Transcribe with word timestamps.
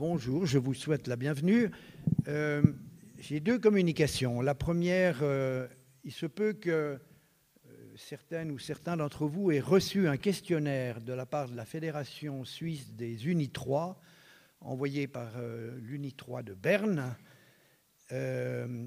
bonjour, 0.00 0.46
je 0.46 0.56
vous 0.56 0.72
souhaite 0.72 1.08
la 1.08 1.16
bienvenue. 1.16 1.70
Euh, 2.26 2.62
j'ai 3.18 3.38
deux 3.38 3.58
communications. 3.58 4.40
La 4.40 4.54
première, 4.54 5.18
euh, 5.20 5.68
il 6.04 6.12
se 6.12 6.24
peut 6.24 6.54
que 6.54 6.70
euh, 6.70 6.98
certaines 7.96 8.50
ou 8.50 8.58
certains 8.58 8.96
d'entre 8.96 9.26
vous 9.26 9.52
aient 9.52 9.60
reçu 9.60 10.08
un 10.08 10.16
questionnaire 10.16 11.02
de 11.02 11.12
la 11.12 11.26
part 11.26 11.50
de 11.50 11.54
la 11.54 11.66
Fédération 11.66 12.46
suisse 12.46 12.94
des 12.94 13.28
Unis 13.28 13.50
3, 13.50 14.00
envoyé 14.62 15.06
par 15.06 15.32
l'Uni 15.82 16.14
3 16.14 16.44
de 16.44 16.54
Berne. 16.54 17.14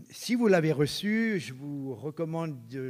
si 0.10 0.34
vous 0.34 0.48
l'avez 0.48 0.72
reçu, 0.72 1.40
je 1.40 1.54
vous 1.54 1.94
recommande 1.94 2.68
de 2.70 2.82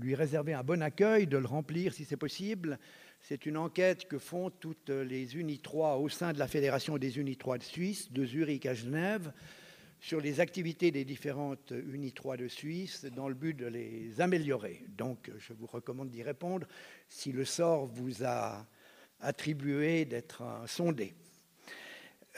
lui 0.00 0.14
réserver 0.14 0.54
un 0.54 0.62
bon 0.62 0.82
accueil, 0.82 1.26
de 1.26 1.36
le 1.36 1.46
remplir 1.46 1.94
si 1.94 2.04
c'est 2.04 2.16
possible. 2.16 2.78
C'est 3.24 3.46
une 3.46 3.56
enquête 3.56 4.08
que 4.08 4.18
font 4.18 4.50
toutes 4.50 4.90
les 4.90 5.28
3 5.62 5.98
au 5.98 6.08
sein 6.08 6.32
de 6.32 6.40
la 6.40 6.48
Fédération 6.48 6.98
des 6.98 7.36
3 7.36 7.58
de 7.58 7.62
Suisse, 7.62 8.10
de 8.10 8.24
Zurich 8.24 8.66
à 8.66 8.74
Genève, 8.74 9.32
sur 10.00 10.20
les 10.20 10.40
activités 10.40 10.90
des 10.90 11.04
différentes 11.04 11.72
3 12.16 12.36
de 12.36 12.48
Suisse 12.48 13.04
dans 13.04 13.28
le 13.28 13.36
but 13.36 13.54
de 13.54 13.66
les 13.66 14.20
améliorer. 14.20 14.84
Donc, 14.98 15.30
je 15.38 15.52
vous 15.52 15.66
recommande 15.66 16.10
d'y 16.10 16.24
répondre 16.24 16.66
si 17.08 17.30
le 17.30 17.44
sort 17.44 17.86
vous 17.86 18.24
a 18.24 18.66
attribué 19.20 20.04
d'être 20.04 20.42
sondé. 20.66 21.14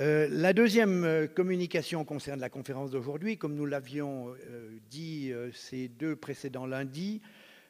Euh, 0.01 0.29
la 0.31 0.53
deuxième 0.53 1.29
communication 1.35 2.05
concerne 2.05 2.41
la 2.41 2.51
conférence 2.51 2.91
d'aujourd'hui. 2.91 3.39
Comme 3.39 3.55
nous 3.55 3.65
l'avions 3.65 4.35
euh, 4.51 4.69
dit 4.91 5.33
euh, 5.33 5.51
ces 5.53 5.89
deux 5.89 6.15
précédents 6.15 6.67
lundis, 6.67 7.23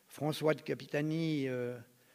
François 0.08 0.54
de 0.54 0.62
Capitani 0.62 1.46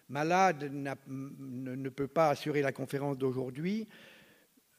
malade 0.10 0.72
ne, 0.74 1.90
peut 1.90 2.08
pas 2.08 2.30
assurer 2.30 2.62
la 2.62 2.72
conférence 2.72 3.18
d'aujourd'hui. 3.18 3.88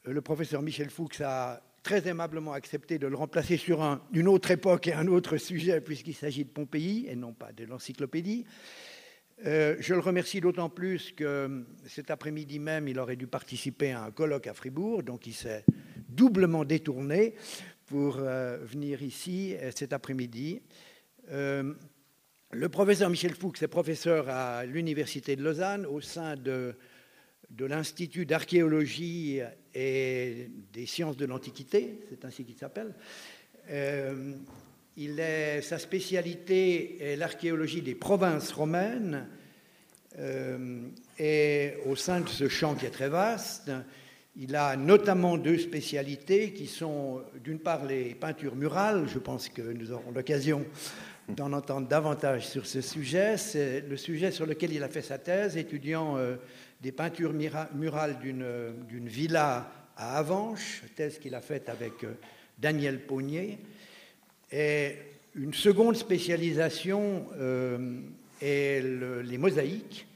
Euh, 0.06 0.12
le 0.12 0.20
professeur 0.20 0.62
Michel 0.62 0.90
Fuchs 0.90 1.20
a 1.20 1.62
très 1.82 2.06
aimablement 2.08 2.52
accepté 2.52 2.98
de 2.98 3.06
le 3.06 3.16
remplacer 3.16 3.56
sur 3.56 3.80
une 4.12 4.28
autre 4.28 4.50
époque 4.50 4.88
et 4.88 4.92
un 4.92 5.06
autre 5.06 5.38
sujet, 5.38 5.80
puisqu'il 5.80 6.14
s'agit 6.14 6.44
de 6.44 6.50
Pompéi 6.50 7.06
et 7.08 7.16
non 7.16 7.32
pas 7.32 7.52
de 7.52 7.64
l'encyclopédie. 7.64 8.44
Euh, 9.46 9.76
je 9.80 9.94
le 9.94 10.00
remercie 10.00 10.42
d'autant 10.42 10.68
plus 10.68 11.12
que 11.12 11.64
cet 11.86 12.10
après-midi 12.10 12.58
même, 12.58 12.88
il 12.88 12.98
aurait 12.98 13.16
dû 13.16 13.26
participer 13.26 13.92
à 13.92 14.04
un 14.04 14.10
colloque 14.10 14.46
à 14.46 14.52
Fribourg, 14.52 15.02
donc 15.02 15.26
il 15.26 15.32
s'est 15.32 15.64
doublement 16.10 16.66
détourné 16.66 17.34
pour 17.86 18.18
euh, 18.18 18.58
venir 18.58 19.02
ici 19.02 19.56
cet 19.74 19.94
après-midi. 19.94 20.60
Le 22.52 22.68
professeur 22.68 23.08
Michel 23.10 23.34
Fuchs 23.36 23.62
est 23.62 23.68
professeur 23.68 24.28
à 24.28 24.66
l'Université 24.66 25.36
de 25.36 25.42
Lausanne 25.44 25.86
au 25.86 26.00
sein 26.00 26.34
de, 26.34 26.74
de 27.48 27.64
l'Institut 27.64 28.26
d'archéologie 28.26 29.38
et 29.72 30.50
des 30.72 30.86
sciences 30.86 31.16
de 31.16 31.26
l'Antiquité, 31.26 32.00
c'est 32.08 32.24
ainsi 32.24 32.44
qu'il 32.44 32.56
s'appelle. 32.56 32.92
Euh, 33.70 34.34
il 34.96 35.20
est, 35.20 35.62
sa 35.62 35.78
spécialité 35.78 37.12
est 37.12 37.14
l'archéologie 37.14 37.82
des 37.82 37.94
provinces 37.94 38.50
romaines. 38.50 39.28
Euh, 40.18 40.88
et 41.20 41.74
au 41.86 41.94
sein 41.94 42.20
de 42.20 42.28
ce 42.28 42.48
champ 42.48 42.74
qui 42.74 42.84
est 42.84 42.90
très 42.90 43.08
vaste, 43.08 43.70
il 44.36 44.56
a 44.56 44.74
notamment 44.74 45.36
deux 45.36 45.58
spécialités 45.58 46.52
qui 46.52 46.66
sont 46.66 47.22
d'une 47.44 47.60
part 47.60 47.86
les 47.86 48.16
peintures 48.16 48.56
murales, 48.56 49.08
je 49.08 49.20
pense 49.20 49.48
que 49.48 49.62
nous 49.62 49.92
aurons 49.92 50.10
l'occasion 50.10 50.66
d'en 51.36 51.52
entendre 51.52 51.88
davantage 51.88 52.48
sur 52.48 52.66
ce 52.66 52.80
sujet. 52.80 53.36
C'est 53.36 53.80
le 53.80 53.96
sujet 53.96 54.30
sur 54.30 54.46
lequel 54.46 54.72
il 54.72 54.82
a 54.82 54.88
fait 54.88 55.02
sa 55.02 55.18
thèse, 55.18 55.56
étudiant 55.56 56.16
euh, 56.16 56.36
des 56.80 56.92
peintures 56.92 57.32
murales 57.32 58.18
d'une 58.20 59.08
villa 59.08 59.70
à 59.96 60.16
Avanches, 60.16 60.82
thèse 60.96 61.18
qu'il 61.18 61.34
a 61.34 61.40
faite 61.40 61.68
avec 61.68 62.04
euh, 62.04 62.14
Daniel 62.58 63.00
Pognier. 63.00 63.58
Et 64.50 64.94
une 65.34 65.54
seconde 65.54 65.96
spécialisation 65.96 67.26
euh, 67.38 68.00
est 68.40 68.82
les 69.22 69.38
mosaïques. 69.38 70.06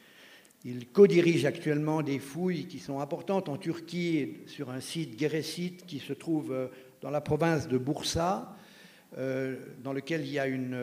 Il 0.64 0.88
co-dirige 0.88 1.44
actuellement 1.44 2.02
des 2.02 2.18
fouilles 2.18 2.66
qui 2.66 2.78
sont 2.78 3.00
importantes 3.00 3.48
en 3.50 3.58
Turquie 3.58 4.38
sur 4.46 4.70
un 4.70 4.80
site 4.80 5.16
guérécite 5.16 5.84
qui 5.86 5.98
se 5.98 6.14
trouve 6.14 6.70
dans 7.02 7.10
la 7.10 7.20
province 7.20 7.68
de 7.68 7.76
Bursa 7.76 8.56
euh, 8.56 8.63
dans 9.16 9.92
lequel 9.92 10.22
il 10.22 10.32
y 10.32 10.38
a 10.38 10.46
une, 10.46 10.76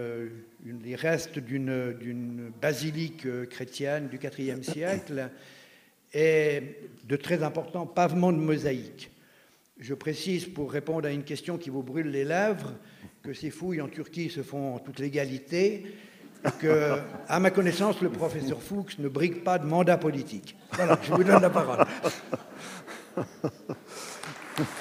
les 0.83 0.95
restes 0.95 1.39
d'une 1.39 2.51
basilique 2.61 3.25
euh, 3.25 3.45
chrétienne 3.45 4.07
du 4.07 4.17
IVe 4.17 4.63
siècle 4.71 5.29
et 6.13 6.61
de 7.03 7.15
très 7.15 7.43
importants 7.43 7.85
pavements 7.85 8.31
de 8.31 8.37
mosaïque. 8.37 9.11
Je 9.79 9.93
précise, 9.93 10.45
pour 10.45 10.71
répondre 10.71 11.07
à 11.07 11.11
une 11.11 11.23
question 11.23 11.57
qui 11.57 11.69
vous 11.69 11.83
brûle 11.83 12.11
les 12.11 12.25
lèvres, 12.25 12.73
que 13.23 13.33
ces 13.33 13.49
fouilles 13.49 13.81
en 13.81 13.87
Turquie 13.87 14.29
se 14.29 14.43
font 14.43 14.75
en 14.75 14.79
toute 14.79 14.99
légalité 14.99 15.85
et 16.45 16.51
que, 16.59 16.97
à 17.27 17.39
ma 17.39 17.51
connaissance, 17.51 18.01
le 18.01 18.09
professeur 18.09 18.61
Fuchs 18.61 18.99
ne 18.99 19.07
brigue 19.07 19.43
pas 19.43 19.57
de 19.57 19.65
mandat 19.65 19.97
politique. 19.97 20.55
Voilà, 20.73 20.99
je 21.03 21.11
vous 21.11 21.23
donne 21.23 21.41
la 21.41 21.49
parole. 21.49 21.85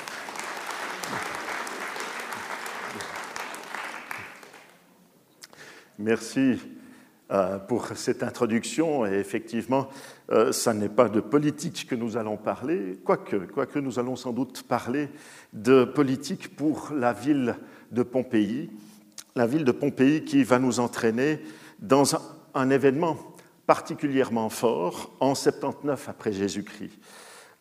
Merci 6.00 6.58
euh, 7.30 7.58
pour 7.58 7.88
cette 7.88 8.22
introduction. 8.22 9.04
Et 9.04 9.18
effectivement, 9.18 9.90
euh, 10.30 10.50
ça 10.50 10.72
n'est 10.72 10.88
pas 10.88 11.10
de 11.10 11.20
politique 11.20 11.86
que 11.86 11.94
nous 11.94 12.16
allons 12.16 12.38
parler, 12.38 12.98
quoique, 13.04 13.36
quoique 13.36 13.78
nous 13.78 13.98
allons 13.98 14.16
sans 14.16 14.32
doute 14.32 14.62
parler 14.62 15.10
de 15.52 15.84
politique 15.84 16.56
pour 16.56 16.90
la 16.94 17.12
ville 17.12 17.54
de 17.92 18.02
Pompéi, 18.02 18.70
la 19.36 19.46
ville 19.46 19.64
de 19.64 19.72
Pompéi 19.72 20.24
qui 20.24 20.42
va 20.42 20.58
nous 20.58 20.80
entraîner 20.80 21.40
dans 21.80 22.14
un, 22.54 22.70
événement 22.70 23.18
particulièrement 23.66 24.48
fort 24.48 25.12
en 25.20 25.34
79 25.34 26.08
après 26.08 26.32
Jésus-Christ. 26.32 26.98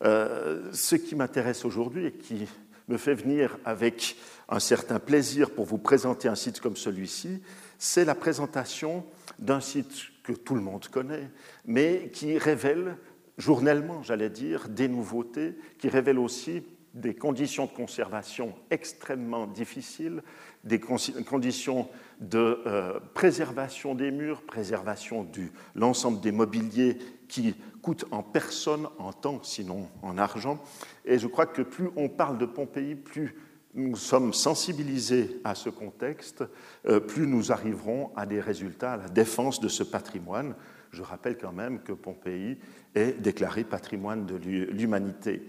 Euh, 0.05 0.69
ce 0.71 0.95
qui 0.95 1.13
m'intéresse 1.13 1.65
aujourd'hui 1.65 2.05
et 2.05 2.11
qui 2.13 2.47
me 2.87 2.95
fait 2.95 3.15
venir 3.15 3.57
avec 3.65 4.15
un 4.47 4.59
certain 4.59 4.99
plaisir 4.99 5.51
pour 5.51 5.65
vous 5.65 5.77
présenter 5.77 6.29
un 6.29 6.35
site 6.35 6.61
comme 6.61 6.77
celui-ci, 6.77 7.41
c'est 7.79 8.05
la 8.05 8.13
présentation 8.13 9.05
d'un 9.39 9.61
site 9.61 9.93
que 10.21 10.33
tout 10.33 10.53
le 10.53 10.61
monde 10.61 10.85
connaît, 10.87 11.31
mais 11.65 12.11
qui 12.13 12.37
révèle 12.37 12.97
journellement, 13.37 14.03
j'allais 14.03 14.29
dire, 14.29 14.67
des 14.69 14.89
nouveautés, 14.89 15.57
qui 15.79 15.87
révèle 15.87 16.19
aussi 16.19 16.61
des 16.93 17.15
conditions 17.15 17.65
de 17.65 17.71
conservation 17.71 18.53
extrêmement 18.69 19.47
difficiles, 19.47 20.21
des 20.63 20.79
conditions 20.79 21.87
de 22.19 22.61
euh, 22.65 22.99
préservation 23.13 23.95
des 23.95 24.11
murs, 24.11 24.41
préservation 24.41 25.23
de 25.23 25.43
l'ensemble 25.75 26.19
des 26.19 26.31
mobiliers 26.31 26.97
qui 27.27 27.55
coûtent 27.81 28.05
en 28.11 28.23
personne, 28.23 28.87
en 28.97 29.13
temps, 29.13 29.39
sinon 29.43 29.87
en 30.01 30.17
argent. 30.17 30.61
Et 31.05 31.17
je 31.17 31.27
crois 31.27 31.45
que 31.45 31.61
plus 31.61 31.89
on 31.95 32.09
parle 32.09 32.37
de 32.37 32.45
Pompéi, 32.45 32.95
plus 32.95 33.35
nous 33.73 33.95
sommes 33.95 34.33
sensibilisés 34.33 35.39
à 35.43 35.55
ce 35.55 35.69
contexte, 35.69 36.43
euh, 36.87 36.99
plus 36.99 37.27
nous 37.27 37.51
arriverons 37.51 38.11
à 38.15 38.25
des 38.25 38.39
résultats, 38.39 38.93
à 38.93 38.97
la 38.97 39.09
défense 39.09 39.59
de 39.59 39.67
ce 39.67 39.83
patrimoine. 39.83 40.55
Je 40.91 41.03
rappelle 41.03 41.37
quand 41.37 41.51
même 41.51 41.81
que 41.81 41.93
Pompéi 41.93 42.57
est 42.95 43.13
déclaré 43.21 43.63
patrimoine 43.63 44.25
de 44.25 44.35
l'humanité. 44.35 45.43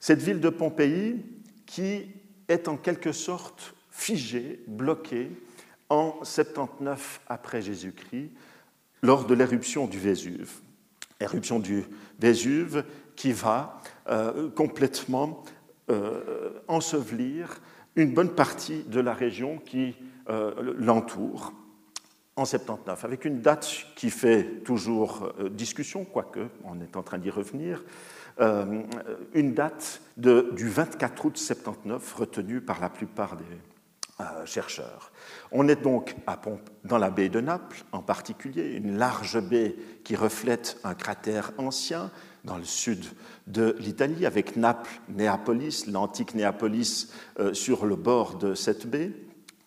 Cette 0.00 0.22
ville 0.22 0.40
de 0.40 0.48
Pompéi, 0.48 1.22
qui 1.66 2.06
est 2.48 2.66
en 2.66 2.76
quelque 2.76 3.12
sorte 3.12 3.74
figée, 3.90 4.64
bloquée, 4.66 5.30
en 5.90 6.24
79 6.24 7.20
après 7.28 7.60
Jésus-Christ, 7.60 8.30
lors 9.02 9.26
de 9.26 9.34
l'éruption 9.34 9.86
du 9.86 9.98
Vésuve. 9.98 10.60
Éruption 11.20 11.58
du 11.58 11.84
Vésuve 12.18 12.84
qui 13.14 13.32
va 13.32 13.80
euh, 14.08 14.50
complètement 14.50 15.44
ensevelir 16.68 17.60
une 17.96 18.14
bonne 18.14 18.34
partie 18.34 18.82
de 18.84 19.00
la 19.00 19.12
région 19.12 19.58
qui 19.58 19.94
euh, 20.30 20.74
l'entoure 20.78 21.52
en 22.36 22.44
79, 22.44 23.04
avec 23.04 23.24
une 23.24 23.40
date 23.40 23.86
qui 23.94 24.08
fait 24.08 24.62
toujours 24.64 25.32
euh, 25.38 25.50
discussion, 25.50 26.04
quoique 26.04 26.40
on 26.64 26.80
est 26.80 26.96
en 26.96 27.02
train 27.02 27.18
d'y 27.18 27.30
revenir, 27.30 27.84
une 29.34 29.52
date 29.52 30.00
de, 30.16 30.50
du 30.56 30.66
24 30.66 31.26
août 31.26 31.36
79 31.36 32.14
retenue 32.14 32.62
par 32.62 32.80
la 32.80 32.88
plupart 32.88 33.36
des 33.36 33.44
chercheurs. 34.44 35.12
On 35.50 35.68
est 35.68 35.82
donc 35.82 36.14
dans 36.84 36.98
la 36.98 37.10
baie 37.10 37.28
de 37.28 37.40
Naples 37.40 37.84
en 37.92 38.02
particulier, 38.02 38.76
une 38.76 38.96
large 38.96 39.40
baie 39.40 39.74
qui 40.04 40.16
reflète 40.16 40.78
un 40.84 40.94
cratère 40.94 41.52
ancien 41.58 42.10
dans 42.44 42.56
le 42.56 42.64
sud 42.64 43.04
de 43.46 43.76
l'Italie, 43.78 44.26
avec 44.26 44.56
Naples, 44.56 45.00
Néapolis, 45.08 45.86
l'antique 45.86 46.34
Néapolis 46.34 47.12
euh, 47.38 47.54
sur 47.54 47.86
le 47.86 47.96
bord 47.96 48.36
de 48.36 48.54
cette 48.54 48.86
baie, 48.86 49.12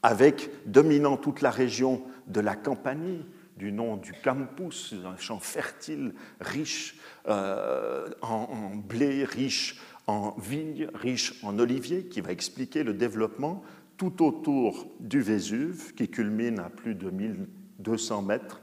avec 0.04 0.50
dominant 0.66 1.18
toute 1.18 1.42
la 1.42 1.52
région 1.52 2.04
de 2.28 2.42
la 2.42 2.56
Campanie, 2.56 3.26
du 3.58 3.72
nom 3.72 3.96
du 3.96 4.14
campus, 4.14 4.94
un 5.06 5.18
champ 5.18 5.40
fertile, 5.40 6.14
riche 6.42 6.98
euh, 7.28 8.10
en, 8.22 8.76
blé, 8.76 9.24
riche 9.24 9.80
en 10.08 10.36
vignes 10.38 10.90
riche 10.94 11.42
en 11.44 11.58
oliviers, 11.58 12.06
qui 12.06 12.22
va 12.22 12.32
expliquer 12.32 12.84
le 12.84 12.94
développement 12.94 13.64
tout 13.98 14.24
autour 14.24 14.88
du 15.00 15.22
Vésuve, 15.22 15.94
qui 15.94 16.08
culmine 16.08 16.60
à 16.60 16.70
plus 16.70 16.96
de 16.96 17.10
1200 17.10 18.22
mètres, 18.22 18.62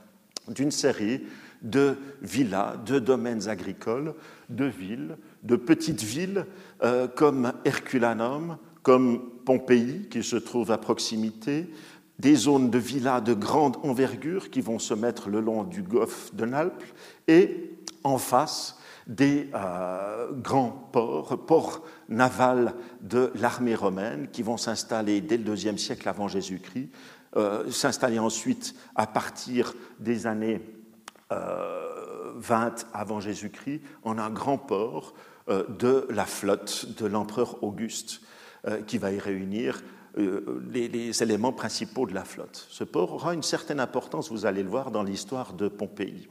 d'une 0.49 0.71
série 0.71 1.23
de 1.63 1.97
villas, 2.21 2.79
de 2.85 2.99
domaines 2.99 3.49
agricoles, 3.49 4.15
de 4.49 4.65
villes, 4.65 5.17
de 5.43 5.57
petites 5.57 6.03
villes 6.03 6.47
euh, 6.83 7.07
comme 7.07 7.53
Herculanum, 7.65 8.59
comme 8.83 9.31
Pompéi, 9.45 10.09
qui 10.11 10.23
se 10.23 10.37
trouve 10.37 10.73
à 10.73 10.79
proximité, 10.79 11.71
des 12.19 12.35
zones 12.35 12.71
de 12.71 12.79
villas 12.79 13.23
de 13.23 13.35
grande 13.35 13.77
envergure 13.83 14.51
qui 14.51 14.61
vont 14.61 14.79
se 14.79 14.95
mettre 14.95 15.29
le 15.29 15.41
long 15.41 15.65
du 15.65 15.83
golfe 15.83 16.35
de 16.35 16.45
Naples, 16.45 16.93
et 17.29 17.71
en 18.05 18.19
face, 18.19 18.79
des 19.07 19.49
euh, 19.55 20.33
grands 20.33 20.89
ports, 20.93 21.45
ports 21.47 21.83
navals 22.13 22.75
de 23.01 23.33
l'armée 23.35 23.75
romaine 23.75 24.29
qui 24.31 24.43
vont 24.43 24.57
s'installer 24.57 25.21
dès 25.21 25.37
le 25.37 25.45
deuxième 25.45 25.79
siècle 25.79 26.09
avant 26.09 26.29
Jésus-Christ, 26.29 26.91
euh, 27.37 27.71
s'installer 27.71 28.19
ensuite 28.19 28.75
à 28.95 29.07
partir 29.07 29.75
des 29.99 30.27
années 30.27 30.61
20 31.31 31.33
euh, 31.33 32.71
avant 32.93 33.21
Jésus-Christ 33.21 33.81
en 34.05 34.19
un 34.19 34.31
grand 34.31 34.59
port 34.59 35.15
de 35.49 36.07
la 36.09 36.25
flotte 36.25 36.87
de 37.03 37.07
l'empereur 37.07 37.65
Auguste 37.65 38.21
qui 38.87 38.97
va 38.97 39.11
y 39.11 39.19
réunir 39.19 39.83
les, 40.17 40.87
les, 40.87 41.23
éléments 41.23 41.53
principaux 41.53 42.07
de 42.07 42.15
la 42.15 42.25
flotte. 42.25 42.69
Ce 42.71 42.85
port 42.85 43.13
aura 43.13 43.35
une 43.35 43.43
certaine 43.43 43.81
importance, 43.81 44.31
vous 44.31 44.47
allez 44.47 44.63
le 44.63 44.69
voir, 44.69 44.93
dans 44.93 45.03
l'histoire 45.03 45.55
de 45.55 45.67
Pompéi 45.67 46.29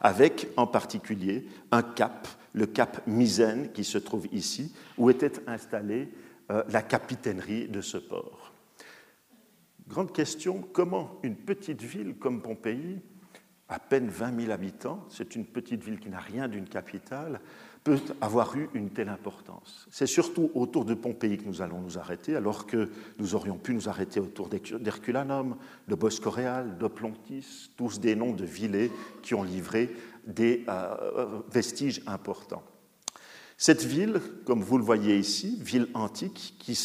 avec 0.00 0.48
en 0.56 0.66
particulier 0.66 1.46
un 1.70 1.82
cap, 1.82 2.26
le 2.52 2.66
cap 2.66 3.06
Misène, 3.06 3.72
qui 3.72 3.84
se 3.84 3.98
trouve 3.98 4.26
ici, 4.32 4.74
où 4.96 5.10
était 5.10 5.32
installée 5.46 6.08
euh, 6.50 6.62
la 6.70 6.82
capitainerie 6.82 7.68
de 7.68 7.80
ce 7.80 7.98
port. 7.98 8.52
Grande 9.86 10.12
question, 10.12 10.64
comment 10.72 11.18
une 11.22 11.36
petite 11.36 11.82
ville 11.82 12.14
comme 12.14 12.42
Pompéi, 12.42 13.00
à 13.68 13.78
peine 13.78 14.08
20 14.08 14.40
000 14.42 14.52
habitants, 14.52 15.04
c'est 15.08 15.36
une 15.36 15.46
petite 15.46 15.82
ville 15.84 16.00
qui 16.00 16.08
n'a 16.08 16.18
rien 16.18 16.48
d'une 16.48 16.68
capitale, 16.68 17.40
peut 17.82 18.00
avoir 18.20 18.56
eu 18.56 18.68
une 18.74 18.90
telle 18.90 19.08
importance. 19.08 19.86
C'est 19.90 20.06
surtout 20.06 20.50
autour 20.54 20.84
de 20.84 20.94
Pompéi 20.94 21.38
que 21.38 21.46
nous 21.46 21.62
allons 21.62 21.80
nous 21.80 21.98
arrêter, 21.98 22.36
alors 22.36 22.66
que 22.66 22.90
nous 23.18 23.34
aurions 23.34 23.56
pu 23.56 23.72
nous 23.74 23.88
arrêter 23.88 24.20
autour 24.20 24.48
d'Herculanum, 24.48 25.56
de 25.88 25.94
Boscoréal, 25.94 26.76
de 26.78 26.86
Plontis, 26.88 27.70
tous 27.76 27.98
des 27.98 28.14
noms 28.14 28.32
de 28.32 28.44
villes 28.44 28.90
qui 29.22 29.34
ont 29.34 29.42
livré 29.42 29.90
des 30.26 30.64
euh, 30.68 31.40
vestiges 31.50 32.02
importants. 32.06 32.62
Cette 33.56 33.84
ville, 33.84 34.20
comme 34.44 34.62
vous 34.62 34.78
le 34.78 34.84
voyez 34.84 35.18
ici, 35.18 35.58
ville 35.60 35.88
antique 35.94 36.56
qui, 36.58 36.78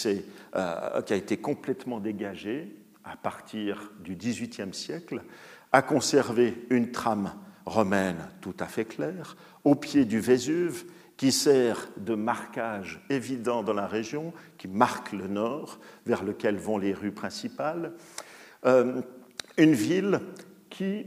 euh, 0.56 1.01
qui 1.01 1.13
a 1.13 1.15
été 1.15 1.38
complètement 1.38 2.00
dégagée 2.00 2.75
à 3.03 3.15
partir 3.15 3.91
du 4.00 4.15
XVIIIe 4.15 4.74
siècle, 4.74 5.24
a 5.71 5.81
conservé 5.81 6.65
une 6.69 6.91
trame 6.91 7.33
romaine 7.65 8.30
tout 8.41 8.56
à 8.59 8.65
fait 8.65 8.86
claire, 8.86 9.36
au 9.65 9.75
pied 9.75 10.06
du 10.06 10.19
Vésuve, 10.19 10.85
qui 11.17 11.31
sert 11.31 11.89
de 11.97 12.13
marquage 12.13 13.01
évident 13.09 13.63
dans 13.63 13.73
la 13.73 13.88
région, 13.88 14.33
qui 14.57 14.67
marque 14.67 15.12
le 15.12 15.27
nord, 15.27 15.79
vers 16.06 16.23
lequel 16.23 16.57
vont 16.57 16.77
les 16.77 16.94
rues 16.94 17.12
principales. 17.12 17.94
Euh, 18.65 19.01
une 19.57 19.73
ville 19.73 20.19
qui 20.69 21.06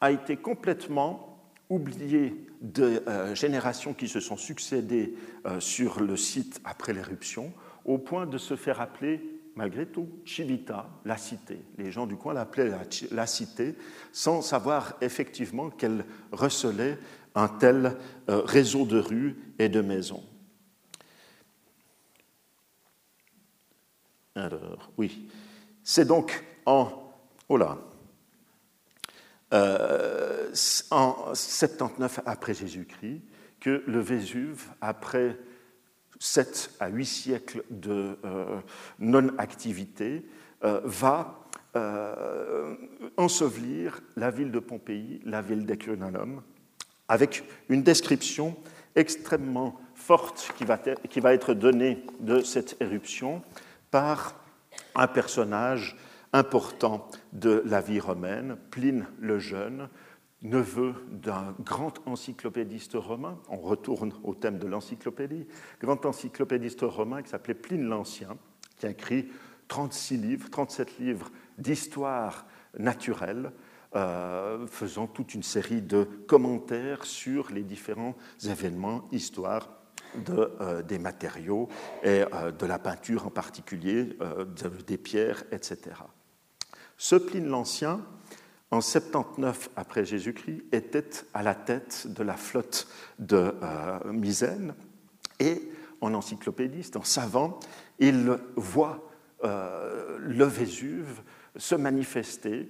a 0.00 0.10
été 0.10 0.36
complètement 0.36 1.42
oubliée 1.70 2.46
de 2.60 3.02
euh, 3.06 3.34
générations 3.34 3.94
qui 3.94 4.08
se 4.08 4.20
sont 4.20 4.36
succédées 4.36 5.14
euh, 5.46 5.60
sur 5.60 6.00
le 6.00 6.16
site 6.16 6.60
après 6.64 6.92
l'éruption, 6.92 7.52
au 7.84 7.98
point 7.98 8.26
de 8.26 8.38
se 8.38 8.56
faire 8.56 8.80
appeler 8.80 9.22
malgré 9.58 9.86
tout 9.86 10.08
Civita, 10.24 10.88
la 11.04 11.16
cité. 11.16 11.60
Les 11.78 11.90
gens 11.90 12.06
du 12.06 12.14
coin 12.14 12.32
l'appelaient 12.32 12.70
la, 13.10 13.26
cité, 13.26 13.74
sans 14.12 14.40
savoir 14.40 14.94
effectivement 15.00 15.68
qu'elle 15.68 16.04
recelait 16.30 16.96
un 17.34 17.48
tel 17.48 17.96
euh, 18.30 18.40
réseau 18.42 18.86
de 18.86 19.00
rues 19.00 19.36
et 19.58 19.68
de 19.68 19.80
maisons. 19.80 20.22
Alors, 24.36 24.92
oui, 24.96 25.28
c'est 25.82 26.06
donc 26.06 26.44
en, 26.64 27.12
oh 27.48 27.56
là, 27.56 27.78
euh, 29.52 30.52
en 30.92 31.34
79 31.34 32.20
après 32.26 32.54
Jésus-Christ 32.54 33.22
que 33.58 33.82
le 33.88 33.98
Vésuve, 33.98 34.68
après 34.80 35.36
7 36.18 36.70
à 36.80 36.88
8 36.88 37.06
siècles 37.06 37.64
de 37.70 38.18
euh, 38.24 38.60
non-activité, 38.98 40.24
euh, 40.64 40.80
va 40.84 41.40
euh, 41.76 42.74
ensevelir 43.16 44.00
la 44.16 44.30
ville 44.30 44.50
de 44.50 44.58
Pompéi, 44.58 45.20
la 45.24 45.42
ville 45.42 45.64
d'Ecunanum, 45.64 46.42
avec 47.08 47.44
une 47.68 47.82
description 47.82 48.56
extrêmement 48.96 49.78
forte 49.94 50.52
qui 50.56 50.64
va, 50.64 50.78
qui 50.78 51.20
va 51.20 51.34
être 51.34 51.54
donnée 51.54 52.02
de 52.20 52.40
cette 52.40 52.76
éruption 52.80 53.42
par 53.90 54.34
un 54.94 55.06
personnage 55.06 55.96
important 56.32 57.08
de 57.32 57.62
la 57.64 57.80
vie 57.80 58.00
romaine, 58.00 58.56
Pline 58.70 59.06
le 59.20 59.38
Jeune, 59.38 59.88
neveu 60.42 60.94
d'un 61.10 61.54
grand 61.60 61.94
encyclopédiste 62.06 62.94
romain, 62.94 63.38
on 63.48 63.56
retourne 63.56 64.12
au 64.22 64.34
thème 64.34 64.58
de 64.58 64.66
l'encyclopédie, 64.66 65.46
grand 65.80 66.04
encyclopédiste 66.06 66.82
romain 66.82 67.22
qui 67.22 67.30
s'appelait 67.30 67.54
Pline 67.54 67.88
l'Ancien, 67.88 68.36
qui 68.76 68.86
a 68.86 68.90
écrit 68.90 69.28
36 69.66 70.16
livres, 70.16 70.50
37 70.50 70.98
livres 70.98 71.30
d'histoire 71.58 72.46
naturelle, 72.78 73.52
euh, 73.96 74.66
faisant 74.66 75.06
toute 75.06 75.34
une 75.34 75.42
série 75.42 75.82
de 75.82 76.04
commentaires 76.26 77.04
sur 77.04 77.50
les 77.50 77.62
différents 77.62 78.14
événements, 78.44 79.08
histoires 79.12 79.68
de, 80.14 80.52
euh, 80.60 80.82
des 80.82 80.98
matériaux 80.98 81.68
et 82.02 82.22
euh, 82.32 82.52
de 82.52 82.66
la 82.66 82.78
peinture 82.78 83.26
en 83.26 83.30
particulier, 83.30 84.16
des 84.86 84.98
pierres, 84.98 85.42
etc. 85.52 85.78
Ce 86.96 87.16
Pline 87.16 87.48
l'Ancien 87.48 88.00
en 88.70 88.80
79 88.80 89.70
après 89.76 90.04
Jésus-Christ, 90.04 90.64
était 90.72 91.10
à 91.34 91.42
la 91.42 91.54
tête 91.54 92.06
de 92.08 92.22
la 92.22 92.36
flotte 92.36 92.86
de 93.18 93.54
euh, 93.62 94.12
Misène 94.12 94.74
et 95.40 95.70
en 96.00 96.14
encyclopédiste, 96.14 96.96
en 96.96 97.02
savant, 97.02 97.58
il 97.98 98.38
voit 98.56 99.08
euh, 99.44 100.18
le 100.20 100.44
Vésuve 100.44 101.22
se 101.56 101.74
manifester 101.74 102.68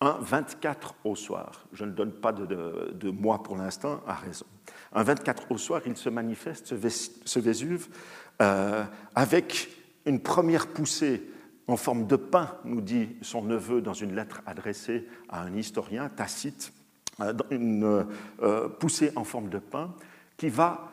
un 0.00 0.18
24 0.20 0.94
au 1.04 1.14
soir. 1.14 1.66
Je 1.72 1.84
ne 1.84 1.92
donne 1.92 2.12
pas 2.12 2.32
de, 2.32 3.10
mois 3.10 3.42
pour 3.42 3.56
l'instant, 3.56 4.00
à 4.06 4.14
raison. 4.14 4.46
Un 4.92 5.02
24 5.02 5.52
au 5.52 5.58
soir, 5.58 5.82
il 5.86 5.96
se 5.96 6.08
manifeste, 6.08 6.74
ce, 7.24 7.38
Vésuve, 7.38 7.88
euh, 8.40 8.84
avec 9.14 9.68
une 10.04 10.20
première 10.20 10.66
poussée 10.66 11.22
en 11.72 11.76
forme 11.76 12.06
de 12.06 12.16
pain, 12.16 12.54
nous 12.64 12.82
dit 12.82 13.16
son 13.22 13.42
neveu 13.42 13.80
dans 13.80 13.94
une 13.94 14.14
lettre 14.14 14.42
adressée 14.44 15.08
à 15.30 15.42
un 15.42 15.56
historien, 15.56 16.10
Tacite, 16.10 16.72
euh, 17.20 17.32
une 17.50 18.04
euh, 18.42 18.68
poussée 18.68 19.10
en 19.16 19.24
forme 19.24 19.48
de 19.48 19.58
pain, 19.58 19.94
qui 20.36 20.50
va 20.50 20.92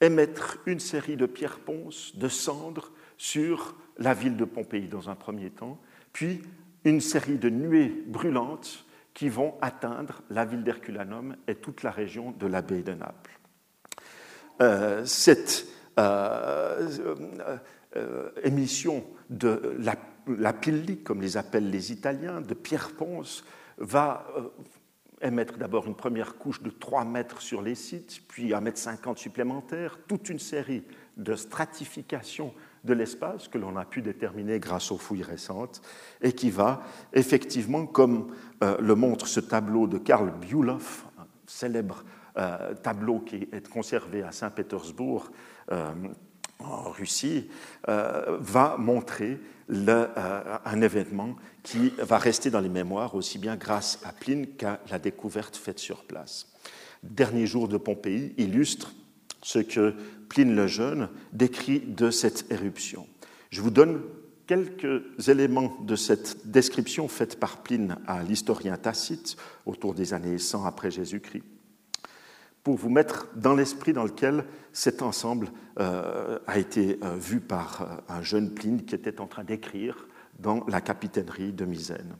émettre 0.00 0.58
une 0.64 0.80
série 0.80 1.16
de 1.16 1.26
pierres 1.26 1.58
ponces, 1.58 2.16
de 2.16 2.28
cendres 2.28 2.90
sur 3.18 3.76
la 3.98 4.14
ville 4.14 4.36
de 4.36 4.46
Pompéi 4.46 4.88
dans 4.88 5.10
un 5.10 5.14
premier 5.14 5.50
temps, 5.50 5.78
puis 6.14 6.40
une 6.84 7.02
série 7.02 7.36
de 7.36 7.50
nuées 7.50 8.02
brûlantes 8.06 8.86
qui 9.12 9.28
vont 9.28 9.56
atteindre 9.60 10.22
la 10.30 10.46
ville 10.46 10.64
d'Herculanum 10.64 11.36
et 11.46 11.56
toute 11.56 11.82
la 11.82 11.90
région 11.90 12.30
de 12.32 12.46
la 12.46 12.62
baie 12.62 12.82
de 12.82 12.94
Naples. 12.94 13.38
Euh, 14.62 15.04
cette 15.04 15.66
euh, 15.98 16.88
émission 18.42 19.04
de 19.30 19.76
la, 19.78 19.96
la 20.26 20.52
comme 21.04 21.22
les 21.22 21.36
appellent 21.36 21.70
les 21.70 21.92
Italiens, 21.92 22.40
de 22.40 22.54
Pierre 22.54 22.90
Ponce, 22.92 23.44
va 23.78 24.26
euh, 24.36 24.48
émettre 25.22 25.56
d'abord 25.56 25.86
une 25.86 25.94
première 25.94 26.36
couche 26.36 26.60
de 26.62 26.70
3 26.70 27.04
mètres 27.04 27.40
sur 27.40 27.62
les 27.62 27.76
sites, 27.76 28.20
puis 28.28 28.52
1 28.52 28.60
mètre 28.60 28.78
50 28.78 29.18
supplémentaires, 29.18 29.98
toute 30.06 30.28
une 30.28 30.38
série 30.38 30.82
de 31.16 31.34
stratifications 31.34 32.52
de 32.84 32.92
l'espace 32.92 33.48
que 33.48 33.58
l'on 33.58 33.76
a 33.76 33.84
pu 33.84 34.02
déterminer 34.02 34.58
grâce 34.58 34.90
aux 34.90 34.98
fouilles 34.98 35.22
récentes 35.22 35.80
et 36.22 36.32
qui 36.32 36.50
va 36.50 36.82
effectivement, 37.12 37.86
comme 37.86 38.34
euh, 38.64 38.76
le 38.80 38.94
montre 38.94 39.26
ce 39.26 39.40
tableau 39.40 39.86
de 39.86 39.98
Karl 39.98 40.32
Bülow, 40.40 40.78
un 41.18 41.26
célèbre 41.46 42.04
tableau 42.84 43.18
qui 43.18 43.48
est 43.52 43.68
conservé 43.68 44.22
à 44.22 44.30
Saint-Pétersbourg 44.30 45.30
en 46.64 46.90
Russie 46.90 47.48
euh, 47.88 48.38
va 48.40 48.76
montrer 48.78 49.38
euh, 49.70 50.58
un 50.64 50.80
événement 50.82 51.36
qui 51.62 51.92
va 51.98 52.18
rester 52.18 52.50
dans 52.50 52.60
les 52.60 52.68
mémoires 52.68 53.14
aussi 53.14 53.38
bien 53.38 53.56
grâce 53.56 54.00
à 54.04 54.12
Pline 54.12 54.46
qu'à 54.46 54.80
la 54.90 54.98
découverte 54.98 55.56
faite 55.56 55.78
sur 55.78 56.04
place. 56.04 56.46
Dernier 57.02 57.46
jour 57.46 57.68
de 57.68 57.76
Pompéi 57.76 58.34
illustre 58.36 58.92
ce 59.42 59.58
que 59.58 59.94
Pline 60.28 60.54
le 60.54 60.66
Jeune 60.66 61.08
décrit 61.32 61.80
de 61.80 62.10
cette 62.10 62.50
éruption. 62.50 63.06
Je 63.50 63.60
vous 63.62 63.70
donne 63.70 64.02
quelques 64.46 65.28
éléments 65.28 65.76
de 65.82 65.94
cette 65.94 66.50
description 66.50 67.06
faite 67.06 67.38
par 67.38 67.62
Pline 67.62 67.96
à 68.06 68.22
l'historien 68.22 68.76
Tacite 68.76 69.36
autour 69.66 69.94
des 69.94 70.12
années 70.14 70.38
100 70.38 70.64
après 70.64 70.90
Jésus-Christ, 70.90 71.44
pour 72.62 72.76
vous 72.76 72.90
mettre 72.90 73.28
dans 73.34 73.54
l'esprit 73.54 73.92
dans 73.92 74.04
lequel 74.04 74.44
cet 74.72 75.02
ensemble 75.02 75.48
euh, 75.78 76.38
a 76.46 76.58
été 76.58 76.98
euh, 77.02 77.14
vu 77.14 77.40
par 77.40 77.82
euh, 77.82 78.14
un 78.14 78.22
jeune 78.22 78.52
Pline 78.52 78.84
qui 78.84 78.94
était 78.94 79.20
en 79.20 79.26
train 79.26 79.44
d'écrire 79.44 80.06
dans 80.38 80.64
la 80.68 80.80
capitainerie 80.80 81.52
de 81.52 81.64
Misène. 81.64 82.16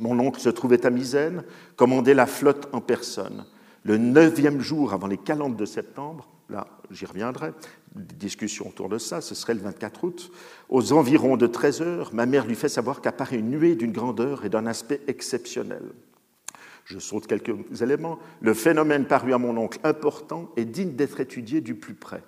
Mon 0.00 0.18
oncle 0.18 0.40
se 0.40 0.48
trouvait 0.48 0.84
à 0.86 0.90
Misène, 0.90 1.44
commandait 1.76 2.14
la 2.14 2.26
flotte 2.26 2.68
en 2.72 2.80
personne. 2.80 3.44
Le 3.84 3.96
neuvième 3.96 4.60
jour 4.60 4.92
avant 4.92 5.06
les 5.06 5.18
calendes 5.18 5.56
de 5.56 5.66
septembre, 5.66 6.28
là 6.48 6.66
j'y 6.90 7.06
reviendrai, 7.06 7.52
discussion 7.94 8.68
autour 8.68 8.88
de 8.88 8.98
ça, 8.98 9.20
ce 9.20 9.34
serait 9.34 9.54
le 9.54 9.60
24 9.60 10.04
août, 10.04 10.32
aux 10.68 10.92
environs 10.92 11.36
de 11.36 11.46
13 11.46 11.82
heures, 11.82 12.14
ma 12.14 12.26
mère 12.26 12.46
lui 12.46 12.56
fait 12.56 12.68
savoir 12.68 13.00
qu'apparaît 13.00 13.38
une 13.38 13.50
nuée 13.50 13.76
d'une 13.76 13.92
grandeur 13.92 14.44
et 14.44 14.48
d'un 14.48 14.66
aspect 14.66 15.00
exceptionnel. 15.06 15.82
Je 16.84 16.98
saute 16.98 17.26
quelques 17.26 17.82
éléments. 17.82 18.18
Le 18.40 18.54
phénomène 18.54 19.06
parut 19.06 19.32
à 19.32 19.38
mon 19.38 19.56
oncle 19.56 19.78
important 19.84 20.50
et 20.56 20.64
digne 20.64 20.94
d'être 20.94 21.20
étudié 21.20 21.60
du 21.60 21.74
plus 21.74 21.94
près. 21.94 22.22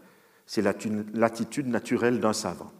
C'est 0.47 0.63
l'attitude 0.63 1.69
naturelle 1.69 2.21
d'un 2.21 2.33
savant. 2.33 2.73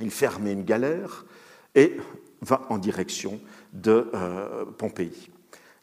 Il 0.00 0.10
fermait 0.10 0.52
une 0.52 0.64
galère 0.64 1.26
et 1.74 1.96
va 2.40 2.62
en 2.70 2.78
direction 2.78 3.40
de 3.72 4.10
euh, 4.14 4.64
Pompéi. 4.64 5.30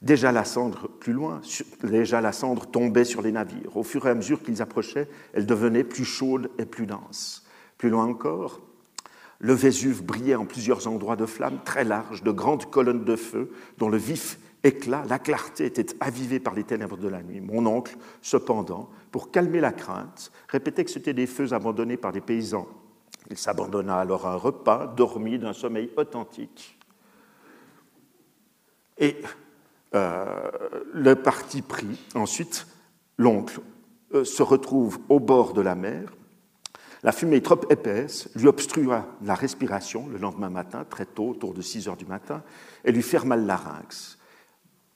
Déjà 0.01 0.31
la 0.31 0.43
cendre, 0.43 0.89
plus 0.89 1.13
loin, 1.13 1.41
déjà 1.83 2.21
la 2.21 2.31
cendre 2.31 2.67
tombait 2.67 3.05
sur 3.05 3.21
les 3.21 3.31
navires. 3.31 3.77
Au 3.77 3.83
fur 3.83 4.05
et 4.05 4.11
à 4.11 4.15
mesure 4.15 4.43
qu'ils 4.43 4.61
approchaient, 4.61 5.07
elle 5.33 5.45
devenait 5.45 5.83
plus 5.83 6.05
chaude 6.05 6.51
et 6.59 6.65
plus 6.65 6.85
dense. 6.85 7.45
Plus 7.77 7.89
loin 7.89 8.05
encore, 8.05 8.61
le 9.39 9.53
Vésuve 9.53 10.03
brillait 10.03 10.35
en 10.35 10.45
plusieurs 10.45 10.87
endroits 10.87 11.15
de 11.15 11.25
flammes 11.25 11.59
très 11.63 11.83
larges, 11.83 12.23
de 12.23 12.31
grandes 12.31 12.69
colonnes 12.69 13.05
de 13.05 13.15
feu, 13.15 13.51
dont 13.77 13.89
le 13.89 13.97
vif 13.97 14.37
éclat, 14.67 15.03
la 15.07 15.19
clarté 15.19 15.65
était 15.65 15.95
avivée 15.99 16.39
par 16.39 16.53
les 16.53 16.63
ténèbres 16.63 16.97
de 16.97 17.07
la 17.07 17.23
nuit. 17.23 17.41
Mon 17.41 17.65
oncle, 17.65 17.97
cependant, 18.21 18.89
pour 19.11 19.31
calmer 19.31 19.59
la 19.59 19.71
crainte, 19.71 20.31
répétait 20.49 20.85
que 20.85 20.91
c'étaient 20.91 21.13
des 21.13 21.27
feux 21.27 21.53
abandonnés 21.53 21.97
par 21.97 22.11
des 22.11 22.21
paysans. 22.21 22.67
Il 23.29 23.37
s'abandonna 23.37 23.97
alors 23.97 24.27
à 24.27 24.33
un 24.33 24.37
repas, 24.37 24.87
dormi 24.87 25.39
d'un 25.39 25.53
sommeil 25.53 25.89
authentique. 25.97 26.77
Et 28.97 29.17
euh, 29.95 30.49
le 30.93 31.15
parti 31.15 31.61
pris, 31.61 31.99
ensuite, 32.15 32.67
l'oncle 33.17 33.59
euh, 34.13 34.23
se 34.23 34.43
retrouve 34.43 34.99
au 35.09 35.19
bord 35.19 35.53
de 35.53 35.61
la 35.61 35.75
mer. 35.75 36.13
La 37.03 37.11
fumée 37.11 37.41
trop 37.41 37.61
épaisse 37.69 38.29
lui 38.35 38.47
obstrua 38.47 39.05
la 39.21 39.35
respiration 39.35 40.07
le 40.07 40.17
lendemain 40.17 40.49
matin, 40.49 40.85
très 40.89 41.05
tôt, 41.05 41.29
autour 41.29 41.53
de 41.53 41.61
6 41.61 41.87
heures 41.87 41.97
du 41.97 42.05
matin, 42.05 42.43
et 42.83 42.91
lui 42.91 43.03
ferma 43.03 43.35
le 43.35 43.45
larynx. 43.45 44.16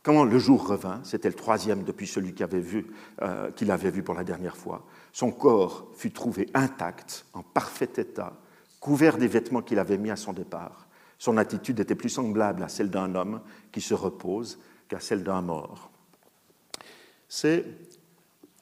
Quand 0.03 0.24
le 0.24 0.39
jour 0.39 0.67
revint, 0.67 1.00
c'était 1.03 1.29
le 1.29 1.36
troisième 1.36 1.84
depuis 1.84 2.08
celui 2.08 2.34
qu'il 2.34 2.43
avait, 2.43 2.60
vu, 2.60 2.88
euh, 3.22 3.51
avait 3.70 3.91
vu 3.91 4.01
pour 4.01 4.15
la 4.15 4.24
dernière 4.24 4.58
fois, 4.58 4.84
son 5.13 5.31
corps 5.31 5.88
fut 5.96 6.12
trouvé 6.12 6.50
intact, 6.55 7.25
en 7.34 7.43
parfait 7.43 7.89
état, 7.98 8.34
couvert 8.79 9.17
des 9.17 9.27
vêtements 9.27 9.62
qu'il 9.62 9.77
avait 9.77 10.00
mis 10.00 10.10
à 10.10 10.15
son 10.15 10.34
départ. 10.34 10.88
Son 11.20 11.38
attitude 11.38 11.79
était 11.79 11.93
plus 11.93 12.10
semblable 12.10 12.63
à 12.63 12.67
celle 12.67 12.89
d'un 12.89 13.13
homme 13.13 13.41
qui 13.72 13.81
se 13.81 13.93
repose 13.93 14.60
qu'à 14.88 15.00
celle 15.00 15.24
d'un 15.24 15.41
mort. 15.41 15.91
C'est 17.29 17.63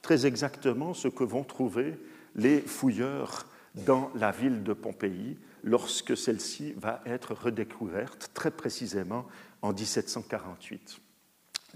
très 0.01 0.25
exactement 0.25 0.93
ce 0.93 1.07
que 1.07 1.23
vont 1.23 1.45
trouver 1.45 1.97
les 2.35 2.59
fouilleurs 2.59 3.45
dans 3.85 4.11
la 4.15 4.31
ville 4.31 4.61
de 4.63 4.73
Pompéi 4.73 5.37
lorsque 5.63 6.17
celle-ci 6.17 6.73
va 6.73 7.01
être 7.05 7.33
redécouverte 7.33 8.31
très 8.33 8.51
précisément 8.51 9.25
en 9.61 9.71
1748. 9.71 10.99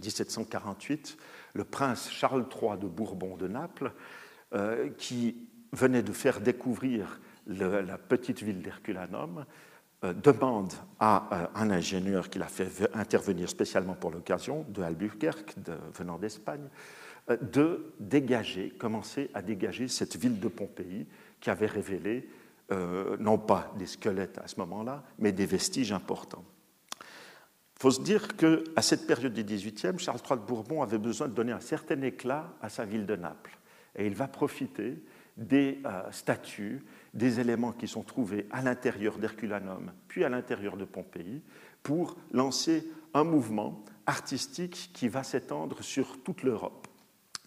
1748, 0.01 1.17
le 1.53 1.63
prince 1.63 2.09
Charles 2.09 2.45
III 2.49 2.77
de 2.77 2.87
Bourbon 2.87 3.37
de 3.37 3.47
Naples, 3.47 3.91
euh, 4.53 4.89
qui 4.97 5.47
venait 5.71 6.03
de 6.03 6.11
faire 6.11 6.39
découvrir 6.39 7.19
la 7.47 7.97
petite 7.97 8.43
ville 8.43 8.61
d'Herculanum, 8.61 9.45
euh, 10.03 10.13
demande 10.13 10.73
à 10.99 11.27
euh, 11.31 11.47
un 11.55 11.71
ingénieur 11.71 12.29
qu'il 12.29 12.43
a 12.43 12.47
fait 12.47 12.69
intervenir 12.93 13.49
spécialement 13.49 13.95
pour 13.95 14.11
l'occasion, 14.11 14.65
de 14.69 14.81
Albuquerque, 14.81 15.55
venant 15.93 16.17
d'Espagne, 16.17 16.67
de 17.41 17.93
dégager, 17.99 18.69
commencer 18.69 19.31
à 19.33 19.41
dégager 19.41 19.87
cette 19.87 20.17
ville 20.17 20.39
de 20.39 20.47
Pompéi 20.49 21.07
qui 21.39 21.49
avait 21.49 21.67
révélé 21.67 22.29
non 23.19 23.37
pas 23.37 23.71
des 23.77 23.85
squelettes 23.85 24.39
à 24.39 24.47
ce 24.47 24.59
moment-là, 24.59 25.03
mais 25.19 25.31
des 25.31 25.45
vestiges 25.45 25.91
importants. 25.91 26.43
Faut 27.83 27.91
se 27.91 27.99
dire 27.99 28.37
qu'à 28.37 28.81
cette 28.81 29.05
période 29.05 29.33
du 29.33 29.43
XVIIIe, 29.43 29.99
Charles 29.99 30.21
III 30.25 30.39
de 30.39 30.45
Bourbon 30.45 30.83
avait 30.83 30.97
besoin 30.97 31.27
de 31.27 31.33
donner 31.33 31.51
un 31.51 31.59
certain 31.59 32.01
éclat 32.01 32.53
à 32.61 32.69
sa 32.69 32.85
ville 32.85 33.05
de 33.05 33.17
Naples. 33.17 33.59
Et 33.97 34.07
il 34.07 34.15
va 34.15 34.29
profiter 34.29 35.03
des 35.35 35.81
euh, 35.85 36.09
statues, 36.09 36.81
des 37.13 37.41
éléments 37.41 37.73
qui 37.73 37.89
sont 37.89 38.03
trouvés 38.03 38.47
à 38.51 38.61
l'intérieur 38.61 39.17
d'Herculanum, 39.17 39.91
puis 40.07 40.23
à 40.23 40.29
l'intérieur 40.29 40.77
de 40.77 40.85
Pompéi, 40.85 41.41
pour 41.83 42.15
lancer 42.31 42.89
un 43.13 43.25
mouvement 43.25 43.83
artistique 44.05 44.91
qui 44.93 45.09
va 45.09 45.23
s'étendre 45.23 45.83
sur 45.83 46.23
toute 46.23 46.43
l'Europe, 46.43 46.87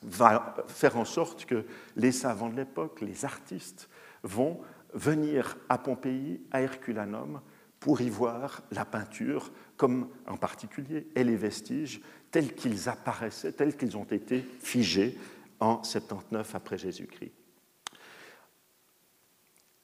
va 0.02 0.55
faire 0.66 0.99
en 0.99 1.07
sorte 1.07 1.47
que 1.47 1.64
les 1.97 2.12
savants 2.12 2.50
de 2.50 2.57
l'époque, 2.57 3.00
les 3.00 3.25
artistes, 3.25 3.88
vont 4.23 4.61
venir 4.93 5.57
à 5.71 5.78
Pompéi, 5.78 6.43
à 6.50 6.61
Herculanum, 6.61 7.40
pour 7.87 8.00
y 8.00 8.11
voir 8.11 8.62
la 8.73 8.85
peinture, 8.85 9.52
comme 9.76 10.09
en 10.26 10.37
particulier, 10.37 11.07
et 11.14 11.23
les 11.23 11.37
vestiges 11.37 12.00
tels 12.33 12.52
qu'ils 12.52 12.88
apparaissaient, 12.88 13.52
tels 13.52 13.76
qu'ils 13.76 13.97
ont 13.97 14.09
été 14.11 14.45
figés 14.59 15.16
en 15.61 15.85
79 15.85 16.52
après 16.57 16.78
Jésus-Christ. 16.78 17.31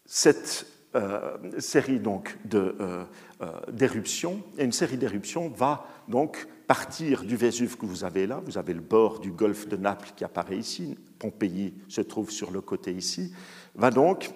Cette 0.04 0.66
euh, 0.96 1.60
série 1.60 2.00
donc 2.00 2.36
euh, 2.52 3.04
euh, 3.40 3.60
d'éruptions, 3.70 4.42
et 4.58 4.64
une 4.64 4.72
série 4.72 4.98
d'éruptions 4.98 5.48
va 5.50 5.86
donc 6.08 6.48
partir 6.66 7.22
du 7.22 7.36
Vésuve 7.36 7.76
que 7.76 7.86
vous 7.86 8.02
avez 8.02 8.26
là. 8.26 8.42
Vous 8.44 8.58
avez 8.58 8.74
le 8.74 8.80
bord 8.80 9.20
du 9.20 9.30
golfe 9.30 9.68
de 9.68 9.76
Naples 9.76 10.10
qui 10.16 10.24
apparaît 10.24 10.58
ici. 10.58 10.98
Pompéi 11.20 11.72
se 11.86 12.00
trouve 12.00 12.32
sur 12.32 12.50
le 12.50 12.62
côté 12.62 12.92
ici. 12.92 13.32
Va 13.76 13.92
donc 13.92 14.32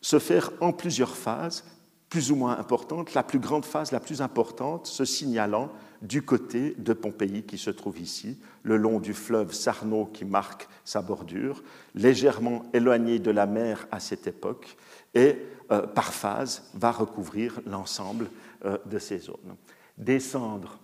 se 0.00 0.18
faire 0.18 0.50
en 0.62 0.72
plusieurs 0.72 1.14
phases 1.14 1.62
plus 2.10 2.32
ou 2.32 2.36
moins 2.36 2.58
importantes. 2.58 3.14
La 3.14 3.22
plus 3.22 3.38
grande 3.38 3.64
phase, 3.64 3.92
la 3.92 4.00
plus 4.00 4.20
importante, 4.20 4.86
se 4.86 5.04
signalant 5.04 5.70
du 6.02 6.22
côté 6.22 6.74
de 6.76 6.92
Pompéi 6.92 7.44
qui 7.44 7.56
se 7.56 7.70
trouve 7.70 8.00
ici, 8.00 8.38
le 8.62 8.76
long 8.76 9.00
du 9.00 9.14
fleuve 9.14 9.52
Sarno 9.52 10.06
qui 10.06 10.24
marque 10.24 10.68
sa 10.84 11.02
bordure, 11.02 11.62
légèrement 11.94 12.64
éloigné 12.72 13.18
de 13.18 13.30
la 13.30 13.46
mer 13.46 13.86
à 13.90 14.00
cette 14.00 14.26
époque, 14.26 14.76
et 15.14 15.36
euh, 15.70 15.86
par 15.86 16.12
phase 16.12 16.70
va 16.74 16.90
recouvrir 16.90 17.60
l'ensemble 17.66 18.28
euh, 18.64 18.76
de 18.86 18.98
ces 18.98 19.18
zones. 19.18 19.56
Des 19.96 20.20
cendres 20.20 20.80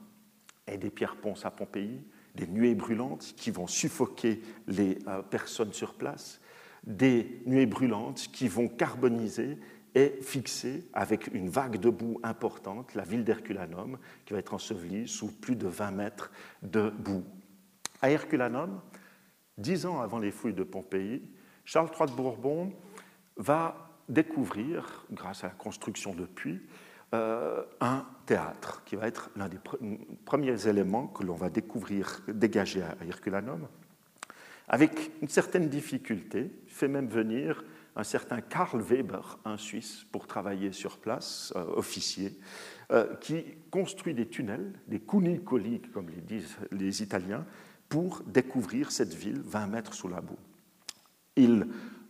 et 0.67 0.79
des 0.79 0.91
pierres 0.91 1.17
ponces 1.17 1.45
à 1.45 1.51
Pompéi, 1.51 2.01
des 2.35 2.47
nuées 2.47 2.75
brûlantes 2.75 3.35
qui 3.37 3.51
vont 3.51 3.67
suffoquer 3.67 4.43
les 4.69 4.99
euh, 5.09 5.23
personnes 5.23 5.73
sur 5.73 5.95
place, 5.95 6.41
des 6.85 7.41
nuées 7.47 7.67
brûlantes 7.67 8.29
qui 8.33 8.47
vont 8.47 8.69
carboniser 8.69 9.59
est 9.97 10.23
fixée 10.23 10.87
avec 10.93 11.29
une 11.33 11.49
vague 11.49 11.81
de 11.81 11.89
boue 11.89 12.21
importante, 12.23 12.95
la 12.95 13.03
ville 13.03 13.25
d'Herculanum, 13.25 13.99
qui 14.27 14.35
va 14.35 14.39
être 14.39 14.53
ensevelie 14.53 15.09
sous 15.09 15.33
plus 15.33 15.57
de 15.57 15.67
20 15.67 15.91
mètres 15.91 16.31
de 16.63 16.91
boue. 16.91 17.25
À 18.03 18.11
Herculanum, 18.11 18.83
dix 19.57 19.87
ans 19.87 20.03
avant 20.03 20.19
les 20.19 20.31
fouilles 20.31 20.53
de 20.53 20.65
Pompéi, 20.65 21.23
Charles 21.65 21.89
III 21.99 22.11
de 22.11 22.15
Bourbon 22.15 22.75
va 23.39 23.91
découvrir, 24.11 25.07
grâce 25.11 25.45
à 25.45 25.49
la 25.49 25.55
construction 25.55 26.15
de 26.15 26.27
puits, 26.27 26.61
euh, 27.15 27.65
un 27.81 28.05
théâtre 28.27 28.83
qui 28.85 28.97
va 28.97 29.09
être 29.09 29.31
l'un 29.35 29.49
des 29.49 29.59
premiers 30.27 30.69
éléments 30.69 31.07
que 31.07 31.25
l'on 31.25 31.37
va 31.37 31.49
découvrir 31.49 32.21
dégagés 32.29 32.83
à 32.83 32.97
Herculanum. 33.09 33.67
Avec 34.69 35.13
une 35.23 35.29
certaine 35.29 35.71
difficulté, 35.71 36.51
fait 36.67 36.89
même 36.89 37.09
venir 37.09 37.65
un 37.97 38.05
certain 38.05 38.43
Karl 38.43 38.81
Weber, 38.81 39.39
un 39.45 39.57
Suisse, 39.57 40.05
pour 40.13 40.27
travailler 40.27 40.73
sur 40.73 40.99
place, 40.99 41.53
euh, 41.57 41.65
officier, 41.77 42.39
euh, 42.93 43.17
qui 43.17 43.43
construit 43.71 44.15
des 44.15 44.29
tunnels, 44.29 44.73
des 44.87 45.01
cunicoli, 45.01 45.81
comme 45.93 46.11
les 46.11 46.21
disent 46.21 46.57
les 46.71 47.03
Italiens, 47.03 47.45
pour 47.89 48.23
découvrir 48.27 48.93
cette 48.93 49.15
ville 49.15 49.41
20 49.43 49.67
mètres 49.69 49.95
sous 49.95 50.09
la 50.09 50.21
boue. 50.21 50.39
Il, 51.37 51.67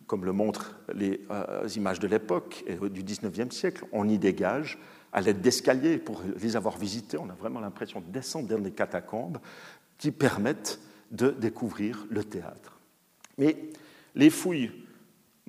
comme 0.07 0.25
le 0.25 0.33
montrent 0.33 0.77
les 0.93 1.25
euh, 1.31 1.69
images 1.77 2.01
de 2.01 2.09
l'époque 2.09 2.65
et 2.67 2.77
du 2.89 3.05
19e 3.05 3.53
siècle, 3.53 3.85
on 3.93 4.09
y 4.09 4.19
dégage 4.19 4.79
à 5.13 5.21
l'aide 5.21 5.41
d'escaliers. 5.41 5.99
Pour 5.99 6.23
les 6.41 6.57
avoir 6.57 6.79
visités, 6.79 7.17
on 7.17 7.31
a 7.31 7.35
vraiment 7.35 7.61
l'impression 7.61 8.01
de 8.01 8.11
descendre 8.11 8.49
dans 8.49 8.59
des 8.59 8.73
catacombes 8.73 9.39
qui 9.99 10.11
permettent 10.11 10.81
de 11.13 11.31
découvrir 11.31 12.07
le 12.11 12.25
théâtre. 12.25 12.81
Mais 13.39 13.71
les 14.17 14.31
fouilles 14.31 14.86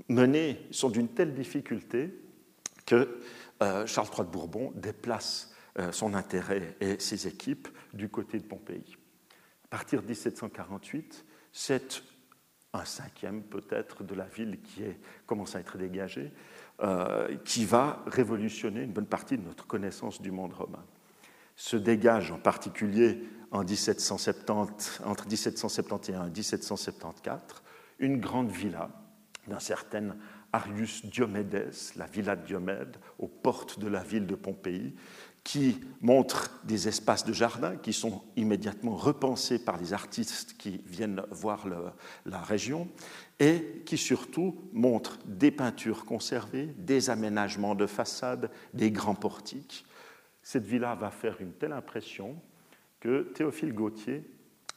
menées 0.10 0.60
sont 0.72 0.89
d'une 0.89 1.10
telle 1.10 1.34
difficulté 1.34 2.13
que 2.86 3.20
Charles 3.60 4.08
III 4.16 4.25
de 4.25 4.32
Bourbon 4.32 4.72
déplace 4.75 5.54
son 5.92 6.13
intérêt 6.13 6.77
et 6.80 7.00
ses 7.00 7.27
équipes 7.27 7.68
du 7.94 8.08
côté 8.08 8.39
de 8.39 8.46
Pompéi. 8.46 8.98
À 9.66 9.68
partir 9.70 10.01
de 10.01 10.08
1748, 10.08 11.25
c'est 11.51 12.01
un 12.74 12.86
cinquième 12.86 13.44
peut-être 13.44 14.04
de 14.04 14.16
la 14.16 14.25
ville 14.25 14.62
qui 14.62 14.84
commence 15.25 15.56
à 15.56 15.60
être 15.60 15.77
dégagée, 15.77 16.32
euh, 16.82 17.36
qui 17.44 17.66
va 17.66 18.04
révolutionner 18.08 18.84
une 18.84 18.92
bonne 18.92 19.08
partie 19.08 19.38
de 19.38 19.44
notre 19.44 19.68
connaissance 19.68 20.22
du 20.22 20.32
monde 20.32 20.54
romain. 20.54 20.86
Se 21.56 21.75
dégage 21.75 22.32
en 22.32 22.38
particulier 22.38 23.24
en 23.51 23.63
1770, 23.63 25.01
entre 25.04 25.27
1771 25.27 26.27
et 26.27 26.30
1774 26.30 27.42
une 28.00 28.20
grande 28.20 28.51
villa 28.51 28.92
d'un 29.48 29.60
certain 29.60 30.16
Arius 30.54 31.06
Diomedes, 31.06 31.74
la 31.96 32.06
villa 32.06 32.36
de 32.36 32.46
Diomède, 32.46 32.98
aux 33.20 33.27
portes 33.27 33.80
de 33.80 33.88
la 33.88 34.04
ville 34.04 34.25
de 34.25 34.36
Pompéi, 34.36 34.94
qui 35.44 35.80
montre 36.01 36.60
des 36.66 36.89
espaces 36.89 37.24
de 37.24 37.32
jardin 37.32 37.77
qui 37.77 37.94
sont 37.94 38.22
immédiatement 38.36 38.98
repensés 38.98 39.63
par 39.63 39.77
les 39.77 39.94
artistes 39.94 40.58
qui 40.58 40.82
viennent 40.86 41.22
voir 41.32 41.66
la 42.25 42.42
région 42.42 42.89
et 43.39 43.82
qui 43.86 43.98
surtout 43.98 44.58
montre 44.74 45.20
des 45.25 45.51
peintures 45.51 46.04
conservées, 46.04 46.74
des 46.77 47.10
aménagements 47.10 47.75
de 47.75 47.88
façade, 47.88 48.51
des 48.74 48.92
grands 48.92 49.16
portiques. 49.16 49.86
Cette 50.44 50.66
villa 50.66 50.96
va 50.96 51.12
faire 51.12 51.39
une 51.39 51.54
telle 51.54 51.72
impression 51.72 52.36
que 53.00 53.32
Théophile 53.34 53.74
Gautier 53.74 54.30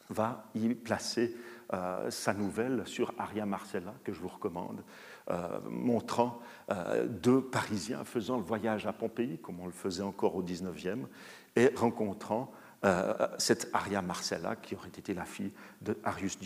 va 0.09 0.51
y 0.55 0.69
placer 0.75 1.35
euh, 1.73 2.11
sa 2.11 2.35
nouvelle 2.35 2.83
sur 2.85 3.15
Aria 3.17 3.47
Marcella, 3.47 3.95
que 4.03 4.13
je 4.13 4.21
vous 4.21 4.29
recommande, 4.29 4.83
euh, 5.31 5.61
montrant 5.69 6.41
euh, 6.71 7.07
deux 7.07 7.41
Parisiens 7.41 8.05
faisant 8.05 8.39
le 8.39 8.43
voyage 8.43 8.89
à 8.89 8.93
Pompéi, 8.93 9.39
comme 9.39 9.61
on 9.61 9.67
le 9.67 9.73
faisait 9.73 10.03
encore 10.03 10.35
au 10.35 10.43
XIXe, 10.43 10.99
et 11.55 11.71
rencontrant 11.77 12.53
cette 13.37 13.69
Aria 13.75 14.01
Marcella, 14.01 14.57
qui 14.57 14.75
aurait 14.75 14.89
été 14.89 15.13
la 15.13 15.27
fille 15.27 15.53
de 15.83 15.99
Arius. 16.03 16.39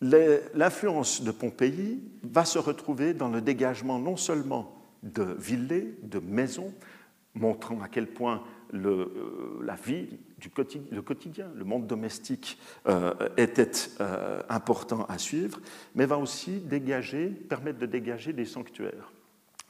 L'influence 0.00 1.22
de 1.22 1.30
Pompéi 1.30 2.02
va 2.24 2.44
se 2.44 2.58
retrouver 2.58 3.14
dans 3.14 3.28
le 3.28 3.40
dégagement 3.40 4.00
non 4.00 4.16
seulement 4.16 4.82
de 5.04 5.22
villas, 5.38 5.94
de 6.02 6.18
maisons, 6.18 6.74
montrant 7.34 7.80
à 7.80 7.88
quel 7.88 8.08
point 8.08 8.42
la 8.72 9.76
le 10.44 11.02
quotidien, 11.02 11.46
le 11.54 11.64
monde 11.64 11.86
domestique 11.86 12.58
euh, 12.88 13.12
était 13.36 13.70
euh, 14.00 14.42
important 14.48 15.04
à 15.06 15.18
suivre, 15.18 15.60
mais 15.94 16.06
va 16.06 16.18
aussi 16.18 16.60
dégager, 16.60 17.28
permettre 17.28 17.78
de 17.78 17.86
dégager 17.86 18.32
des 18.32 18.44
sanctuaires. 18.44 19.12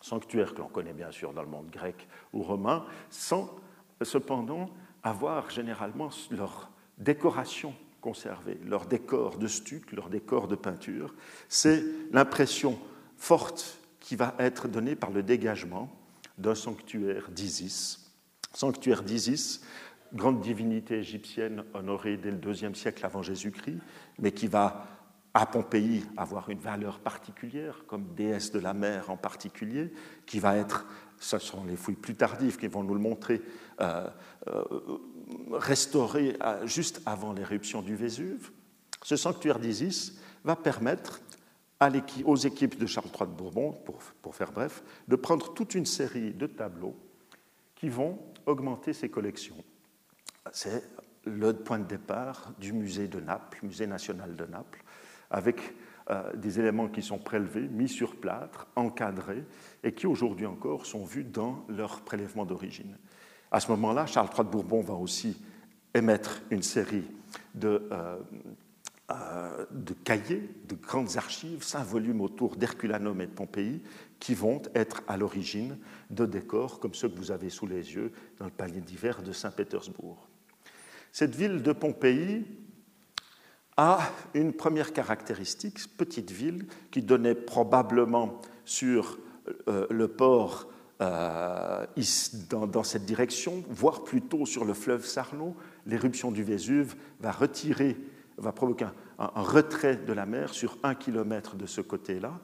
Sanctuaires 0.00 0.54
que 0.54 0.60
l'on 0.60 0.68
connaît 0.68 0.92
bien 0.92 1.10
sûr 1.10 1.32
dans 1.32 1.42
le 1.42 1.48
monde 1.48 1.70
grec 1.70 2.08
ou 2.32 2.42
romain, 2.42 2.84
sans 3.10 3.54
cependant 4.02 4.70
avoir 5.02 5.50
généralement 5.50 6.10
leur 6.30 6.70
décoration 6.98 7.74
conservée, 8.00 8.58
leur 8.66 8.86
décor 8.86 9.38
de 9.38 9.46
stuc, 9.46 9.92
leur 9.92 10.08
décor 10.08 10.48
de 10.48 10.56
peinture. 10.56 11.14
C'est 11.48 11.84
l'impression 12.12 12.78
forte 13.16 13.78
qui 14.00 14.16
va 14.16 14.34
être 14.38 14.68
donnée 14.68 14.96
par 14.96 15.10
le 15.10 15.22
dégagement 15.22 15.88
d'un 16.38 16.56
sanctuaire 16.56 17.30
d'Isis. 17.30 18.10
Sanctuaire 18.52 19.02
d'Isis, 19.02 19.62
grande 20.14 20.40
divinité 20.40 20.98
égyptienne 20.98 21.64
honorée 21.74 22.16
dès 22.16 22.30
le 22.30 22.38
IIe 22.38 22.74
siècle 22.74 23.04
avant 23.04 23.22
Jésus-Christ, 23.22 23.78
mais 24.18 24.32
qui 24.32 24.46
va 24.46 24.86
à 25.34 25.46
Pompéi 25.46 26.04
avoir 26.16 26.50
une 26.50 26.58
valeur 26.58 27.00
particulière, 27.00 27.84
comme 27.86 28.14
déesse 28.14 28.52
de 28.52 28.58
la 28.58 28.74
mer 28.74 29.10
en 29.10 29.16
particulier, 29.16 29.92
qui 30.26 30.38
va 30.38 30.56
être, 30.56 30.86
ce 31.18 31.38
sont 31.38 31.64
les 31.64 31.76
fouilles 31.76 31.94
plus 31.94 32.14
tardives 32.14 32.58
qui 32.58 32.66
vont 32.66 32.84
nous 32.84 32.94
le 32.94 33.00
montrer, 33.00 33.40
euh, 33.80 34.06
euh, 34.48 34.62
restaurée 35.52 36.36
juste 36.64 37.00
avant 37.06 37.32
l'éruption 37.32 37.80
du 37.80 37.96
Vésuve. 37.96 38.50
Ce 39.02 39.16
sanctuaire 39.16 39.58
d'Isis 39.58 40.20
va 40.44 40.56
permettre 40.56 41.20
aux 42.24 42.36
équipes 42.36 42.78
de 42.78 42.86
Charles 42.86 43.08
III 43.08 43.26
de 43.26 43.34
Bourbon, 43.34 43.72
pour, 43.72 43.98
pour 44.20 44.36
faire 44.36 44.52
bref, 44.52 44.84
de 45.08 45.16
prendre 45.16 45.52
toute 45.52 45.74
une 45.74 45.86
série 45.86 46.32
de 46.32 46.46
tableaux 46.46 46.96
qui 47.74 47.88
vont 47.88 48.18
augmenter 48.46 48.92
ses 48.92 49.08
collections 49.08 49.56
c'est 50.50 50.82
le 51.24 51.52
point 51.52 51.78
de 51.78 51.84
départ 51.84 52.52
du 52.58 52.72
musée 52.72 53.06
de 53.06 53.20
Naples, 53.20 53.60
musée 53.62 53.86
national 53.86 54.34
de 54.34 54.44
Naples, 54.44 54.82
avec 55.30 55.74
euh, 56.10 56.32
des 56.34 56.58
éléments 56.58 56.88
qui 56.88 57.02
sont 57.02 57.18
prélevés, 57.18 57.68
mis 57.68 57.88
sur 57.88 58.16
plâtre, 58.16 58.66
encadrés, 58.74 59.44
et 59.84 59.92
qui 59.92 60.06
aujourd'hui 60.06 60.46
encore 60.46 60.84
sont 60.86 61.04
vus 61.04 61.24
dans 61.24 61.64
leur 61.68 62.00
prélèvement 62.02 62.44
d'origine. 62.44 62.98
À 63.50 63.60
ce 63.60 63.70
moment-là, 63.70 64.06
Charles 64.06 64.30
III 64.36 64.44
de 64.44 64.50
Bourbon 64.50 64.82
va 64.82 64.94
aussi 64.94 65.40
émettre 65.94 66.42
une 66.50 66.62
série 66.62 67.04
de, 67.54 67.88
euh, 67.92 68.18
euh, 69.10 69.66
de 69.70 69.92
cahiers, 69.92 70.50
de 70.66 70.74
grandes 70.74 71.16
archives, 71.16 71.62
cinq 71.62 71.84
volumes 71.84 72.20
autour 72.20 72.56
d'Herculanum 72.56 73.20
et 73.20 73.26
de 73.26 73.32
Pompéi, 73.32 73.82
qui 74.18 74.34
vont 74.34 74.62
être 74.74 75.02
à 75.06 75.16
l'origine 75.16 75.78
de 76.10 76.26
décors 76.26 76.80
comme 76.80 76.94
ceux 76.94 77.08
que 77.08 77.16
vous 77.16 77.30
avez 77.30 77.50
sous 77.50 77.66
les 77.66 77.94
yeux 77.94 78.12
dans 78.38 78.46
le 78.46 78.50
palais 78.50 78.80
d'hiver 78.80 79.22
de 79.22 79.32
Saint-Pétersbourg. 79.32 80.31
Cette 81.12 81.36
ville 81.36 81.62
de 81.62 81.72
Pompéi 81.72 82.44
a 83.76 84.00
une 84.32 84.54
première 84.54 84.94
caractéristique, 84.94 85.78
petite 85.96 86.30
ville 86.30 86.66
qui 86.90 87.02
donnait 87.02 87.34
probablement 87.34 88.40
sur 88.64 89.18
euh, 89.68 89.86
le 89.90 90.08
port 90.08 90.68
euh, 91.02 91.84
dans, 92.48 92.82
cette 92.82 93.04
direction, 93.04 93.62
voire 93.68 94.04
plutôt 94.04 94.46
sur 94.46 94.64
le 94.64 94.72
fleuve 94.72 95.04
Sarno. 95.04 95.54
L'éruption 95.86 96.30
du 96.30 96.44
Vésuve 96.44 96.94
va 97.20 97.30
retirer, 97.32 97.96
va 98.38 98.52
provoquer 98.52 98.86
un, 99.18 99.42
retrait 99.42 99.96
de 99.96 100.12
la 100.12 100.24
mer 100.24 100.54
sur 100.54 100.78
un 100.82 100.94
kilomètre 100.94 101.56
de 101.56 101.66
ce 101.66 101.80
côté-là, 101.80 102.38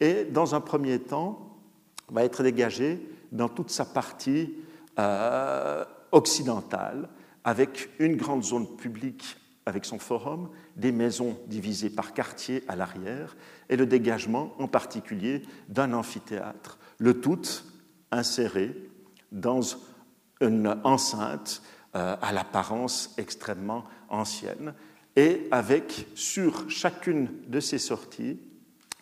et 0.00 0.24
dans 0.24 0.54
un 0.54 0.60
premier 0.60 0.98
temps 0.98 1.58
va 2.08 2.24
être 2.24 2.42
dégagée 2.42 3.06
dans 3.30 3.48
toute 3.48 3.70
sa 3.70 3.84
partie 3.84 4.54
euh, 4.98 5.84
occidentale 6.10 7.08
avec 7.44 7.90
une 7.98 8.16
grande 8.16 8.44
zone 8.44 8.76
publique 8.76 9.36
avec 9.66 9.84
son 9.84 9.98
forum, 9.98 10.50
des 10.76 10.92
maisons 10.92 11.38
divisées 11.46 11.90
par 11.90 12.12
quartier 12.12 12.64
à 12.68 12.76
l'arrière, 12.76 13.36
et 13.68 13.76
le 13.76 13.86
dégagement 13.86 14.54
en 14.58 14.66
particulier 14.66 15.42
d'un 15.68 15.92
amphithéâtre, 15.92 16.78
le 16.98 17.20
tout 17.20 17.42
inséré 18.10 18.74
dans 19.32 19.60
une 20.40 20.76
enceinte 20.84 21.62
euh, 21.94 22.16
à 22.20 22.32
l'apparence 22.32 23.14
extrêmement 23.18 23.84
ancienne, 24.08 24.74
et 25.16 25.46
avec 25.50 26.06
sur 26.14 26.68
chacune 26.70 27.30
de 27.48 27.60
ces 27.60 27.78
sorties 27.78 28.38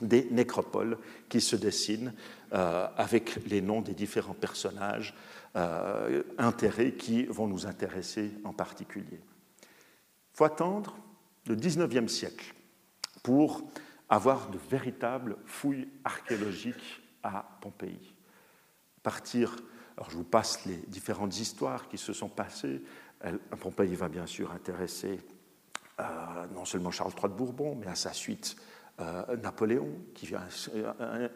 des 0.01 0.29
nécropoles 0.31 0.98
qui 1.29 1.40
se 1.40 1.57
dessinent 1.57 2.12
euh, 2.53 2.87
avec 2.96 3.44
les 3.46 3.61
noms 3.61 3.81
des 3.81 3.94
différents 3.94 4.35
personnages 4.35 5.14
euh, 5.56 6.22
intérêts 6.37 6.92
qui 6.92 7.24
vont 7.24 7.46
nous 7.46 7.66
intéresser 7.66 8.32
en 8.44 8.52
particulier. 8.52 9.20
Il 9.62 10.37
faut 10.37 10.44
attendre 10.44 10.96
le 11.46 11.54
XIXe 11.54 12.12
siècle 12.12 12.54
pour 13.22 13.62
avoir 14.08 14.50
de 14.50 14.58
véritables 14.70 15.37
fouilles 15.44 15.88
archéologiques 16.04 17.02
à 17.22 17.44
Pompéi. 17.61 18.14
Partir, 19.02 19.56
alors 19.96 20.11
je 20.11 20.16
vous 20.16 20.24
passe 20.24 20.64
les 20.64 20.76
différentes 20.87 21.38
histoires 21.38 21.88
qui 21.88 21.98
se 21.98 22.12
sont 22.12 22.28
passées. 22.28 22.82
Pompéi 23.61 23.94
va 23.94 24.08
bien 24.08 24.26
sûr 24.26 24.52
intéresser 24.52 25.18
euh, 26.00 26.04
non 26.54 26.64
seulement 26.64 26.90
Charles 26.90 27.12
III 27.20 27.30
de 27.30 27.37
Bourbon, 27.37 27.74
mais 27.74 27.88
à 27.88 27.96
sa 27.96 28.12
suite 28.12 28.56
euh, 29.00 29.37
Napoléon, 29.37 29.88
qui 30.12 30.28
euh, 30.34 31.28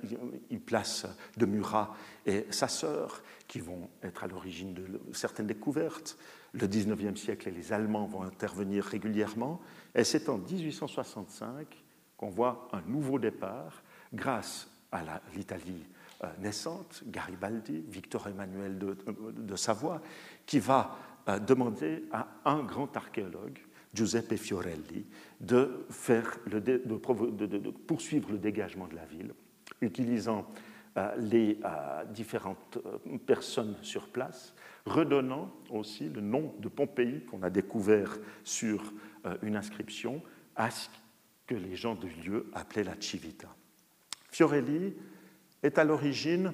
il 0.51 0.61
place 0.61 1.07
de 1.37 1.47
Murat 1.47 1.95
et 2.27 2.47
sa 2.51 2.67
sœur, 2.67 3.23
qui 3.47 3.61
vont 3.61 3.89
être 4.03 4.25
à 4.25 4.27
l'origine 4.27 4.75
de 4.75 5.01
certaines 5.13 5.47
découvertes. 5.47 6.19
Le 6.55 6.67
19e 6.67 7.15
siècle 7.15 7.49
et 7.49 7.53
les 7.53 7.73
Allemands 7.73 8.07
vont 8.07 8.23
intervenir 8.23 8.85
régulièrement. 8.85 9.61
Et 9.95 10.03
c'est 10.03 10.29
en 10.29 10.39
1865 10.39 11.69
qu'on 12.17 12.31
voit 12.31 12.69
un 12.73 12.83
nouveau 12.83 13.21
départ 13.21 13.85
grâce 14.13 14.69
à 14.91 15.21
l'Italie 15.37 15.87
euh, 16.25 16.27
naissante, 16.41 17.05
Garibaldi, 17.07 17.85
Victor 17.87 18.27
Emmanuel 18.27 18.77
de 18.77 19.57
Savoie, 19.57 20.03
qui 20.47 20.59
va 20.59 20.97
demander 21.47 22.07
à 22.11 22.27
un 22.45 22.65
grand 22.65 22.97
archéologue, 22.97 23.61
Giuseppe 23.95 24.37
Fiorelli 24.37 25.07
de, 25.41 25.87
faire 25.91 26.39
poursuivre 27.87 28.31
le 28.31 28.39
dégagement 28.39 28.87
de 28.87 28.95
la 28.95 29.05
ville, 29.05 29.33
utilisant 29.81 30.47
euh, 30.97 31.15
les 31.17 31.59
euh, 31.65 32.05
différentes 32.05 32.79
euh, 32.85 33.19
personnes 33.19 33.77
sur 33.83 34.09
place, 34.09 34.55
redonnant 34.85 35.51
aussi 35.71 36.09
le 36.09 36.21
nom 36.21 36.55
de 36.59 36.69
Pompéi 36.69 37.25
qu'on 37.25 37.43
a 37.43 37.51
découvert 37.51 38.19
sur 38.45 38.93
une 39.43 39.55
inscription 39.55 40.21
à 40.57 40.69
que 41.47 41.55
les 41.55 41.77
gens 41.77 41.95
du 41.95 42.09
lieu 42.09 42.51
appelaient 42.53 42.83
la 42.83 43.01
civita. 43.01 43.47
Fiorelli 44.31 44.93
est 45.63 45.79
à 45.79 45.85
l'origine 45.85 46.53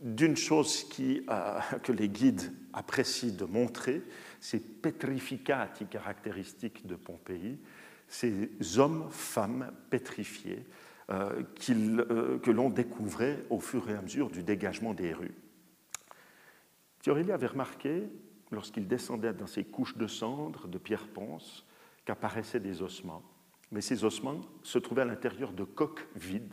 d'une 0.00 0.36
chose 0.36 0.82
qui, 0.82 1.24
que 1.84 1.92
les 1.92 2.08
guides 2.08 2.52
apprécient 2.72 3.36
de 3.36 3.44
montrer, 3.44 4.02
ces 4.44 4.60
petrificati 4.60 5.86
caractéristiques 5.86 6.86
de 6.86 6.96
Pompéi, 6.96 7.58
ces 8.08 8.50
hommes, 8.76 9.08
femmes 9.10 9.72
pétrifiés 9.88 10.66
euh, 11.08 11.42
euh, 11.70 12.38
que 12.40 12.50
l'on 12.50 12.68
découvrait 12.68 13.42
au 13.48 13.58
fur 13.58 13.88
et 13.88 13.94
à 13.94 14.02
mesure 14.02 14.28
du 14.28 14.42
dégagement 14.42 14.92
des 14.92 15.14
rues. 15.14 15.34
Fiorelli 17.00 17.32
avait 17.32 17.46
remarqué, 17.46 18.02
lorsqu'il 18.50 18.86
descendait 18.86 19.32
dans 19.32 19.46
ces 19.46 19.64
couches 19.64 19.96
de 19.96 20.06
cendres, 20.06 20.68
de 20.68 20.76
pierre 20.76 21.08
ponce, 21.08 21.64
qu'apparaissaient 22.04 22.60
des 22.60 22.82
ossements. 22.82 23.22
Mais 23.72 23.80
ces 23.80 24.04
ossements 24.04 24.42
se 24.62 24.78
trouvaient 24.78 25.02
à 25.02 25.06
l'intérieur 25.06 25.54
de 25.54 25.64
coques 25.64 26.06
vides, 26.16 26.52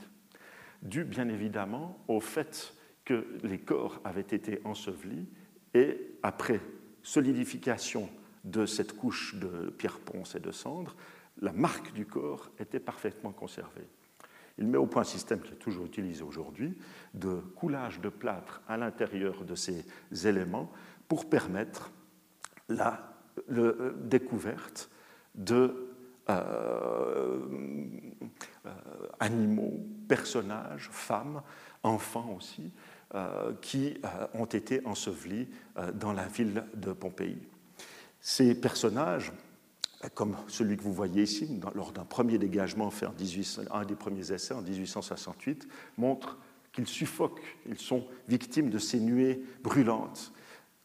dû 0.81 1.03
bien 1.03 1.27
évidemment 1.27 2.01
au 2.07 2.21
fait 2.21 2.73
que 3.03 3.27
les 3.43 3.59
corps 3.59 3.99
avaient 4.05 4.21
été 4.21 4.61
ensevelis 4.63 5.27
et 5.73 5.97
après 6.23 6.61
solidification 7.03 8.09
de 8.43 8.65
cette 8.65 8.93
couche 8.93 9.35
de 9.35 9.69
pierre 9.69 9.99
ponce 9.99 10.35
et 10.35 10.39
de 10.39 10.51
cendres, 10.51 10.95
la 11.41 11.51
marque 11.51 11.93
du 11.93 12.05
corps 12.05 12.49
était 12.59 12.79
parfaitement 12.79 13.31
conservée. 13.31 13.87
Il 14.57 14.67
met 14.67 14.77
au 14.77 14.85
point 14.85 15.01
un 15.01 15.05
système 15.05 15.41
qui 15.41 15.53
est 15.53 15.57
toujours 15.57 15.85
utilisé 15.85 16.23
aujourd'hui 16.23 16.77
de 17.13 17.35
coulage 17.55 17.99
de 17.99 18.09
plâtre 18.09 18.61
à 18.67 18.77
l'intérieur 18.77 19.43
de 19.43 19.55
ces 19.55 19.85
éléments 20.25 20.71
pour 21.07 21.29
permettre 21.29 21.91
la 22.69 23.11
euh, 23.51 23.93
découverte 24.03 24.89
de 25.35 25.91
euh, 26.29 27.39
euh, 28.65 28.69
animaux, 29.19 29.85
personnages, 30.07 30.89
femmes, 30.91 31.41
enfants 31.83 32.35
aussi, 32.37 32.71
qui 33.61 33.97
euh, 34.05 34.27
ont 34.33 34.45
été 34.45 34.85
ensevelis 34.85 35.47
euh, 35.77 35.91
dans 35.91 36.13
la 36.13 36.27
ville 36.27 36.63
de 36.75 36.93
Pompéi. 36.93 37.37
Ces 38.21 38.55
personnages, 38.55 39.33
comme 40.13 40.37
celui 40.47 40.77
que 40.77 40.83
vous 40.83 40.93
voyez 40.93 41.23
ici, 41.23 41.59
lors 41.75 41.91
d'un 41.91 42.05
premier 42.05 42.37
dégagement 42.37 42.89
fait 42.89 43.05
en 43.05 43.11
18, 43.11 43.67
un 43.71 43.83
des 43.83 43.95
premiers 43.95 44.31
essais 44.31 44.53
en 44.53 44.61
1868, 44.61 45.67
montrent 45.97 46.37
qu'ils 46.71 46.87
suffoquent, 46.87 47.41
ils 47.67 47.79
sont 47.79 48.05
victimes 48.29 48.69
de 48.69 48.79
ces 48.79 48.99
nuées 48.99 49.43
brûlantes, 49.61 50.31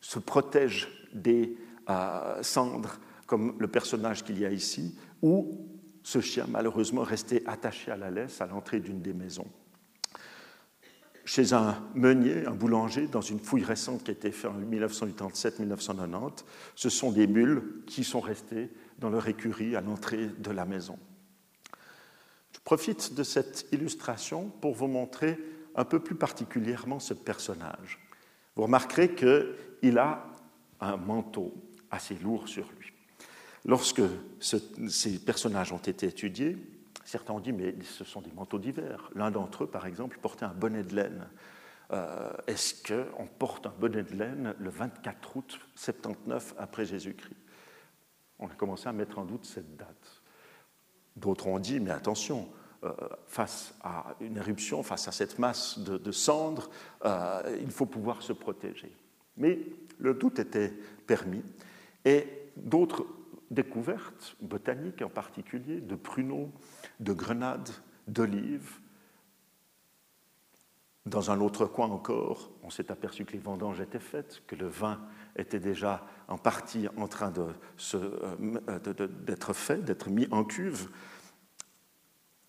se 0.00 0.18
protègent 0.18 0.88
des 1.12 1.56
cendres, 2.42 2.98
comme 3.26 3.54
le 3.58 3.68
personnage 3.68 4.24
qu'il 4.24 4.38
y 4.40 4.44
a 4.44 4.50
ici, 4.50 4.96
ou 5.22 5.68
ce 6.02 6.20
chien 6.20 6.46
malheureusement 6.48 7.02
resté 7.02 7.42
attaché 7.46 7.92
à 7.92 7.96
la 7.96 8.10
laisse 8.10 8.40
à 8.40 8.46
l'entrée 8.46 8.80
d'une 8.80 9.00
des 9.00 9.14
maisons 9.14 9.46
chez 11.26 11.52
un 11.52 11.76
meunier, 11.94 12.46
un 12.46 12.54
boulanger, 12.54 13.08
dans 13.08 13.20
une 13.20 13.40
fouille 13.40 13.64
récente 13.64 14.04
qui 14.04 14.10
a 14.10 14.14
été 14.14 14.30
faite 14.30 14.52
en 14.52 14.60
1987-1990. 14.60 16.44
Ce 16.76 16.88
sont 16.88 17.10
des 17.10 17.26
mules 17.26 17.82
qui 17.86 18.04
sont 18.04 18.20
restées 18.20 18.70
dans 18.98 19.10
leur 19.10 19.26
écurie 19.26 19.74
à 19.74 19.80
l'entrée 19.80 20.28
de 20.38 20.50
la 20.52 20.64
maison. 20.64 20.98
Je 22.52 22.60
profite 22.60 23.14
de 23.14 23.24
cette 23.24 23.66
illustration 23.72 24.50
pour 24.60 24.74
vous 24.74 24.86
montrer 24.86 25.38
un 25.74 25.84
peu 25.84 25.98
plus 25.98 26.14
particulièrement 26.14 27.00
ce 27.00 27.12
personnage. 27.12 27.98
Vous 28.54 28.62
remarquerez 28.62 29.14
qu'il 29.14 29.98
a 29.98 30.24
un 30.80 30.96
manteau 30.96 31.52
assez 31.90 32.14
lourd 32.14 32.48
sur 32.48 32.70
lui. 32.78 32.92
Lorsque 33.64 34.02
ces 34.40 35.18
personnages 35.18 35.72
ont 35.72 35.78
été 35.78 36.06
étudiés, 36.06 36.56
Certains 37.06 37.34
ont 37.34 37.40
dit, 37.40 37.52
mais 37.52 37.72
ce 37.82 38.02
sont 38.02 38.20
des 38.20 38.32
manteaux 38.32 38.58
d'hiver. 38.58 39.10
L'un 39.14 39.30
d'entre 39.30 39.62
eux, 39.62 39.66
par 39.68 39.86
exemple, 39.86 40.18
portait 40.20 40.44
un 40.44 40.52
bonnet 40.52 40.82
de 40.82 40.96
laine. 40.96 41.28
Euh, 41.92 42.32
est-ce 42.48 42.74
qu'on 42.82 43.26
porte 43.26 43.64
un 43.66 43.74
bonnet 43.78 44.02
de 44.02 44.16
laine 44.16 44.56
le 44.58 44.70
24 44.70 45.36
août 45.36 45.60
79 45.76 46.56
après 46.58 46.84
Jésus-Christ? 46.84 47.36
On 48.40 48.48
a 48.48 48.54
commencé 48.54 48.88
à 48.88 48.92
mettre 48.92 49.20
en 49.20 49.24
doute 49.24 49.44
cette 49.44 49.76
date. 49.76 50.22
D'autres 51.14 51.46
ont 51.46 51.60
dit, 51.60 51.78
mais 51.78 51.92
attention, 51.92 52.48
euh, 52.82 52.92
face 53.28 53.72
à 53.84 54.16
une 54.20 54.36
éruption, 54.36 54.82
face 54.82 55.06
à 55.06 55.12
cette 55.12 55.38
masse 55.38 55.78
de, 55.78 56.10
cendres, 56.10 56.68
euh, 57.04 57.56
il 57.62 57.70
faut 57.70 57.86
pouvoir 57.86 58.20
se 58.20 58.32
protéger. 58.32 58.92
Mais 59.36 59.60
le 60.00 60.14
doute 60.14 60.40
était 60.40 60.72
permis 61.06 61.44
et 62.04 62.50
d'autres 62.56 63.06
découvertes 63.50 64.36
botaniques 64.40 65.02
en 65.02 65.08
particulier, 65.08 65.80
de 65.80 65.94
pruneaux, 65.94 66.52
de 67.00 67.12
grenades, 67.12 67.70
d'olives. 68.08 68.78
Dans 71.04 71.30
un 71.30 71.40
autre 71.40 71.66
coin 71.66 71.88
encore, 71.88 72.50
on 72.62 72.70
s'est 72.70 72.90
aperçu 72.90 73.24
que 73.24 73.32
les 73.32 73.38
vendanges 73.38 73.80
étaient 73.80 74.00
faites, 74.00 74.42
que 74.46 74.56
le 74.56 74.66
vin 74.66 75.00
était 75.36 75.60
déjà 75.60 76.04
en 76.26 76.36
partie 76.36 76.88
en 76.96 77.06
train 77.06 77.32
euh, 77.94 78.78
d'être 79.24 79.52
fait, 79.52 79.84
d'être 79.84 80.10
mis 80.10 80.26
en 80.32 80.44
cuve. 80.44 80.88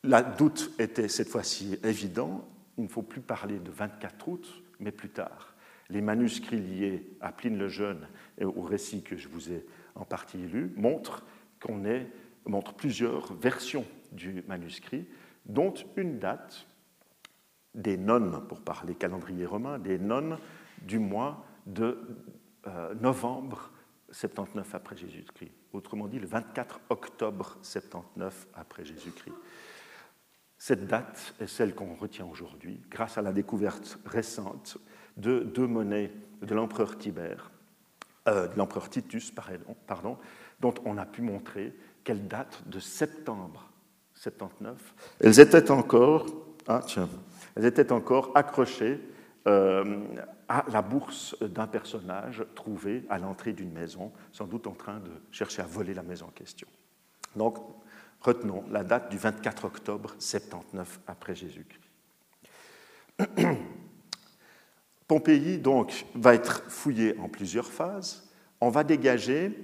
La 0.04 0.24
doute 0.24 0.72
était 0.80 1.08
cette 1.08 1.30
fois-ci 1.30 1.78
évident. 1.84 2.48
Il 2.78 2.86
ne 2.86 2.90
faut 2.90 3.04
plus 3.04 3.22
parler 3.22 3.60
de 3.60 3.70
24 3.70 4.28
août, 4.28 4.64
mais 4.80 4.92
plus 4.92 5.10
tard. 5.10 5.54
Les 5.90 6.02
manuscrits 6.02 6.60
liés 6.60 7.18
à 7.22 7.32
Pline 7.32 7.58
le 7.58 7.70
Jeune 7.70 8.08
et 8.38 8.46
au 8.46 8.62
récit 8.62 9.04
que 9.04 9.16
je 9.18 9.28
vous 9.28 9.52
ai 9.52 9.66
en 9.98 10.06
partie 10.06 10.38
lu 10.38 10.74
montrent 10.78 11.24
qu'on 11.62 11.82
montre 12.46 12.74
plusieurs 12.74 13.34
versions 13.34 13.86
du 14.12 14.44
manuscrit, 14.48 15.06
dont 15.46 15.74
une 15.96 16.20
date 16.20 16.68
des 17.74 17.98
nonnes, 17.98 18.46
pour 18.48 18.62
parler 18.62 18.96
calendrier 18.96 19.46
romain, 19.46 19.80
des 19.80 20.00
nonnes 20.00 20.38
du 20.82 21.00
mois 21.00 21.46
de 21.66 22.00
euh, 22.68 22.94
novembre 22.96 23.72
79 24.12 24.76
après 24.76 24.96
Jésus-Christ. 24.96 25.52
Autrement 25.74 26.08
dit, 26.08 26.20
le 26.20 26.28
24 26.28 26.80
octobre 26.90 27.58
79 27.62 28.48
après 28.54 28.86
Jésus-Christ. 28.86 29.36
Cette 30.58 30.88
date 30.88 31.36
est 31.40 31.48
celle 31.48 31.76
qu'on 31.76 31.94
retient 31.94 32.26
aujourd'hui 32.26 32.82
grâce 32.90 33.18
à 33.18 33.22
la 33.22 33.32
découverte 33.32 34.00
récente 34.06 34.78
de 35.18 35.40
deux 35.40 35.68
monnaies 35.68 36.12
de 36.42 36.56
l'empereur 36.56 36.98
Tibère, 36.98 37.52
euh, 38.28 38.48
de 38.48 38.58
l'empereur 38.58 38.90
Titus, 38.90 39.32
pardon, 39.88 40.18
dont 40.60 40.74
on 40.86 40.98
a 40.98 41.06
pu 41.06 41.22
montrer 41.22 41.74
qu'elles 42.04 42.28
datent 42.28 42.64
de 42.68 42.80
septembre 42.80 43.70
79. 44.16 44.76
Elles 45.20 45.40
étaient 45.40 45.72
encore, 45.72 46.26
ah, 46.68 46.82
elles 47.56 47.66
étaient 47.66 47.92
encore 47.92 48.32
accrochées 48.36 49.00
euh, 49.48 50.04
à 50.50 50.66
la 50.72 50.82
bourse 50.82 51.38
d'un 51.42 51.68
personnage 51.68 52.44
trouvé 52.56 53.06
à 53.10 53.18
l'entrée 53.18 53.54
d'une 53.54 53.72
maison, 53.72 54.12
sans 54.32 54.46
doute 54.46 54.68
en 54.68 54.74
train 54.74 55.00
de 55.00 55.12
chercher 55.32 55.62
à 55.62 55.66
voler 55.66 55.94
la 55.94 56.04
maison 56.04 56.26
en 56.28 56.32
question. 56.32 56.68
Donc, 57.36 57.58
retenons 58.22 58.64
la 58.72 58.84
date 58.84 59.10
du 59.10 59.18
24 59.18 59.66
octobre 59.66 60.16
79 60.20 61.00
après 61.08 61.36
Jésus-Christ. 61.36 61.82
Pompéi, 65.08 65.58
donc, 65.58 66.06
va 66.16 66.34
être 66.34 66.64
fouillé 66.70 67.18
en 67.20 67.30
plusieurs 67.30 67.72
phases. 67.72 68.30
On 68.60 68.70
va 68.70 68.84
dégager 68.84 69.58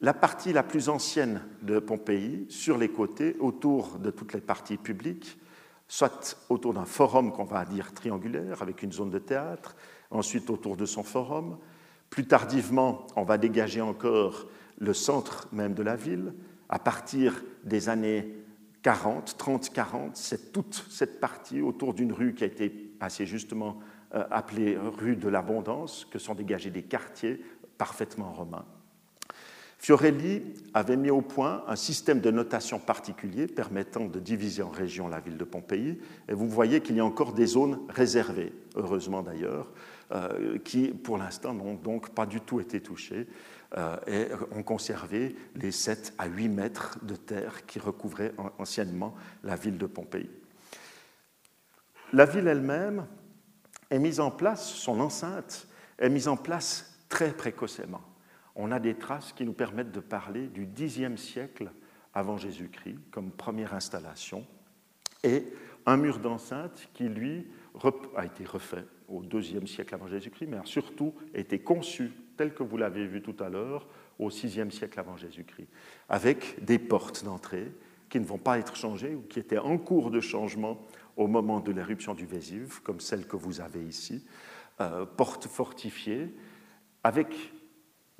la 0.00 0.14
partie 0.14 0.52
la 0.52 0.62
plus 0.62 0.88
ancienne 0.88 1.40
de 1.62 1.78
Pompéi, 1.78 2.46
sur 2.48 2.78
les 2.78 2.88
côtés, 2.88 3.36
autour 3.40 3.98
de 3.98 4.10
toutes 4.10 4.32
les 4.32 4.40
parties 4.40 4.76
publiques, 4.76 5.38
soit 5.86 6.36
autour 6.48 6.74
d'un 6.74 6.84
forum 6.84 7.32
qu'on 7.32 7.44
va 7.44 7.64
dire 7.64 7.92
triangulaire, 7.94 8.62
avec 8.62 8.82
une 8.82 8.92
zone 8.92 9.10
de 9.10 9.18
théâtre, 9.18 9.76
ensuite 10.10 10.50
autour 10.50 10.76
de 10.76 10.86
son 10.86 11.02
forum. 11.02 11.58
Plus 12.10 12.26
tardivement, 12.26 13.06
on 13.16 13.24
va 13.24 13.38
dégager 13.38 13.80
encore 13.80 14.46
le 14.78 14.94
centre 14.94 15.48
même 15.52 15.74
de 15.74 15.82
la 15.82 15.96
ville. 15.96 16.34
À 16.68 16.78
partir 16.78 17.42
des 17.64 17.88
années 17.88 18.34
40, 18.82 19.36
30, 19.36 19.70
40, 19.70 20.16
c'est 20.16 20.52
toute 20.52 20.86
cette 20.88 21.20
partie 21.20 21.60
autour 21.60 21.94
d'une 21.94 22.12
rue 22.12 22.34
qui 22.34 22.44
a 22.44 22.46
été 22.46 22.94
assez 23.00 23.26
justement 23.26 23.78
appelée 24.12 24.76
rue 24.76 25.16
de 25.16 25.28
l'abondance, 25.28 26.06
que 26.10 26.18
sont 26.18 26.34
dégagés 26.34 26.70
des 26.70 26.82
quartiers 26.82 27.42
parfaitement 27.76 28.32
romains. 28.32 28.64
Fiorelli 29.78 30.42
avait 30.74 30.96
mis 30.96 31.10
au 31.10 31.22
point 31.22 31.62
un 31.68 31.76
système 31.76 32.20
de 32.20 32.32
notation 32.32 32.80
particulier 32.80 33.46
permettant 33.46 34.06
de 34.06 34.18
diviser 34.18 34.62
en 34.62 34.70
régions 34.70 35.06
la 35.06 35.20
ville 35.20 35.38
de 35.38 35.44
Pompéi, 35.44 36.00
et 36.28 36.34
vous 36.34 36.48
voyez 36.48 36.80
qu'il 36.80 36.96
y 36.96 37.00
a 37.00 37.04
encore 37.04 37.32
des 37.32 37.46
zones 37.46 37.78
réservées, 37.88 38.52
heureusement 38.74 39.22
d'ailleurs, 39.22 39.70
euh, 40.10 40.58
qui 40.58 40.88
pour 40.88 41.16
l'instant 41.16 41.54
n'ont 41.54 41.74
donc 41.74 42.10
pas 42.10 42.26
du 42.26 42.40
tout 42.40 42.58
été 42.58 42.80
touchées 42.80 43.28
euh, 43.76 43.96
et 44.08 44.26
ont 44.50 44.64
conservé 44.64 45.36
les 45.54 45.70
7 45.70 46.14
à 46.18 46.26
8 46.26 46.48
mètres 46.48 46.98
de 47.04 47.14
terre 47.14 47.64
qui 47.66 47.78
recouvraient 47.78 48.32
anciennement 48.58 49.14
la 49.44 49.54
ville 49.54 49.78
de 49.78 49.86
Pompéi. 49.86 50.28
La 52.12 52.24
ville 52.24 52.48
elle-même 52.48 53.06
est 53.90 53.98
mise 53.98 54.20
en 54.20 54.30
place, 54.30 54.66
son 54.66 55.00
enceinte 55.00 55.68
est 55.98 56.10
mise 56.10 56.28
en 56.28 56.36
place 56.36 56.98
très 57.08 57.32
précocement. 57.32 58.02
On 58.54 58.72
a 58.72 58.80
des 58.80 58.94
traces 58.94 59.32
qui 59.32 59.44
nous 59.44 59.52
permettent 59.52 59.92
de 59.92 60.00
parler 60.00 60.48
du 60.48 60.66
Xe 60.66 61.16
siècle 61.16 61.70
avant 62.14 62.36
Jésus-Christ 62.36 62.98
comme 63.10 63.30
première 63.30 63.74
installation, 63.74 64.46
et 65.24 65.44
un 65.86 65.96
mur 65.96 66.18
d'enceinte 66.18 66.88
qui, 66.94 67.08
lui, 67.08 67.46
a 68.16 68.24
été 68.24 68.44
refait 68.44 68.84
au 69.08 69.22
deuxième 69.22 69.66
siècle 69.66 69.94
avant 69.94 70.08
Jésus-Christ, 70.08 70.46
mais 70.48 70.58
a 70.58 70.64
surtout 70.64 71.14
été 71.34 71.58
conçu, 71.60 72.12
tel 72.36 72.52
que 72.52 72.62
vous 72.62 72.76
l'avez 72.76 73.06
vu 73.06 73.22
tout 73.22 73.36
à 73.42 73.48
l'heure, 73.48 73.86
au 74.18 74.30
sixième 74.30 74.70
siècle 74.70 74.98
avant 75.00 75.16
Jésus-Christ, 75.16 75.68
avec 76.08 76.62
des 76.64 76.78
portes 76.78 77.24
d'entrée 77.24 77.72
qui 78.08 78.20
ne 78.20 78.24
vont 78.24 78.38
pas 78.38 78.58
être 78.58 78.76
changées 78.76 79.14
ou 79.14 79.22
qui 79.22 79.38
étaient 79.38 79.58
en 79.58 79.78
cours 79.78 80.10
de 80.10 80.20
changement 80.20 80.78
au 81.18 81.26
moment 81.26 81.60
de 81.60 81.72
l'éruption 81.72 82.14
du 82.14 82.24
Vésuve, 82.24 82.80
comme 82.82 83.00
celle 83.00 83.26
que 83.26 83.36
vous 83.36 83.60
avez 83.60 83.84
ici, 83.84 84.24
euh, 84.80 85.04
portes 85.04 85.48
fortifiées, 85.48 86.32
avec 87.02 87.52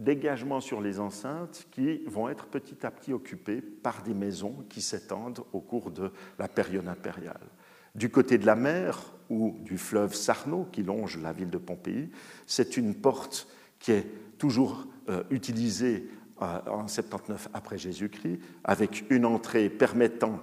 dégagements 0.01 0.61
sur 0.61 0.81
les 0.81 0.99
enceintes 1.01 1.69
qui 1.71 2.05
vont 2.07 2.29
être 2.29 2.47
petit 2.47 2.85
à 2.85 2.91
petit 2.91 3.13
occupées 3.13 3.63
par 3.63 4.03
des 4.03 4.15
maisons 4.15 4.65
qui 4.69 4.83
s'étendent 4.83 5.45
au 5.53 5.61
cours 5.61 5.91
de 5.91 6.11
la 6.39 6.49
période 6.49 6.89
impériale. 6.89 7.49
Du 7.95 8.11
côté 8.11 8.37
de 8.37 8.47
la 8.47 8.57
mer 8.57 9.15
ou 9.31 9.57
du 9.61 9.79
fleuve 9.79 10.15
Sarno 10.15 10.67
qui 10.71 10.83
longe 10.83 11.19
la 11.19 11.33
ville 11.33 11.51
de 11.51 11.59
Pompéi, 11.59 12.11
c'est 12.47 12.77
une 12.77 12.95
porte 12.95 13.49
qui 13.79 13.93
est 13.93 14.07
toujours 14.39 14.87
euh, 15.09 15.23
utilisée 15.31 16.09
euh, 16.43 16.61
en 16.67 16.89
79 16.89 17.49
après 17.55 17.79
Jésus-Christ, 17.79 18.41
avec 18.65 19.05
une 19.11 19.25
entrée 19.25 19.71
permettant 19.71 20.41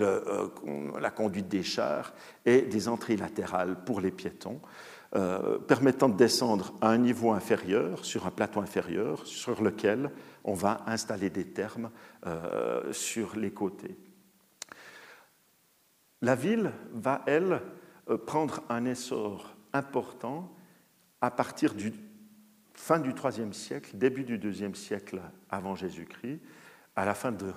euh, 0.00 0.48
la 1.00 1.10
conduite 1.10 1.48
des 1.48 1.62
chars 1.62 2.12
et 2.44 2.62
des 2.62 2.88
entrées 2.88 3.16
latérales 3.16 3.76
pour 3.84 4.00
les 4.00 4.10
piétons, 4.10 4.60
permettant 5.68 6.08
de 6.08 6.16
descendre 6.16 6.72
à 6.80 6.88
un 6.88 6.96
niveau 6.96 7.32
inférieur, 7.32 8.02
sur 8.02 8.26
un 8.26 8.30
plateau 8.30 8.60
inférieur, 8.60 9.26
sur 9.26 9.62
lequel 9.62 10.10
on 10.42 10.54
va 10.54 10.80
installer 10.86 11.28
des 11.28 11.44
thermes 11.44 11.90
sur 12.92 13.36
les 13.36 13.50
côtés. 13.50 13.94
La 16.22 16.36
ville 16.36 16.70
va, 16.94 17.22
elle, 17.26 17.60
euh, 18.08 18.16
prendre 18.16 18.62
un 18.68 18.84
essor 18.84 19.54
important 19.72 20.52
à 21.20 21.30
partir 21.30 21.74
du 21.74 21.92
fin 22.74 22.98
du 22.98 23.10
IIIe 23.10 23.52
siècle, 23.52 23.96
début 23.96 24.24
du 24.24 24.38
IIe 24.38 24.74
siècle 24.74 25.20
avant 25.50 25.74
Jésus-Christ, 25.74 26.40
à 26.96 27.04
la 27.04 27.14
fin 27.14 27.32
de 27.32 27.46
euh, 27.46 27.52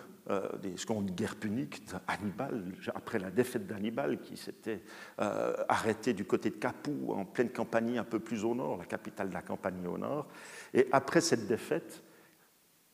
des 0.61 0.75
secondes 0.77 1.11
guerres 1.11 1.35
puniques 1.35 1.83
d'Hannibal, 1.88 2.63
après 2.95 3.19
la 3.19 3.29
défaite 3.29 3.67
d'Hannibal, 3.67 4.19
qui 4.19 4.38
s'était 4.38 4.81
euh, 5.19 5.53
arrêté 5.69 6.13
du 6.13 6.25
côté 6.25 6.49
de 6.49 6.55
Capoue, 6.55 7.13
en 7.13 7.25
pleine 7.25 7.49
Campanie, 7.49 7.99
un 7.99 8.03
peu 8.03 8.19
plus 8.19 8.43
au 8.43 8.55
nord, 8.55 8.77
la 8.77 8.85
capitale 8.85 9.29
de 9.29 9.35
la 9.35 9.43
Campanie 9.43 9.85
au 9.85 9.97
nord. 9.99 10.27
Et 10.73 10.88
après 10.91 11.21
cette 11.21 11.47
défaite, 11.47 12.03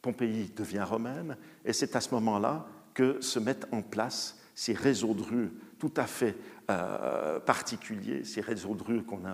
Pompéi 0.02 0.52
devient 0.56 0.84
romaine, 0.84 1.38
et 1.64 1.74
c'est 1.74 1.96
à 1.96 2.02
ce 2.02 2.14
moment-là 2.16 2.66
que 2.94 3.22
se 3.22 3.40
mettent 3.40 3.68
en 3.72 3.82
place 3.82 4.38
ces 4.54 4.74
réseaux 4.74 5.14
de 5.14 5.24
rues 5.24 5.52
tout 5.80 5.94
à 5.96 6.06
fait 6.06 6.36
euh, 6.70 7.40
particuliers, 7.40 8.24
ces 8.24 8.42
réseaux 8.42 8.76
de 8.76 8.84
rues 8.84 9.04
qu'on 9.04 9.26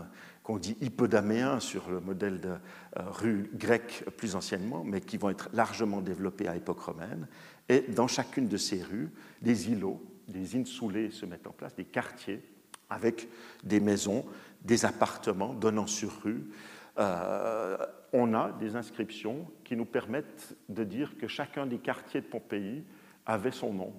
dit 0.56 0.78
hypodaméens 0.80 1.60
sur 1.60 1.90
le 1.90 2.00
modèle 2.00 2.40
de 2.40 2.50
euh, 2.50 3.10
rues 3.10 3.50
grecques 3.54 4.06
plus 4.16 4.36
anciennement, 4.36 4.84
mais 4.86 5.02
qui 5.02 5.18
vont 5.18 5.30
être 5.30 5.50
largement 5.54 6.02
développés 6.02 6.48
à 6.48 6.54
l'époque 6.54 6.80
romaine. 6.80 7.28
Et 7.68 7.82
dans 7.82 8.08
chacune 8.08 8.48
de 8.48 8.58
ces 8.58 8.82
rues, 8.82 9.12
des 9.42 9.70
îlots, 9.70 10.02
des 10.30 10.56
insulés 10.56 11.12
se 11.12 11.26
mettent 11.26 11.48
en 11.48 11.52
place, 11.52 11.76
des 11.76 11.86
quartiers 11.86 12.42
avec 12.90 13.28
des 13.64 13.82
maisons, 13.82 14.26
des 14.62 14.86
appartements 14.86 15.54
donnant 15.54 15.88
sur 15.88 16.22
rue. 16.24 16.50
Euh, 16.98 17.78
on 18.14 18.34
a 18.34 18.52
des 18.54 18.76
inscriptions 18.76 19.46
qui 19.64 19.76
nous 19.76 19.86
permettent 19.86 20.56
de 20.70 20.84
dire 20.84 21.18
que 21.18 21.28
chacun 21.28 21.66
des 21.66 21.78
quartiers 21.78 22.22
de 22.22 22.26
Pompéi 22.26 22.84
avait 23.26 23.52
son 23.52 23.74
nom 23.74 23.94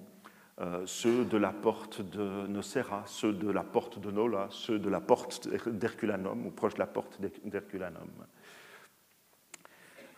euh, 0.61 0.83
ceux 0.85 1.23
de 1.23 1.37
la 1.37 1.53
porte 1.53 2.01
de 2.01 2.45
Nocera, 2.47 3.03
ceux 3.05 3.31
de 3.31 3.49
la 3.49 3.63
porte 3.63 3.97
de 3.97 4.11
Nola, 4.11 4.49
ceux 4.51 4.77
de 4.77 4.89
la 4.89 4.99
porte 4.99 5.47
d'Herculanum, 5.69 6.47
ou 6.47 6.51
proche 6.51 6.73
de 6.73 6.79
la 6.79 6.87
porte 6.87 7.17
d'Herculanum. 7.45 8.09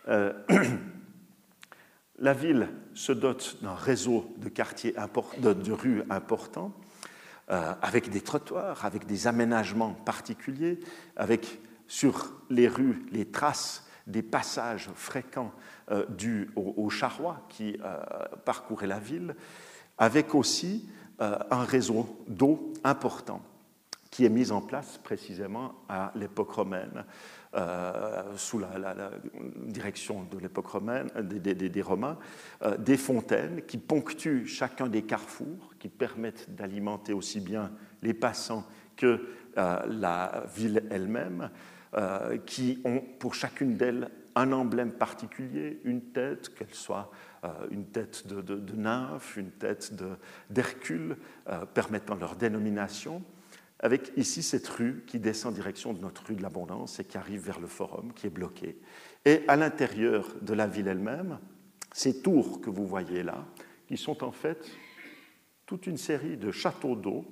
Euh, 0.08 0.32
la 2.18 2.32
ville 2.32 2.68
se 2.92 3.12
dote 3.12 3.58
d'un 3.62 3.76
réseau 3.76 4.34
de 4.38 4.48
quartiers 4.48 4.96
rues 5.70 6.02
importants, 6.10 6.72
euh, 7.50 7.74
avec 7.80 8.10
des 8.10 8.20
trottoirs, 8.20 8.84
avec 8.84 9.06
des 9.06 9.28
aménagements 9.28 9.94
particuliers, 9.94 10.80
avec 11.14 11.60
sur 11.86 12.32
les 12.50 12.66
rues 12.66 13.06
les 13.12 13.26
traces 13.26 13.88
des 14.08 14.22
passages 14.22 14.90
fréquents 14.96 15.52
dus 16.08 16.50
aux, 16.56 16.90
charrois 16.90 17.46
qui 17.48 17.76
parcouraient 18.44 18.86
la 18.86 18.98
ville, 18.98 19.36
avec 19.98 20.34
aussi 20.34 20.88
euh, 21.20 21.38
un 21.50 21.64
réseau 21.64 22.24
d'eau 22.26 22.72
important 22.84 23.42
qui 24.10 24.24
est 24.26 24.30
mis 24.30 24.50
en 24.50 24.60
place 24.60 24.98
précisément 25.02 25.72
à 25.88 26.12
l'époque 26.16 26.50
romaine, 26.50 27.04
euh, 27.54 28.22
sous 28.36 28.58
la, 28.58 29.10
direction 29.66 30.24
de 30.30 30.38
l'époque 30.38 30.66
romaine, 30.66 31.08
des, 31.22 31.82
Romains, 31.82 32.18
euh, 32.62 32.76
des 32.76 32.98
fontaines 32.98 33.62
qui 33.62 33.78
ponctuent 33.78 34.46
chacun 34.46 34.86
des 34.88 35.02
carrefours, 35.02 35.74
qui 35.78 35.88
permettent 35.88 36.54
d'alimenter 36.54 37.14
aussi 37.14 37.40
bien 37.40 37.70
les 38.02 38.14
passants 38.14 38.66
que 38.96 39.28
la 39.56 40.44
ville 40.54 40.82
elle-même, 40.90 41.50
qui 42.46 42.80
ont 42.84 43.02
pour 43.18 43.34
chacune 43.34 43.76
d'elles 43.76 44.10
un 44.34 44.52
emblème 44.52 44.92
particulier, 44.92 45.80
une 45.84 46.02
tête, 46.12 46.54
qu'elle 46.54 46.74
soit 46.74 47.10
une 47.70 47.86
tête 47.86 48.26
de, 48.26 48.76
nymphe, 48.76 49.36
une 49.36 49.50
tête 49.50 49.92
d'Hercule, 50.50 51.16
euh, 51.48 51.66
permettant 51.66 52.14
leur 52.14 52.36
dénomination, 52.36 53.22
avec 53.80 54.12
ici 54.16 54.44
cette 54.44 54.68
rue 54.68 55.02
qui 55.08 55.18
descend 55.18 55.52
en 55.52 55.54
direction 55.56 55.92
de 55.92 56.00
notre 56.00 56.24
rue 56.26 56.36
de 56.36 56.42
l'Abondance 56.42 57.00
et 57.00 57.04
qui 57.04 57.18
arrive 57.18 57.40
vers 57.40 57.58
le 57.58 57.66
forum, 57.66 58.12
qui 58.12 58.28
est 58.28 58.30
bloqué. 58.30 58.78
Et 59.24 59.42
à 59.48 59.56
l'intérieur 59.56 60.28
de 60.40 60.54
la 60.54 60.68
ville 60.68 60.86
elle-même, 60.86 61.40
ces 61.92 62.22
tours 62.22 62.60
que 62.60 62.70
vous 62.70 62.86
voyez 62.86 63.24
là, 63.24 63.44
qui 63.88 63.96
sont 63.96 64.22
en 64.22 64.30
fait 64.30 64.70
toute 65.66 65.88
une 65.88 65.96
série 65.96 66.36
de 66.36 66.52
châteaux 66.52 66.94
d'eau 66.94 67.24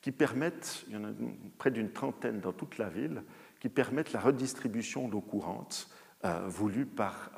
qui 0.00 0.12
permettent, 0.12 0.84
il 0.88 0.94
y 0.94 0.96
en 0.96 1.04
a 1.04 1.12
près 1.58 1.70
d'une 1.70 1.92
trentaine 1.92 2.40
dans 2.40 2.52
toute 2.52 2.78
la 2.78 2.88
ville, 2.88 3.22
qui 3.60 3.68
permettent 3.68 4.12
la 4.12 4.20
redistribution 4.20 5.08
d'eau 5.08 5.20
courante 5.20 5.90
euh, 6.24 6.46
voulue 6.48 6.86
par 6.86 7.30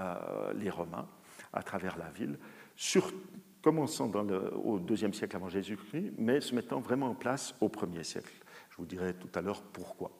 les 0.54 0.70
Romains 0.70 1.08
à 1.54 1.62
travers 1.62 1.96
la 1.96 2.10
ville, 2.10 2.38
commençant 3.62 4.08
dans 4.08 4.22
le, 4.22 4.54
au 4.56 4.78
deuxième 4.78 5.14
siècle 5.14 5.36
avant 5.36 5.48
Jésus-Christ, 5.48 6.12
mais 6.18 6.42
se 6.42 6.54
mettant 6.54 6.80
vraiment 6.80 7.08
en 7.08 7.14
place 7.14 7.54
au 7.62 7.70
premier 7.70 8.04
siècle. 8.04 8.32
Je 8.70 8.76
vous 8.76 8.84
dirai 8.84 9.14
tout 9.14 9.30
à 9.34 9.40
l'heure 9.40 9.62
pourquoi. 9.62 10.10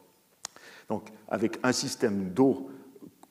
Donc, 0.89 1.11
avec 1.29 1.59
un 1.63 1.73
système 1.73 2.31
d'eau 2.31 2.71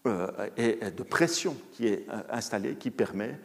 euh, 0.06 0.50
et 0.58 0.92
de 0.92 1.04
pression 1.04 1.56
qui 1.72 1.88
est 1.88 2.08
euh, 2.10 2.22
installé, 2.30 2.76
qui 2.76 2.92
permet, 2.92 3.39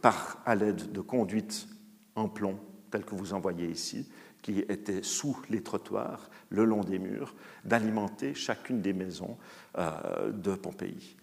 par, 0.00 0.42
à 0.44 0.54
l'aide 0.54 0.90
de 0.90 1.00
conduites 1.00 1.68
en 2.16 2.28
plomb, 2.28 2.58
telles 2.90 3.04
que 3.04 3.14
vous 3.14 3.32
en 3.32 3.40
voyez 3.40 3.68
ici, 3.68 4.10
qui 4.42 4.60
étaient 4.60 5.02
sous 5.02 5.36
les 5.50 5.62
trottoirs, 5.62 6.30
le 6.48 6.64
long 6.64 6.82
des 6.82 6.98
murs, 6.98 7.34
d'alimenter 7.64 8.34
chacune 8.34 8.80
des 8.80 8.92
maisons 8.92 9.36
euh, 9.78 10.32
de 10.32 10.54
Pompéi. 10.54 11.16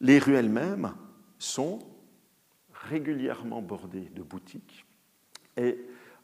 Les 0.00 0.18
rues 0.18 0.34
elles-mêmes 0.34 0.92
sont 1.38 1.78
régulièrement 2.72 3.62
bordés 3.62 4.10
de 4.14 4.22
boutiques 4.22 4.86
et 5.56 5.78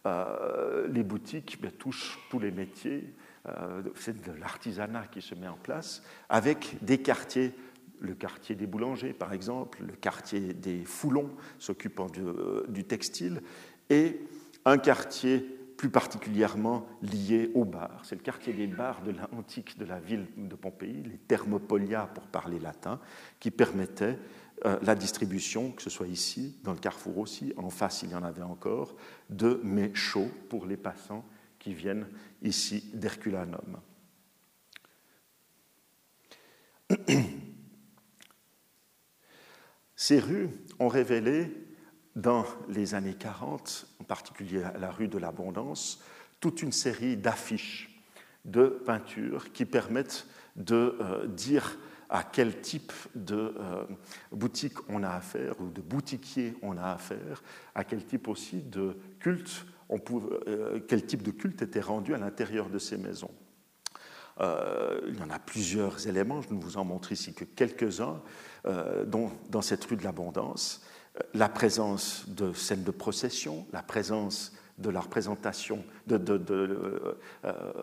euh, 0.07 0.89
les 0.89 1.03
boutiques 1.03 1.61
ben, 1.61 1.71
touchent 1.71 2.19
tous 2.31 2.39
les 2.39 2.51
métiers. 2.51 3.15
Euh, 3.49 3.83
c'est 3.97 4.21
de 4.21 4.33
l'artisanat 4.33 5.07
qui 5.07 5.21
se 5.21 5.35
met 5.35 5.49
en 5.49 5.57
place 5.57 6.03
avec 6.29 6.77
des 6.83 6.99
quartiers, 6.99 7.53
le 8.01 8.15
quartier 8.15 8.55
des 8.55 8.67
boulangers 8.67 9.13
par 9.13 9.33
exemple, 9.33 9.83
le 9.85 9.95
quartier 9.95 10.53
des 10.53 10.85
foulons 10.85 11.31
s'occupant 11.59 12.07
du, 12.07 12.21
euh, 12.21 12.67
du, 12.69 12.85
textile 12.85 13.43
et 13.91 14.21
un 14.65 14.79
quartier 14.79 15.41
plus 15.77 15.91
particulièrement 15.91 16.87
lié 17.03 17.51
aux 17.55 17.65
bars. 17.65 18.01
C'est 18.05 18.15
le 18.15 18.23
quartier 18.23 18.53
des 18.53 18.69
bars 18.69 19.03
de 19.03 19.11
l'antique 19.11 19.77
de 19.79 19.85
la 19.85 19.99
ville 19.99 20.27
de 20.37 20.55
Pompéi, 20.55 21.03
les 21.03 21.19
thermopolia 21.19 22.09
pour 22.15 22.29
parler 22.29 22.61
latin, 22.61 23.01
qui 23.41 23.51
permettaient 23.51 24.17
euh, 24.65 24.79
la 24.83 24.95
distribution, 24.95 25.73
que 25.73 25.83
ce 25.83 25.91
soit 25.91 26.07
ici, 26.07 26.57
dans 26.63 26.73
le 26.73 26.79
carrefour 26.79 27.19
aussi, 27.19 27.53
en 27.57 27.71
face 27.71 28.03
il 28.03 28.11
y 28.11 28.15
en 28.15 28.23
avait 28.23 28.43
encore, 28.43 28.95
de 29.31 29.61
mets 29.65 29.95
chauds 29.95 30.31
pour 30.49 30.67
les 30.67 30.77
passants 30.77 31.25
qui 31.59 31.75
viennent 31.75 32.07
ici 32.43 32.91
d'Herculanum. 32.95 33.81
Ces 39.97 40.19
rues 40.21 40.51
ont 40.79 40.89
révélé, 40.89 41.51
dans 42.15 42.45
les 42.69 42.95
années 42.95 43.15
40, 43.15 43.87
en 44.01 44.05
particulier 44.05 44.63
la 44.79 44.91
rue 44.91 45.09
de 45.09 45.19
l'Abondance, 45.19 46.03
toute 46.41 46.61
une 46.63 46.73
série 46.73 47.17
d'affiches, 47.17 47.89
de 48.45 48.67
peintures 48.67 49.53
qui 49.53 49.65
permettent 49.65 50.27
de 50.57 50.97
euh, 51.01 51.27
dire 51.27 51.79
à 52.15 52.23
quel 52.23 52.61
type 52.61 52.93
de 53.15 53.55
boutique 54.31 54.77
on 54.89 55.03
a 55.03 55.09
affaire 55.09 55.59
ou 55.61 55.71
de 55.71 55.81
boutiquier 55.81 56.55
on 56.63 56.77
a 56.77 56.93
affaire, 56.93 57.43
à 57.75 57.85
quel 57.85 58.05
type 58.05 58.29
aussi 58.29 58.61
de 58.61 58.97
culte, 59.19 59.65
on 59.89 59.99
quel 60.87 61.07
type 61.07 61.23
de 61.23 61.31
culte 61.31 61.63
était 61.63 61.81
rendu 61.81 62.15
à 62.15 62.19
l'intérieur 62.19 62.69
de 62.69 62.79
ces 62.79 62.99
maisons. 62.99 63.31
il 64.41 65.19
y 65.19 65.23
en 65.23 65.31
a 65.31 65.39
plusieurs 65.39 66.07
éléments, 66.07 66.43
je 66.43 66.53
ne 66.53 66.61
vous 66.61 66.77
en 66.77 66.85
montre 66.85 67.13
ici 67.13 67.33
que 67.33 67.45
quelques-uns, 67.45 68.21
dont 69.07 69.31
dans 69.49 69.63
cette 69.63 69.85
rue 69.85 69.97
de 69.97 70.05
l'abondance 70.05 70.85
la 71.35 71.49
présence 71.49 72.29
de 72.29 72.53
scènes 72.53 72.85
de 72.85 72.91
procession, 72.91 73.67
la 73.73 73.83
présence 73.83 74.53
de 74.79 74.91
la 74.91 75.01
représentation 75.01 75.85
euh, 76.11 77.15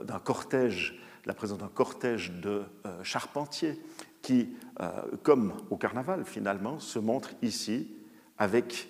d'un 0.04 0.20
cortège, 0.20 1.00
la 1.26 1.34
présence 1.34 1.60
d'un 1.60 1.68
cortège 1.68 2.32
de 2.32 2.64
euh, 2.86 3.04
charpentiers 3.04 3.80
qui, 4.22 4.50
euh, 4.80 4.90
comme 5.24 5.54
au 5.70 5.78
carnaval 5.78 6.26
finalement, 6.26 6.80
se 6.80 7.00
montrent 7.00 7.34
ici 7.42 7.96
avec 8.38 8.90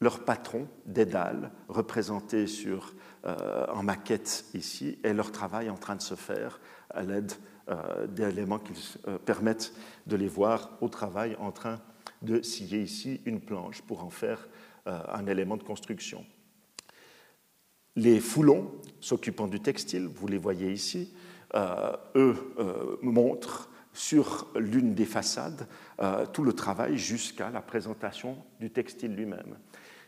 leur 0.00 0.24
patron, 0.24 0.68
Dédale, 0.86 1.50
représenté 1.68 2.46
sur, 2.46 2.94
en 3.24 3.82
maquette 3.82 4.44
ici, 4.52 4.98
et 5.02 5.14
leur 5.14 5.32
travail 5.32 5.70
en 5.70 5.76
train 5.76 5.96
de 5.96 6.02
se 6.02 6.14
faire 6.14 6.60
à 6.90 7.02
l'aide 7.02 7.32
d'éléments 8.08 8.58
qui 8.58 8.74
permettent 9.24 9.72
de 10.06 10.16
les 10.16 10.28
voir 10.28 10.76
au 10.82 10.88
travail 10.90 11.36
en 11.38 11.52
train 11.52 11.80
de 12.24 12.42
scier 12.42 12.82
ici 12.82 13.20
une 13.24 13.40
planche 13.40 13.82
pour 13.82 14.04
en 14.04 14.10
faire 14.10 14.48
euh, 14.86 14.98
un 15.08 15.26
élément 15.26 15.56
de 15.56 15.62
construction. 15.62 16.24
Les 17.96 18.20
foulons 18.20 18.70
s'occupant 19.00 19.46
du 19.46 19.60
textile, 19.60 20.06
vous 20.06 20.26
les 20.26 20.38
voyez 20.38 20.72
ici, 20.72 21.14
euh, 21.54 21.96
eux 22.16 22.36
euh, 22.58 22.96
montrent 23.02 23.70
sur 23.94 24.48
l'une 24.56 24.94
des 24.94 25.06
façades 25.06 25.66
tout 26.32 26.42
le 26.42 26.52
travail 26.52 26.98
jusqu'à 26.98 27.50
la 27.50 27.62
présentation 27.62 28.36
du 28.60 28.70
textile 28.70 29.14
lui-même. 29.14 29.56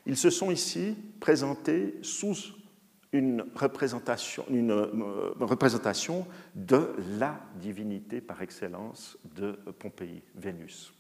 Ils 0.07 0.16
se 0.16 0.31
sont 0.31 0.51
ici 0.51 0.96
présentés 1.20 1.94
sous 2.03 2.37
une 3.12 3.44
représentation, 3.55 4.44
une 4.51 4.72
représentation 5.40 6.27
de 6.55 6.94
la 7.18 7.40
divinité 7.57 8.20
par 8.20 8.42
excellence 8.42 9.18
de 9.35 9.53
Pompéi, 9.79 10.22
Vénus. 10.35 10.92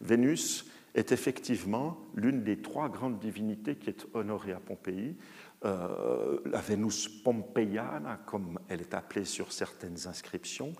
Vénus 0.00 0.66
est 0.94 1.12
effectivement 1.12 1.98
l'une 2.14 2.42
des 2.42 2.60
trois 2.62 2.88
grandes 2.88 3.18
divinités 3.18 3.76
qui 3.76 3.90
est 3.90 4.06
honorée 4.14 4.52
à 4.52 4.60
Pompéi. 4.60 5.16
Euh, 5.64 6.38
la 6.46 6.60
Vénus 6.60 7.06
pompeiana, 7.08 8.18
comme 8.24 8.58
elle 8.68 8.80
est 8.80 8.94
appelée 8.94 9.26
sur 9.26 9.52
certaines 9.52 10.06
inscriptions. 10.06 10.72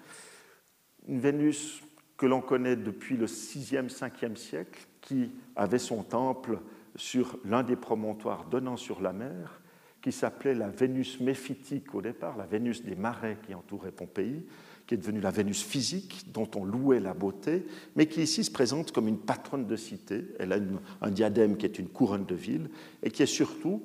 Une 1.10 1.18
Vénus 1.18 1.82
que 2.16 2.24
l'on 2.24 2.40
connaît 2.40 2.76
depuis 2.76 3.16
le 3.16 3.26
6e, 3.26 3.88
5e 3.88 4.36
siècle, 4.36 4.86
qui 5.00 5.32
avait 5.56 5.78
son 5.78 6.04
temple 6.04 6.60
sur 6.94 7.38
l'un 7.44 7.64
des 7.64 7.76
promontoires 7.76 8.44
donnant 8.44 8.76
sur 8.76 9.00
la 9.00 9.12
mer, 9.12 9.60
qui 10.02 10.12
s'appelait 10.12 10.54
la 10.54 10.68
Vénus 10.68 11.20
méphitique 11.20 11.94
au 11.94 12.00
départ, 12.00 12.36
la 12.36 12.46
Vénus 12.46 12.84
des 12.84 12.94
marais 12.94 13.38
qui 13.44 13.54
entourait 13.54 13.90
Pompéi, 13.90 14.46
qui 14.86 14.94
est 14.94 14.98
devenue 14.98 15.20
la 15.20 15.32
Vénus 15.32 15.62
physique, 15.62 16.32
dont 16.32 16.48
on 16.54 16.64
louait 16.64 17.00
la 17.00 17.12
beauté, 17.12 17.66
mais 17.96 18.06
qui 18.06 18.22
ici 18.22 18.44
se 18.44 18.50
présente 18.50 18.92
comme 18.92 19.08
une 19.08 19.18
patronne 19.18 19.66
de 19.66 19.76
cité. 19.76 20.24
Elle 20.38 20.52
a 20.52 20.58
un 21.02 21.10
diadème 21.10 21.56
qui 21.56 21.66
est 21.66 21.78
une 21.78 21.88
couronne 21.88 22.24
de 22.24 22.34
ville, 22.36 22.70
et 23.02 23.10
qui 23.10 23.24
est 23.24 23.26
surtout 23.26 23.82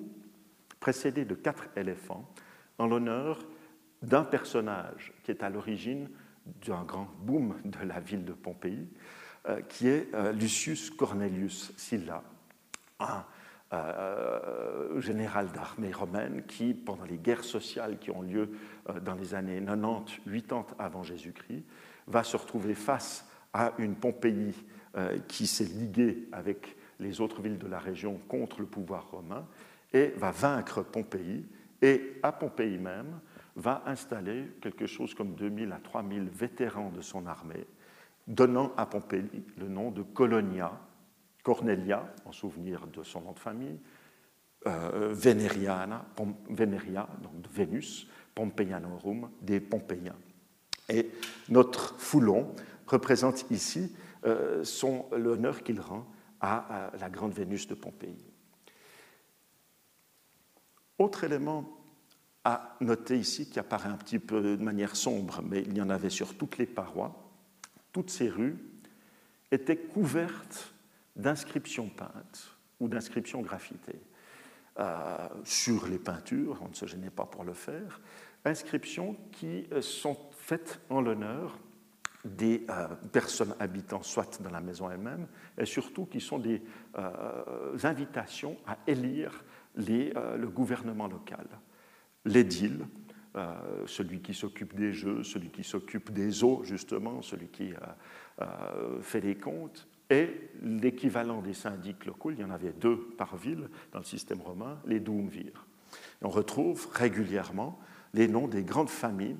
précédée 0.79 1.25
de 1.25 1.33
quatre 1.33 1.69
éléphants 1.75 2.29
en 2.77 2.85
l'honneur 2.85 3.47
d'un 4.03 4.23
personnage 4.23 5.13
qui 5.23 5.31
est 5.31 5.41
à 5.41 5.49
l'origine 5.49 6.09
d'un 6.65 6.83
grand 6.83 7.07
boom 7.21 7.55
de 7.63 7.87
la 7.87 7.99
ville 7.99 8.25
de 8.25 8.33
Pompéi, 8.33 8.87
euh, 9.47 9.61
qui 9.61 9.87
est 9.87 10.13
euh, 10.13 10.31
Lucius 10.31 10.89
Cornelius 10.89 11.73
Sylla, 11.77 12.23
un 12.99 13.25
euh, 13.73 15.01
général 15.01 15.51
d'armée 15.51 15.91
romaine 15.91 16.43
qui, 16.47 16.73
pendant 16.73 17.05
les 17.05 17.17
guerres 17.17 17.43
sociales 17.43 17.97
qui 17.99 18.11
ont 18.11 18.21
lieu 18.21 18.51
dans 19.01 19.15
les 19.15 19.33
années 19.33 19.61
90, 19.61 20.41
80 20.43 20.65
avant 20.79 21.03
Jésus-Christ, 21.03 21.63
va 22.07 22.23
se 22.23 22.37
retrouver 22.37 22.75
face 22.75 23.27
à 23.53 23.73
une 23.77 23.95
Pompéi 23.95 24.53
qui 25.27 25.45
s'est 25.45 25.65
liguée 25.65 26.29
avec 26.31 26.77
les 26.99 27.19
autres 27.19 27.41
villes 27.41 27.57
de 27.57 27.67
la 27.67 27.79
région 27.79 28.19
contre 28.29 28.61
le 28.61 28.65
pouvoir 28.65 29.09
romain 29.11 29.45
et 29.91 30.13
va 30.15 30.31
vaincre 30.31 30.83
Pompéi. 30.83 31.45
Et 31.81 32.19
à 32.23 32.31
Pompéi 32.31 32.77
même 32.77 33.19
va 33.55 33.83
installer 33.85 34.51
quelque 34.61 34.85
chose 34.85 35.13
comme 35.13 35.35
2000 35.35 35.71
à 35.71 35.79
3000 35.79 36.29
vétérans 36.29 36.89
de 36.89 37.01
son 37.01 37.25
armée, 37.25 37.65
donnant 38.27 38.73
à 38.77 38.85
Pompéi 38.85 39.45
le 39.57 39.67
nom 39.67 39.91
de 39.91 40.01
Colonia, 40.01 40.73
Cornelia, 41.43 42.13
en 42.25 42.31
souvenir 42.31 42.87
de 42.87 43.03
son 43.03 43.21
nom 43.21 43.31
de 43.31 43.39
famille, 43.39 43.79
euh, 44.67 45.13
Veneriana, 45.13 46.05
Veneria, 46.49 47.07
donc 47.21 47.47
Vénus, 47.51 48.07
Pompeianorum, 48.33 49.29
des 49.41 49.59
Pompéiens. 49.59 50.15
Et 50.89 51.11
notre 51.49 51.99
foulon 51.99 52.53
représente 52.87 53.49
ici 53.51 53.95
euh, 54.25 54.63
l'honneur 55.15 55.61
qu'il 55.61 55.79
rend 55.79 56.07
à, 56.41 56.91
la 56.99 57.09
grande 57.09 57.33
Vénus 57.33 57.67
de 57.67 57.75
Pompéi. 57.75 58.17
Autre 60.97 61.23
élément 61.23 61.74
à 62.45 62.77
noter 62.79 63.17
ici, 63.17 63.49
qui 63.49 63.59
apparaît 63.59 63.89
un 63.89 63.97
petit 63.97 64.19
peu 64.19 64.55
de 64.55 64.63
manière 64.63 64.95
sombre, 64.95 65.41
mais 65.43 65.63
il 65.63 65.75
y 65.75 65.81
en 65.81 65.89
avait 65.89 66.11
sur 66.11 66.37
toutes 66.37 66.59
les 66.59 66.67
parois, 66.67 67.19
toutes 67.91 68.11
ces 68.11 68.29
rues 68.29 68.57
étaient 69.51 69.77
couvertes 69.77 70.73
d'inscriptions 71.15 71.89
peintes 71.89 72.55
ou 72.79 72.87
d'inscriptions 72.87 73.41
graffitées. 73.41 73.99
Euh, 74.79 75.27
sur 75.43 75.87
les 75.87 75.97
peintures, 75.97 76.59
on 76.61 76.67
ne 76.67 76.73
se 76.73 76.85
gênait 76.85 77.09
pas 77.09 77.25
pour 77.25 77.43
le 77.43 77.53
faire, 77.53 77.99
inscriptions 78.43 79.15
qui 79.31 79.65
euh, 79.71 79.81
sont 79.81 80.17
faites 80.31 80.81
en 80.89 81.01
l'honneur 81.01 81.57
des 82.25 82.65
euh, 82.69 82.87
personnes 83.11 83.55
habitant 83.59 84.03
soit 84.03 84.39
dans 84.41 84.51
la 84.51 84.59
maison 84.59 84.91
elle-même, 84.91 85.27
et 85.57 85.65
surtout 85.65 86.05
qui 86.05 86.19
sont 86.19 86.39
des 86.39 86.61
invitations 87.83 88.57
à 88.67 88.77
élire 88.85 89.43
le 89.77 90.47
gouvernement 90.47 91.07
local. 91.07 91.45
L'édile, 92.25 92.85
celui 93.85 94.21
qui 94.21 94.33
s'occupe 94.33 94.75
des 94.75 94.93
jeux, 94.93 95.23
celui 95.23 95.49
qui 95.49 95.63
s'occupe 95.63 96.11
des 96.11 96.43
eaux, 96.43 96.61
justement, 96.63 97.21
celui 97.21 97.47
qui 97.47 97.73
fait 99.01 99.21
les 99.21 99.35
comptes, 99.35 99.87
et 100.09 100.29
l'équivalent 100.61 101.41
des 101.41 101.53
syndics 101.53 102.05
locaux, 102.05 102.31
il 102.31 102.39
y 102.39 102.43
en 102.43 102.51
avait 102.51 102.73
deux 102.73 102.97
par 103.17 103.37
ville 103.37 103.69
dans 103.91 103.99
le 103.99 104.05
système 104.05 104.41
romain, 104.41 104.79
les 104.85 104.99
doumvirs. 104.99 105.65
on 106.21 106.29
retrouve 106.29 106.87
régulièrement 106.93 107.79
les 108.13 108.27
noms 108.27 108.47
des 108.47 108.63
grandes 108.63 108.89
familles 108.89 109.37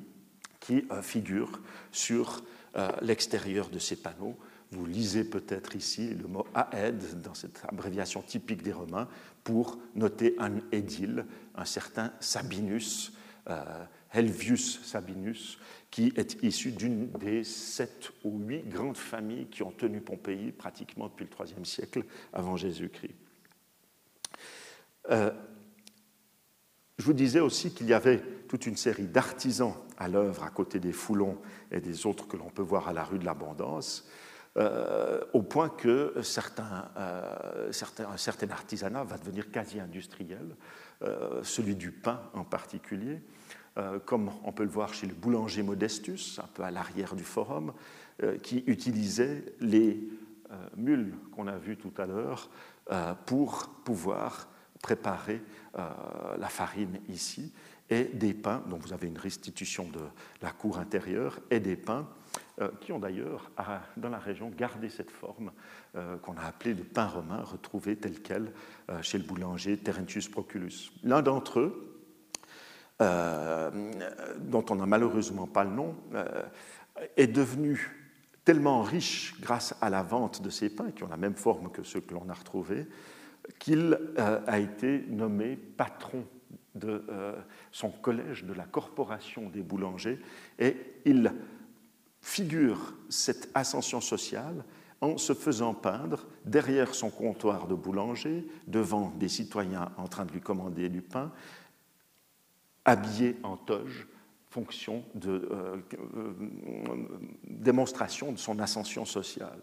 qui 0.60 0.86
euh, 0.92 1.02
figurent 1.02 1.62
sur 1.92 2.44
euh, 2.76 2.90
l'extérieur 3.02 3.70
de 3.70 3.80
ces 3.80 3.96
panneaux. 3.96 4.38
Vous 4.72 4.86
lisez 4.86 5.24
peut-être 5.24 5.76
ici 5.76 6.10
le 6.10 6.28
mot 6.28 6.46
aed 6.74 7.22
dans 7.22 7.34
cette 7.34 7.64
abréviation 7.68 8.22
typique 8.22 8.64
des 8.64 8.74
Romains 8.74 9.08
pour 9.44 9.78
noter 9.96 10.36
un 10.40 10.54
édile, 10.72 11.26
un 11.56 11.66
certain 11.66 12.12
Sabinus, 12.20 13.14
euh, 13.50 13.86
Helvius 14.12 14.82
Sabinus, 14.84 15.60
qui 15.92 16.12
est 16.16 16.42
issu 16.42 16.72
d'une 16.72 17.12
des 17.12 17.44
sept 17.44 18.12
ou 18.24 18.40
huit 18.40 18.68
grandes 18.68 18.98
familles 18.98 19.48
qui 19.48 19.64
ont 19.64 19.72
tenu 19.72 20.02
Pompéi 20.02 20.52
pratiquement 20.52 21.08
depuis 21.08 21.26
le 21.26 21.46
IIIe 21.46 21.66
siècle 21.66 22.04
avant 22.34 22.58
Jésus-Christ. 22.58 23.16
Euh, 25.12 25.32
je 26.98 27.06
vous 27.06 27.14
disais 27.14 27.40
aussi 27.40 27.74
qu'il 27.74 27.88
y 27.88 27.94
avait 27.94 28.22
toute 28.48 28.66
une 28.66 28.78
série 28.78 29.08
d'artisans 29.08 29.76
à 29.98 30.08
l'œuvre 30.08 30.44
à 30.44 30.50
côté 30.50 30.80
des 30.80 30.94
foulons 30.94 31.38
et 31.72 31.82
des 31.82 32.06
autres 32.06 32.28
que 32.28 32.38
l'on 32.38 32.50
peut 32.50 32.62
voir 32.62 32.88
à 32.88 32.94
la 32.94 33.04
rue 33.04 33.20
de 33.20 33.26
l'Abondance, 33.26 34.08
euh, 34.58 35.22
au 35.34 35.42
point 35.42 35.70
que 35.70 36.14
certains, 36.24 36.90
euh, 36.98 37.72
certains, 37.72 38.10
un 38.10 38.18
certain 38.18 38.50
artisanat 38.50 39.04
va 39.04 39.18
devenir 39.18 39.52
quasi 39.52 39.80
industriel, 39.80 40.56
celui 41.44 41.76
du 41.76 41.92
pain 41.92 42.22
en 42.34 42.46
particulier. 42.46 43.22
Euh, 43.78 44.00
comme 44.00 44.32
on 44.46 44.54
peut 44.54 44.64
le 44.64 44.70
voir 44.70 44.94
chez 44.94 45.06
le 45.06 45.14
boulanger 45.14 45.62
Modestus, 45.62 46.40
un 46.40 46.48
peu 46.54 46.64
à 46.64 46.72
l'arrière 46.72 47.14
du 47.14 47.26
forum, 47.26 47.74
euh, 48.24 48.38
qui 48.38 48.64
utilisait 48.68 49.44
les 49.60 50.08
euh, 50.50 50.56
mules 50.78 51.14
qu'on 51.34 51.48
a 51.48 51.58
vues 51.58 51.78
tout 51.78 51.94
à 51.98 52.06
l'heure 52.06 52.50
pour 53.26 53.68
pouvoir 53.84 54.48
préparer 54.84 55.42
la 56.38 56.50
farine 56.50 57.00
ici, 57.10 57.52
et 57.90 58.04
des 58.04 58.36
pains, 58.36 58.62
dont 58.70 58.78
vous 58.78 58.94
avez 58.94 59.08
une 59.08 59.18
restitution 59.18 59.90
de 59.90 60.02
la 60.44 60.52
cour 60.52 60.78
intérieure, 60.78 61.40
et 61.50 61.60
des 61.60 61.78
pains 61.78 62.08
qui 62.80 62.92
ont 62.92 63.00
d'ailleurs, 63.00 63.52
dans 63.98 64.10
la 64.10 64.18
région, 64.18 64.50
gardé 64.50 64.90
cette 64.90 65.12
forme 65.12 65.52
qu'on 65.94 66.38
a 66.38 66.44
appelée 66.44 66.74
le 66.74 66.84
pain 66.84 67.08
romain, 67.08 67.42
retrouvé 67.44 67.96
tel 67.96 68.22
quel 68.22 68.52
chez 69.02 69.18
le 69.18 69.24
boulanger 69.26 69.78
Terentius 69.78 70.30
Proculus. 70.30 70.92
L'un 71.04 71.22
d'entre 71.22 71.60
eux, 71.60 71.96
euh, 73.02 73.70
dont 74.40 74.64
on 74.70 74.76
n'a 74.76 74.86
malheureusement 74.86 75.48
pas 75.48 75.66
le 75.66 75.72
nom, 75.72 75.96
euh, 76.14 76.44
est 77.18 77.28
devenu 77.28 77.92
tellement 78.46 78.84
riche 78.84 79.36
grâce 79.42 79.76
à 79.82 79.90
la 79.90 80.02
vente 80.02 80.42
de 80.42 80.50
ces 80.50 80.70
pains, 80.70 80.92
qui 80.92 81.04
ont 81.04 81.10
la 81.10 81.18
même 81.18 81.36
forme 81.36 81.70
que 81.72 81.84
ceux 81.84 82.00
que 82.00 82.14
l'on 82.14 82.30
a 82.30 82.34
retrouvés, 82.34 82.88
qu'il 83.60 84.00
euh, 84.18 84.40
a 84.48 84.60
été 84.60 85.04
nommé 85.10 85.58
patron 85.58 86.26
de 86.76 87.04
euh, 87.10 87.36
son 87.74 87.90
collège 87.90 88.46
de 88.46 88.54
la 88.54 88.64
corporation 88.64 89.50
des 89.50 89.62
boulangers, 89.62 90.20
et 90.58 90.78
il 91.04 91.34
figure 92.26 92.96
cette 93.08 93.52
ascension 93.54 94.02
sociale 94.02 94.66
en 95.00 95.16
se 95.20 95.34
faisant 95.34 95.76
peindre 95.76 96.26
derrière 96.44 96.96
son 96.96 97.12
comptoir 97.12 97.68
de 97.68 97.76
boulanger, 97.76 98.48
devant 98.66 99.12
des 99.12 99.30
citoyens 99.30 99.92
en 99.98 100.08
train 100.08 100.26
de 100.26 100.32
lui 100.32 100.42
commander 100.42 100.90
du 100.90 101.04
pain, 101.04 101.32
habillé 102.84 103.38
en 103.44 103.58
toge, 103.58 104.08
fonction 104.50 105.04
de 105.14 105.48
euh, 105.52 105.78
euh, 106.18 106.34
démonstration 107.44 108.32
de 108.32 108.40
son 108.40 108.58
ascension 108.58 109.06
sociale. 109.06 109.60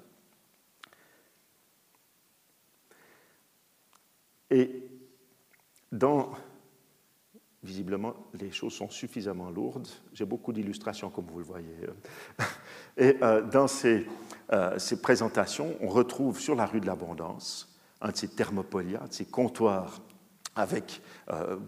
Et 4.51 4.89
dans, 5.91 6.31
visiblement, 7.63 8.15
les 8.35 8.51
choses 8.51 8.73
sont 8.73 8.91
suffisamment 8.91 9.51
lourdes. 9.51 9.89
J'ai 10.13 10.25
beaucoup 10.25 10.53
d'illustrations, 10.53 11.11
comme 11.11 11.27
vous 11.27 11.39
le 11.39 11.45
voyez. 11.45 11.77
Et 12.97 13.17
euh, 13.23 13.43
dans 13.43 13.69
ces, 13.69 14.07
ces, 14.79 15.01
présentations, 15.01 15.75
on 15.81 15.89
retrouve 15.89 16.41
sur 16.41 16.55
la 16.55 16.67
rue 16.67 16.81
de 16.81 16.87
l'Abondance 16.87 17.69
un 18.01 18.11
de 18.11 18.17
ces 18.17 18.29
thermopolias, 18.29 19.07
de 19.07 19.13
ces 19.13 19.27
comptoirs 19.27 20.01
avec 20.57 21.01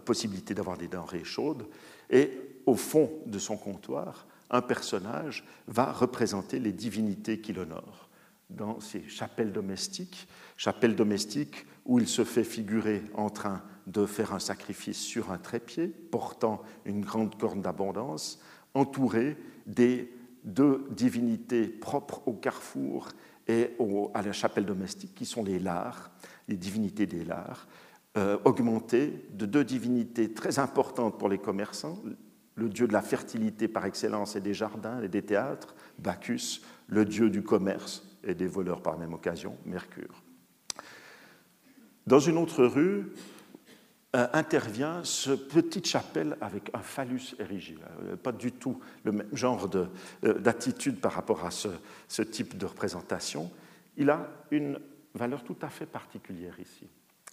possibilité 0.03 0.53
d'avoir 0.53 0.77
des 0.77 0.87
denrées 0.87 1.23
chaudes. 1.23 1.65
Et 2.09 2.59
au 2.65 2.75
fond 2.75 3.09
de 3.25 3.39
son 3.39 3.57
comptoir, 3.57 4.27
un 4.49 4.61
personnage 4.61 5.43
va 5.67 5.91
représenter 5.91 6.59
les 6.59 6.71
divinités 6.71 7.39
qu'il 7.39 7.59
honore 7.59 8.09
dans 8.49 8.79
ces 8.79 9.07
chapelles 9.07 9.51
domestiques, 9.51 10.27
chapelles 10.57 10.95
domestiques 10.95 11.65
où 11.85 11.99
il 11.99 12.07
se 12.07 12.23
fait 12.23 12.43
figurer 12.43 13.03
en 13.15 13.29
train 13.29 13.63
de 13.87 14.05
faire 14.05 14.33
un 14.33 14.39
sacrifice 14.39 14.97
sur 14.97 15.31
un 15.31 15.37
trépied, 15.37 15.87
portant 15.87 16.61
une 16.85 17.01
grande 17.01 17.37
corne 17.37 17.61
d'abondance, 17.61 18.41
entouré 18.73 19.37
des 19.65 20.11
deux 20.43 20.85
divinités 20.91 21.67
propres 21.67 22.21
au 22.27 22.33
carrefour 22.33 23.09
et 23.47 23.71
à 24.13 24.21
la 24.21 24.31
chapelle 24.31 24.65
domestique, 24.65 25.13
qui 25.13 25.25
sont 25.25 25.43
les 25.43 25.59
lards, 25.59 26.11
les 26.47 26.57
divinités 26.57 27.05
des 27.05 27.23
lards, 27.23 27.67
euh, 28.17 28.37
augmentées 28.45 29.27
de 29.33 29.45
deux 29.45 29.63
divinités 29.63 30.33
très 30.33 30.57
importantes 30.59 31.19
pour 31.19 31.29
les 31.29 31.37
commerçants, 31.37 32.01
le 32.55 32.69
dieu 32.69 32.87
de 32.87 32.93
la 32.93 33.01
fertilité 33.01 33.67
par 33.67 33.85
excellence 33.85 34.35
et 34.35 34.41
des 34.41 34.53
jardins 34.53 35.01
et 35.01 35.09
des 35.09 35.21
théâtres, 35.21 35.75
Bacchus, 35.99 36.61
le 36.87 37.05
dieu 37.05 37.29
du 37.29 37.43
commerce 37.43 38.07
et 38.23 38.33
des 38.33 38.47
voleurs 38.47 38.81
par 38.81 38.97
même 38.97 39.13
occasion, 39.13 39.57
Mercure. 39.65 40.23
Dans 42.07 42.19
une 42.19 42.37
autre 42.37 42.63
rue 42.65 43.11
euh, 44.15 44.27
intervient 44.31 45.03
ce 45.03 45.31
petite 45.31 45.87
chapelle 45.87 46.37
avec 46.39 46.69
un 46.73 46.79
phallus 46.79 47.35
érigé. 47.37 47.75
Euh, 48.03 48.15
pas 48.15 48.31
du 48.31 48.53
tout 48.53 48.79
le 49.03 49.11
même 49.11 49.27
genre 49.33 49.69
euh, 49.75 50.33
d'attitude 50.35 51.01
par 51.01 51.11
rapport 51.11 51.43
à 51.43 51.51
ce, 51.51 52.21
type 52.21 52.57
de 52.57 52.65
représentation. 52.65 53.51
Il 53.97 54.09
a 54.09 54.29
une 54.51 54.79
valeur 55.15 55.43
tout 55.43 55.57
à 55.61 55.67
fait 55.67 55.85
particulière 55.85 56.57
ici. 56.61 56.87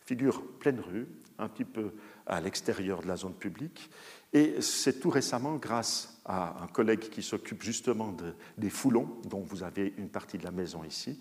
Figure 0.04 0.42
pleine 0.58 0.80
rue, 0.80 1.06
un 1.38 1.46
petit 1.46 1.64
peu 1.64 1.92
à 2.26 2.40
l'extérieur 2.40 3.02
de 3.02 3.06
la 3.06 3.16
zone 3.16 3.34
publique, 3.34 3.88
et 4.32 4.60
c'est 4.60 4.98
tout 4.98 5.10
récemment, 5.10 5.56
grâce 5.56 6.20
à 6.24 6.64
un 6.64 6.66
collègue 6.66 7.10
qui 7.10 7.22
s'occupe 7.22 7.62
justement 7.62 8.16
des 8.58 8.70
foulons, 8.70 9.20
dont 9.26 9.42
vous 9.42 9.62
avez 9.62 9.94
une 9.98 10.08
partie 10.08 10.38
de 10.38 10.44
la 10.44 10.50
maison 10.50 10.82
ici, 10.82 11.20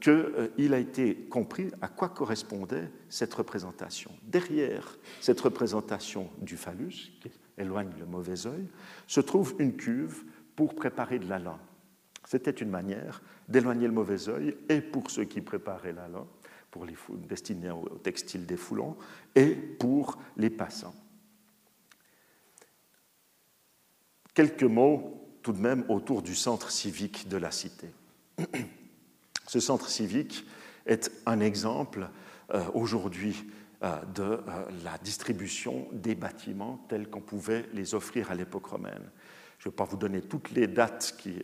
qu'il 0.00 0.74
a 0.74 0.78
été 0.78 1.14
compris 1.30 1.70
à 1.80 1.88
quoi 1.88 2.10
correspondait 2.10 2.90
cette 3.08 3.32
représentation. 3.32 4.10
Derrière 4.22 4.98
cette 5.20 5.40
représentation 5.40 6.30
du 6.42 6.56
phallus, 6.56 7.12
qui 7.20 7.30
éloigne 7.56 7.92
le 7.98 8.06
mauvais 8.06 8.46
œil, 8.46 8.66
se 9.06 9.20
trouve 9.20 9.54
une 9.58 9.76
cuve 9.76 10.24
pour 10.54 10.74
préparer 10.74 11.18
de 11.18 11.28
la 11.28 11.38
lin. 11.38 11.58
C'était 12.26 12.50
une 12.50 12.70
manière 12.70 13.22
d'éloigner 13.48 13.86
le 13.86 13.92
mauvais 13.92 14.28
œil 14.28 14.56
et 14.68 14.80
pour 14.80 15.10
ceux 15.10 15.24
qui 15.24 15.40
préparaient 15.40 15.92
la 15.92 16.08
lin, 16.08 16.26
pour 16.70 16.84
les 16.84 16.94
destinés 17.28 17.70
au 17.70 17.88
textile 18.02 18.44
des 18.44 18.56
foulons, 18.56 18.96
et 19.34 19.54
pour 19.54 20.18
les 20.36 20.50
passants. 20.50 20.94
Quelques 24.34 24.64
mots 24.64 25.38
tout 25.42 25.52
de 25.52 25.60
même 25.60 25.84
autour 25.88 26.22
du 26.22 26.34
centre 26.34 26.70
civique 26.70 27.28
de 27.28 27.36
la 27.36 27.52
cité. 27.52 27.88
Ce 29.46 29.60
centre 29.60 29.88
civique 29.88 30.44
est 30.86 31.10
un 31.24 31.40
exemple 31.40 32.08
euh, 32.52 32.64
aujourd'hui 32.74 33.44
euh, 33.82 33.96
de 34.14 34.22
euh, 34.22 34.40
la 34.84 34.98
distribution 34.98 35.88
des 35.92 36.14
bâtiments 36.14 36.84
tels 36.88 37.08
qu'on 37.08 37.20
pouvait 37.20 37.66
les 37.72 37.94
offrir 37.94 38.30
à 38.30 38.34
l'époque 38.34 38.66
romaine. 38.66 39.10
Je 39.58 39.68
ne 39.68 39.72
vais 39.72 39.76
pas 39.76 39.84
vous 39.84 39.96
donner 39.96 40.20
toutes 40.20 40.50
les 40.50 40.66
dates 40.66 41.14
qui 41.18 41.42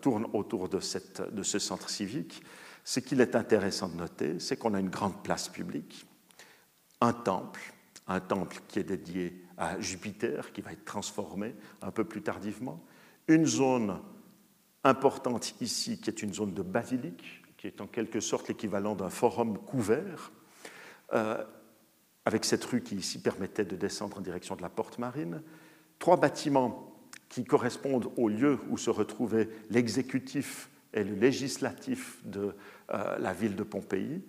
tournent 0.00 0.26
autour 0.32 0.70
de, 0.70 0.80
ce 0.80 1.58
centre 1.58 1.90
civique. 1.90 2.42
Ce 2.84 3.00
qu'il 3.00 3.20
est 3.20 3.36
intéressant 3.36 3.90
de 3.90 3.96
noter, 3.96 4.40
c'est 4.40 4.56
qu'on 4.56 4.72
a 4.72 4.80
une 4.80 4.88
grande 4.88 5.22
place 5.22 5.50
publique, 5.50 6.06
un 7.02 7.12
temple, 7.12 7.60
un 8.08 8.20
temple 8.20 8.60
qui 8.66 8.78
est 8.78 8.84
dédié 8.84 9.44
à 9.58 9.78
Jupiter, 9.78 10.52
qui 10.52 10.62
va 10.62 10.72
être 10.72 10.86
transformé 10.86 11.54
un 11.82 11.90
peu 11.90 12.04
plus 12.04 12.22
tardivement. 12.22 12.82
Une 13.28 13.44
zone 13.44 14.00
importante 14.82 15.54
ici, 15.60 16.00
qui 16.00 16.08
est 16.08 16.22
une 16.22 16.32
zone 16.32 16.54
de 16.54 16.62
basilique, 16.62 17.39
qui 17.60 17.66
est 17.66 17.82
en 17.82 17.86
quelque 17.86 18.20
sorte 18.20 18.48
l'équivalent 18.48 18.94
d'un 18.94 19.10
forum 19.10 19.58
couvert, 19.58 20.32
euh, 21.12 21.44
avec 22.24 22.46
cette 22.46 22.64
rue 22.64 22.80
qui 22.80 22.96
ici 22.96 23.20
permettait 23.20 23.66
de 23.66 23.76
descendre 23.76 24.16
en 24.16 24.22
direction 24.22 24.56
de 24.56 24.62
la 24.62 24.70
porte 24.70 24.98
marine. 24.98 25.42
Trois 25.98 26.16
bâtiments 26.16 26.96
qui 27.28 27.44
correspondent 27.44 28.10
au 28.16 28.30
lieu 28.30 28.58
où 28.70 28.78
se 28.78 28.88
retrouvaient 28.88 29.50
l'exécutif 29.68 30.70
et 30.94 31.04
le 31.04 31.14
législatif 31.14 32.20
de 32.24 32.54
euh, 32.94 33.18
la 33.18 33.34
ville 33.34 33.56
de 33.56 33.62
Pompéi 33.62 34.22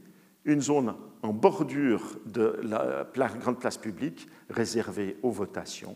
une 0.44 0.62
zone 0.62 0.96
en 1.22 1.32
bordure 1.32 2.20
de 2.26 2.60
la 2.64 3.30
grande 3.30 3.60
place 3.60 3.78
publique 3.78 4.28
réservée 4.50 5.18
aux 5.22 5.30
votations, 5.30 5.96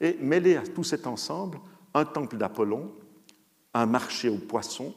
et 0.00 0.16
mêler 0.20 0.56
à 0.56 0.62
tout 0.62 0.84
cet 0.84 1.06
ensemble 1.06 1.58
un 1.92 2.06
temple 2.06 2.38
d'Apollon, 2.38 2.90
un 3.74 3.84
marché 3.84 4.30
aux 4.30 4.38
poissons, 4.38 4.94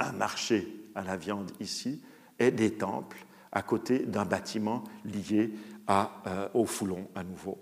un 0.00 0.10
marché 0.10 0.79
à 0.94 1.02
la 1.04 1.16
viande 1.16 1.52
ici, 1.60 2.02
et 2.38 2.50
des 2.50 2.72
temples 2.74 3.24
à 3.52 3.62
côté 3.62 4.00
d'un 4.00 4.24
bâtiment 4.24 4.84
lié 5.04 5.52
euh, 5.90 6.48
au 6.54 6.66
Foulon 6.66 7.08
à 7.14 7.24
nouveau. 7.24 7.58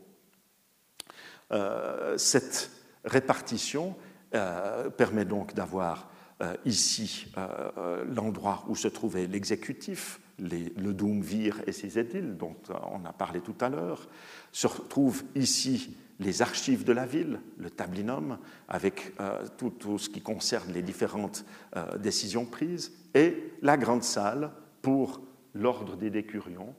Euh, 1.50 2.18
cette 2.18 2.70
répartition 3.04 3.96
euh, 4.34 4.90
permet 4.90 5.24
donc 5.24 5.54
d'avoir 5.54 6.10
ici 6.64 7.32
l'endroit 8.06 8.64
où 8.68 8.76
se 8.76 8.86
trouvait 8.86 9.26
l'exécutif, 9.26 10.20
le 10.38 10.92
Doumvir 10.92 11.62
et 11.66 11.72
ses 11.72 11.98
édiles, 11.98 12.36
dont 12.36 12.56
on 12.92 13.04
a 13.04 13.12
parlé 13.12 13.40
tout 13.40 13.56
à 13.60 13.68
l'heure, 13.68 14.08
se 14.52 14.66
retrouvent 14.66 15.24
ici 15.34 15.96
les 16.20 16.42
archives 16.42 16.84
de 16.84 16.92
la 16.92 17.06
ville, 17.06 17.40
le 17.58 17.70
tablinum, 17.70 18.38
avec 18.68 19.14
euh, 19.20 19.44
tout, 19.56 19.98
ce 19.98 20.08
qui 20.08 20.20
concerne 20.20 20.72
les 20.72 20.82
différentes 20.82 21.44
euh, 21.76 21.96
décisions 21.98 22.44
prises, 22.44 22.92
et 23.14 23.52
la 23.62 23.76
grande 23.76 24.02
salle 24.02 24.50
pour 24.82 25.20
l'ordre 25.54 25.96
des 25.96 26.10
décurions, 26.10 26.74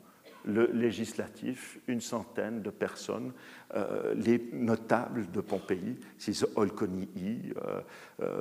le 0.46 0.70
législatif, 0.74 1.80
une 1.88 2.02
centaine 2.02 2.62
de 2.62 2.70
personnes, 2.70 3.34
euh, 3.76 4.14
les 4.16 4.50
notables 4.54 5.30
de 5.32 5.42
Pompéi, 5.42 5.98
ces 6.18 6.44
Olconii, 6.56 7.54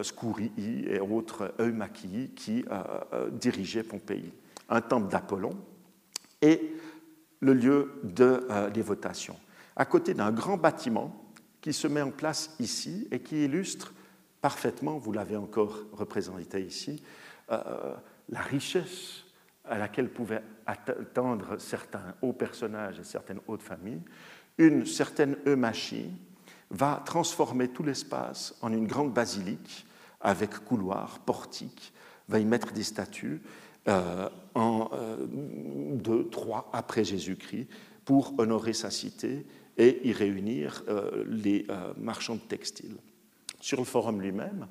Scourii 0.02 0.86
et 0.88 1.00
autres 1.00 1.54
Eumachii 1.60 2.30
qui 2.34 2.64
dirigeaient 3.32 3.82
Pompéi 3.82 4.32
un 4.68 4.80
temple 4.80 5.08
d'Apollon 5.08 5.56
et 6.42 6.74
le 7.40 7.54
lieu 7.54 8.00
de, 8.02 8.46
euh, 8.50 8.70
votations, 8.76 9.38
à 9.76 9.84
côté 9.84 10.14
d'un 10.14 10.32
grand 10.32 10.56
bâtiment 10.56 11.24
qui 11.60 11.72
se 11.72 11.86
met 11.86 12.02
en 12.02 12.10
place 12.10 12.54
ici 12.58 13.08
et 13.10 13.20
qui 13.20 13.44
illustre 13.44 13.92
parfaitement, 14.40 14.98
vous 14.98 15.12
l'avez 15.12 15.36
encore 15.36 15.78
représenté 15.92 16.62
ici, 16.62 17.02
euh, 17.50 17.94
la 18.28 18.40
richesse 18.40 19.24
à 19.64 19.78
laquelle 19.78 20.08
pouvaient 20.08 20.42
attendre 20.66 21.58
certains 21.58 22.14
hauts 22.22 22.32
personnages 22.32 22.98
et 23.00 23.04
certaines 23.04 23.40
hautes 23.46 23.62
familles. 23.62 24.02
Une 24.56 24.86
certaine 24.86 25.36
eumachie 25.46 26.10
va 26.70 27.02
transformer 27.04 27.68
tout 27.68 27.82
l'espace 27.82 28.54
en 28.62 28.72
une 28.72 28.86
grande 28.86 29.12
basilique 29.12 29.86
avec 30.20 30.50
couloirs, 30.64 31.20
portiques, 31.20 31.92
va 32.28 32.38
y 32.38 32.44
mettre 32.44 32.72
des 32.72 32.82
statues 32.82 33.40
en 34.54 34.90
2, 35.28 36.12
euh, 36.12 36.28
3 36.30 36.70
après 36.72 37.04
Jésus-Christ 37.04 37.68
pour 38.04 38.38
honorer 38.38 38.72
sa 38.72 38.90
cité 38.90 39.46
et 39.76 40.06
y 40.08 40.12
réunir 40.12 40.82
euh, 40.88 41.24
les 41.26 41.66
marchands 41.96 42.36
de 42.36 42.40
textiles. 42.40 42.96
Sur 43.60 43.78
le 43.78 43.84
forum 43.84 44.20
lui-même, 44.20 44.66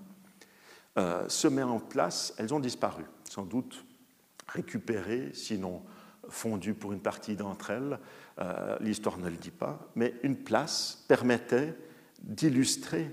se 1.28 1.48
met 1.48 1.62
en 1.62 1.80
place, 1.80 2.34
elles 2.40 2.56
ont 2.56 2.60
disparu, 2.60 3.04
sans 3.30 3.46
doute 3.46 3.86
récupérées, 4.48 5.30
sinon 5.32 5.84
fondues 6.28 6.74
pour 6.74 6.92
une 6.92 7.02
partie 7.02 7.36
d'entre 7.36 7.70
elles, 7.70 8.00
l'histoire 8.80 9.20
ne 9.20 9.30
le 9.30 9.36
dit 9.36 9.52
pas, 9.52 9.92
mais 9.94 10.16
une 10.24 10.38
place 10.38 11.06
permettait 11.08 11.76
d'illustrer 12.24 13.12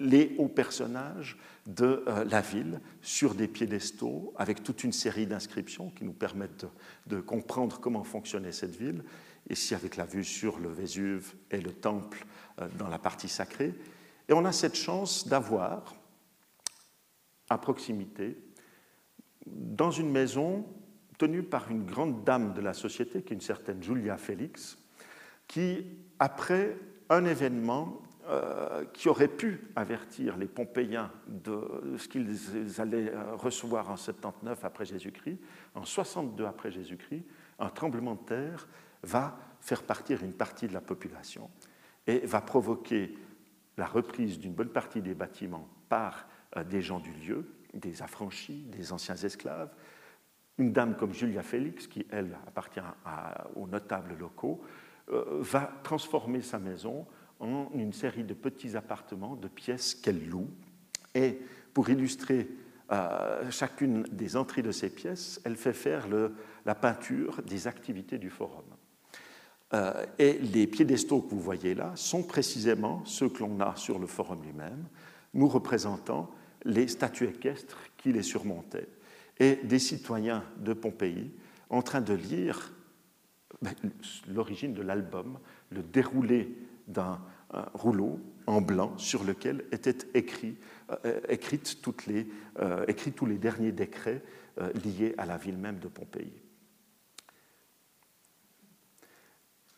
les 0.00 0.34
hauts 0.38 0.48
personnages 0.48 1.38
de 1.66 2.02
euh, 2.08 2.24
la 2.24 2.40
ville 2.40 2.80
sur 3.02 3.34
des 3.34 3.46
piédestaux 3.46 4.32
avec 4.36 4.62
toute 4.62 4.82
une 4.82 4.92
série 4.92 5.26
d'inscriptions 5.26 5.90
qui 5.90 6.04
nous 6.04 6.14
permettent 6.14 6.66
de, 7.06 7.20
comprendre 7.20 7.78
comment 7.78 8.02
fonctionnait 8.02 8.50
cette 8.50 8.74
ville, 8.74 9.04
ici 9.50 9.74
avec 9.74 9.96
la 9.96 10.06
vue 10.06 10.24
sur 10.24 10.58
le 10.58 10.70
Vésuve 10.70 11.34
et 11.50 11.60
le 11.60 11.72
temple 11.72 12.24
euh, 12.60 12.68
dans 12.78 12.88
la 12.88 12.98
partie 12.98 13.28
sacrée. 13.28 13.74
Et 14.28 14.32
on 14.32 14.44
a 14.46 14.52
cette 14.52 14.74
chance 14.74 15.28
d'avoir 15.28 15.94
à 17.50 17.58
proximité, 17.58 18.38
dans 19.46 19.90
une 19.90 20.10
maison 20.10 20.64
tenue 21.18 21.42
par 21.42 21.70
une 21.70 21.84
grande 21.84 22.24
dame 22.24 22.54
de 22.54 22.60
la 22.60 22.72
société, 22.72 23.22
qui 23.22 23.32
est 23.32 23.36
une 23.36 23.42
certaine 23.42 23.82
Julia 23.82 24.16
Félix, 24.16 24.78
qui, 25.46 25.84
après 26.18 26.78
un 27.10 27.24
événement 27.24 28.00
euh, 28.30 28.84
qui 28.92 29.08
aurait 29.08 29.26
pu 29.26 29.60
avertir 29.74 30.36
les 30.36 30.46
Pompéiens 30.46 31.10
de 31.26 31.96
ce 31.98 32.06
qu'ils 32.06 32.80
allaient 32.80 33.12
euh, 33.12 33.34
recevoir 33.34 33.90
en 33.90 33.96
79 33.96 34.64
après 34.64 34.84
Jésus-Christ, 34.84 35.40
en 35.74 35.84
62 35.84 36.44
après 36.44 36.70
Jésus-Christ, 36.70 37.24
un 37.58 37.70
tremblement 37.70 38.14
de 38.14 38.20
terre 38.20 38.68
va 39.02 39.36
faire 39.60 39.82
partir 39.82 40.22
une 40.22 40.32
partie 40.32 40.68
de 40.68 40.72
la 40.72 40.80
population 40.80 41.50
et 42.06 42.20
va 42.20 42.40
provoquer 42.40 43.18
la 43.76 43.86
reprise 43.86 44.38
d'une 44.38 44.54
bonne 44.54 44.68
partie 44.68 45.02
des 45.02 45.14
bâtiments 45.14 45.68
par 45.88 46.28
euh, 46.56 46.62
des 46.62 46.82
gens 46.82 47.00
du 47.00 47.10
lieu, 47.10 47.50
des 47.74 48.00
affranchis, 48.00 48.62
des 48.70 48.92
anciens 48.92 49.16
esclaves. 49.16 49.74
Une 50.56 50.72
dame 50.72 50.94
comme 50.94 51.14
Julia 51.14 51.42
Félix, 51.42 51.88
qui 51.88 52.06
elle 52.10 52.38
appartient 52.46 52.80
aux 53.56 53.66
notables 53.66 54.16
locaux, 54.16 54.60
va 55.08 55.72
transformer 55.82 56.42
sa 56.42 56.60
maison 56.60 57.08
en 57.40 57.70
une 57.74 57.92
série 57.92 58.24
de 58.24 58.34
petits 58.34 58.76
appartements, 58.76 59.36
de 59.36 59.48
pièces 59.48 59.94
qu'elle 59.94 60.28
loue. 60.28 60.50
Et 61.14 61.40
pour 61.74 61.88
illustrer 61.90 62.48
euh, 62.92 63.50
chacune 63.50 64.02
des 64.12 64.36
entrées 64.36 64.62
de 64.62 64.72
ces 64.72 64.90
pièces, 64.90 65.40
elle 65.44 65.56
fait 65.56 65.72
faire 65.72 66.06
la 66.66 66.74
peinture 66.74 67.42
des 67.42 67.66
activités 67.66 68.18
du 68.18 68.30
forum. 68.30 68.64
Euh, 69.72 70.04
et 70.18 70.34
les 70.38 70.66
piédestaux 70.66 71.22
que 71.22 71.30
vous 71.30 71.40
voyez 71.40 71.74
là 71.74 71.92
sont 71.94 72.24
précisément 72.24 73.04
ceux 73.04 73.28
que 73.28 73.40
l'on 73.40 73.60
a 73.60 73.76
sur 73.76 73.98
le 73.98 74.06
forum 74.06 74.42
lui-même, 74.42 74.84
nous 75.34 75.46
représentant 75.46 76.30
les 76.64 76.88
statues 76.88 77.28
équestres 77.28 77.78
qui 77.96 78.12
les 78.12 78.22
surmontaient, 78.22 78.88
et 79.38 79.56
des 79.62 79.78
citoyens 79.78 80.44
de 80.58 80.72
Pompéi 80.72 81.30
en 81.70 81.82
train 81.82 82.00
de 82.00 82.12
lire 82.12 82.74
ben, 83.62 83.72
l'origine 84.28 84.74
de 84.74 84.82
l'album, 84.82 85.38
le 85.70 85.82
déroulé 85.82 86.56
d'un 86.90 87.20
rouleau 87.74 88.20
en 88.46 88.60
blanc 88.60 88.96
sur 88.98 89.24
lequel 89.24 89.64
étaient 89.72 89.96
écrits, 90.14 90.56
euh, 91.04 91.20
euh, 92.60 92.92
tous 93.14 93.26
les 93.26 93.38
derniers 93.38 93.72
décrets 93.72 94.22
euh, 94.60 94.72
liés 94.84 95.14
à 95.18 95.26
la 95.26 95.36
ville 95.36 95.56
même 95.56 95.78
de 95.78 95.88
Pompéi. 95.88 96.32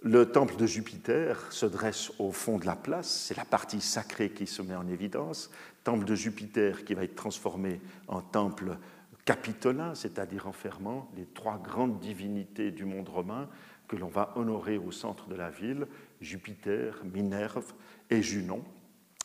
Le 0.05 0.33
temple 0.33 0.57
de 0.57 0.67
Jupiter 0.67 1.53
se 1.53 1.67
dresse 1.67 2.11
au 2.19 2.33
fond 2.33 2.59
de 2.59 2.67
la 2.67 2.75
place, 2.75 3.09
c'est 3.09 3.37
la 3.37 3.45
partie 3.45 3.81
sacrée 3.81 4.31
qui 4.31 4.49
se 4.49 4.61
met 4.61 4.75
en 4.75 4.89
évidence. 4.89 5.51
Temple 5.85 6.05
de 6.05 6.15
Jupiter 6.17 6.85
qui 6.85 6.95
va 6.95 7.05
être 7.05 7.15
transformé 7.15 7.81
en 8.09 8.21
temple 8.21 8.79
capitolin, 9.25 9.95
c'est-à-dire 9.95 10.49
enfermant 10.49 11.09
les 11.17 11.27
trois 11.27 11.59
grandes 11.59 12.01
divinités 12.01 12.73
du 12.73 12.85
monde 12.85 13.09
romain 13.09 13.49
que 13.87 13.95
l'on 13.95 14.09
va 14.09 14.33
honorer 14.37 14.79
au 14.79 14.91
centre 14.91 15.29
de 15.29 15.37
la 15.37 15.51
ville, 15.51 15.87
Jupiter, 16.23 17.03
Minerve 17.13 17.73
et 18.11 18.23
Junon. 18.23 18.63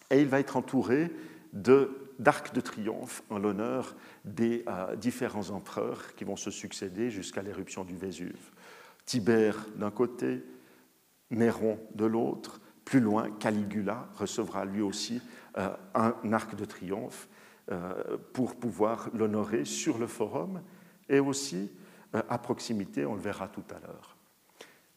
Et 0.09 0.21
il 0.21 0.27
va 0.27 0.39
être 0.39 0.57
entouré 0.57 1.11
d'arcs 1.53 2.53
de, 2.53 2.61
triomphe 2.61 3.23
en 3.29 3.39
l'honneur 3.39 3.95
des 4.25 4.63
euh, 4.67 4.95
différents 4.95 5.49
empereurs 5.49 6.15
qui 6.15 6.23
vont 6.23 6.35
se 6.35 6.51
succéder 6.51 7.09
jusqu'à 7.09 7.41
l'éruption 7.41 7.83
du 7.83 7.95
Vésuve. 7.95 8.51
Tibère 9.05 9.65
d'un 9.75 9.91
côté, 9.91 10.43
Néron 11.29 11.79
de 11.95 12.05
l'autre, 12.05 12.61
plus 12.85 12.99
loin, 12.99 13.29
Caligula 13.31 14.07
recevra 14.15 14.65
lui 14.65 14.81
aussi 14.81 15.21
euh, 15.57 15.69
un 15.93 16.13
arc 16.31 16.55
de 16.55 16.65
triomphe 16.65 17.27
euh, 17.69 18.17
pour 18.31 18.55
pouvoir 18.55 19.09
l'honorer 19.13 19.65
sur 19.65 19.97
le 19.97 20.07
forum 20.07 20.61
et 21.09 21.19
aussi 21.19 21.69
à 22.13 22.37
proximité, 22.37 23.05
on 23.05 23.15
le 23.15 23.21
verra 23.21 23.49
tout 23.49 23.63
à 23.69 23.79
l'heure. 23.79 24.15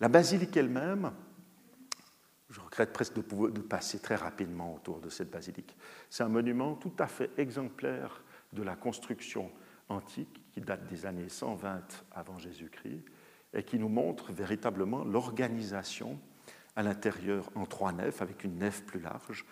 La 0.00 0.08
basilique 0.08 0.56
elle-même, 0.56 1.12
je 2.50 2.60
regrette 2.60 2.92
presque 2.92 3.14
de, 3.14 3.60
passer 3.60 4.00
très 4.00 4.16
rapidement 4.16 4.74
autour 4.74 5.00
de 5.00 5.08
cette 5.08 5.30
basilique. 5.30 5.76
C'est 6.10 6.24
un 6.24 6.28
monument 6.28 6.74
tout 6.74 6.92
à 6.98 7.06
fait 7.06 7.30
exemplaire 7.38 8.22
de 8.52 8.62
la 8.62 8.74
construction 8.74 9.50
antique 9.88 10.42
qui 10.52 10.60
date 10.60 10.86
des 10.86 11.06
années 11.06 11.28
120 11.28 12.04
avant 12.12 12.38
Jésus-Christ 12.38 13.04
et 13.54 13.62
qui 13.62 13.78
nous 13.78 13.88
montre 13.88 14.32
véritablement 14.32 15.04
l'organisation 15.04 16.18
à 16.76 16.82
l'intérieur 16.82 17.50
en 17.54 17.66
trois 17.66 17.92
nefs, 17.92 18.22
avec 18.22 18.44
une 18.44 18.58
nef 18.58 18.84
plus 18.84 19.00
large, 19.00 19.44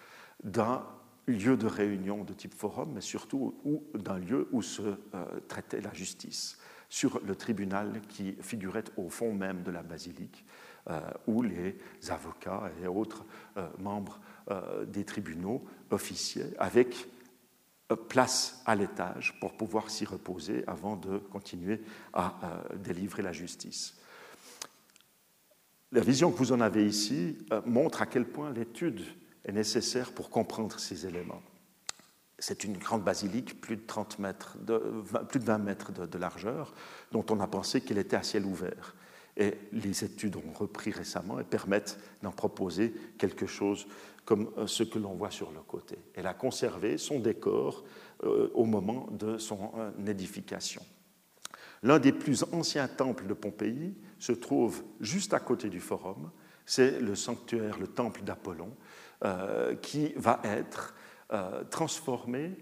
d'un 0.42 0.84
lieu 1.26 1.56
de 1.56 1.66
réunion 1.66 2.24
de 2.24 2.32
type 2.32 2.54
forum, 2.54 2.92
mais 2.94 3.00
surtout 3.00 3.54
d'un 3.94 4.18
lieu 4.18 4.48
où 4.52 4.62
se 4.62 4.82
euh, 4.82 5.40
traitait 5.46 5.80
la 5.80 5.92
justice, 5.92 6.58
sur 6.88 7.20
le 7.24 7.36
tribunal 7.36 8.00
qui 8.08 8.34
figurait 8.40 8.84
au 8.96 9.08
fond 9.10 9.34
même 9.34 9.62
de 9.62 9.70
la 9.70 9.82
basilique 9.82 10.44
où 11.26 11.42
les 11.42 11.76
avocats 12.08 12.70
et 12.82 12.86
autres 12.86 13.24
euh, 13.56 13.68
membres 13.78 14.20
euh, 14.50 14.84
des 14.86 15.04
tribunaux 15.04 15.64
officiers, 15.90 16.54
avec 16.58 17.08
place 18.08 18.62
à 18.66 18.74
l'étage 18.74 19.38
pour 19.40 19.56
pouvoir 19.56 19.88
s'y 19.88 20.04
reposer 20.04 20.62
avant 20.66 20.96
de 20.96 21.16
continuer 21.18 21.80
à 22.12 22.34
délivrer 22.76 23.22
la 23.22 23.32
justice. 23.32 23.98
La 25.92 26.02
vision 26.02 26.30
que 26.30 26.36
vous 26.36 26.52
en 26.52 26.60
avez 26.60 26.86
ici 26.86 27.38
montre 27.64 28.02
à 28.02 28.06
quel 28.06 28.26
point 28.26 28.52
l'étude 28.52 29.02
est 29.46 29.52
nécessaire 29.52 30.12
pour 30.12 30.28
comprendre 30.28 30.78
ces 30.78 31.06
éléments. 31.06 31.40
C'est 32.38 32.64
une 32.64 32.76
grande 32.76 33.02
basilique, 33.02 33.58
plus 33.58 33.76
de, 33.76 33.86
30 33.86 34.18
mètres 34.18 34.58
plus 35.28 35.40
de 35.40 35.44
20 35.46 35.56
mètres 35.56 35.92
de 35.92 36.18
largeur, 36.18 36.74
dont 37.10 37.24
on 37.30 37.40
a 37.40 37.46
pensé 37.46 37.80
qu'elle 37.80 37.96
était 37.96 38.16
à 38.16 38.22
ciel 38.22 38.44
ouvert. 38.44 38.94
Et 39.38 39.54
les 39.72 40.04
études 40.04 40.36
ont 40.36 40.52
repris 40.52 40.90
récemment 40.90 41.38
et 41.38 41.44
permettent 41.44 41.98
d'en 42.22 42.32
proposer 42.32 42.92
quelque 43.18 43.46
chose 43.46 43.86
comme 44.24 44.50
euh, 44.58 44.66
ce 44.66 44.82
que 44.82 44.98
l'on 44.98 45.14
voit 45.14 45.30
sur 45.30 45.52
le 45.52 45.60
côté. 45.60 45.96
Elle 46.14 46.26
a 46.26 46.34
conservé 46.34 46.98
son 46.98 47.20
décor 47.20 47.84
euh, 48.24 48.50
au 48.52 48.66
moment 48.66 49.06
de 49.12 49.38
son 49.38 49.72
euh, 49.78 49.90
édification. 50.06 50.82
L'un 51.84 52.00
des 52.00 52.12
plus 52.12 52.44
anciens 52.52 52.88
temples 52.88 53.28
de 53.28 53.32
Pompéi 53.32 53.96
se 54.18 54.32
trouve 54.32 54.82
juste 55.00 55.32
à 55.32 55.38
côté 55.38 55.70
du 55.70 55.80
forum. 55.80 56.30
C'est 56.66 57.00
le 57.00 57.14
sanctuaire, 57.14 57.78
le 57.78 57.86
temple 57.86 58.22
d'Apollon, 58.22 58.76
qui 59.80 60.12
va 60.16 60.40
être 60.44 60.94
transformé 61.70 62.56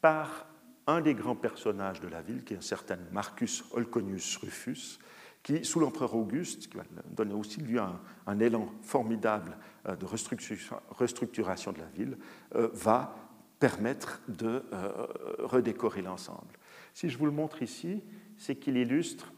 par 0.00 0.46
un 0.86 1.00
des 1.00 1.14
grands 1.14 1.36
personnages 1.36 2.00
de 2.00 2.08
la 2.08 2.22
ville, 2.22 2.44
qui 2.44 2.54
est 2.54 2.58
un 2.58 2.62
certain 2.62 2.96
Marcus 3.12 3.64
Olconius 3.72 4.36
Rufus, 4.36 4.98
qui, 5.44 5.64
sous 5.64 5.78
l'empereur 5.78 6.16
Auguste, 6.16 6.68
qui 6.68 6.76
va 6.76 6.84
donner 7.10 7.34
aussi 7.34 7.60
lui 7.60 7.78
un, 7.78 8.00
un 8.26 8.40
élan 8.40 8.72
formidable 8.82 9.56
euh, 9.86 9.94
de 9.94 10.06
restructuration 10.06 11.72
de 11.72 11.78
la 11.78 11.88
ville, 11.94 12.16
euh, 12.56 12.68
va 12.72 13.14
permettre 13.60 14.20
de 14.26 14.64
euh, 14.72 15.06
redécorer 15.38 16.02
l'ensemble. 16.02 16.58
Si 16.94 17.08
je 17.08 17.18
vous 17.18 17.26
le 17.26 17.32
montre 17.32 17.62
ici, 17.62 18.02
c'est 18.36 18.56
qu'il 18.56 18.76
illustre 18.76 19.32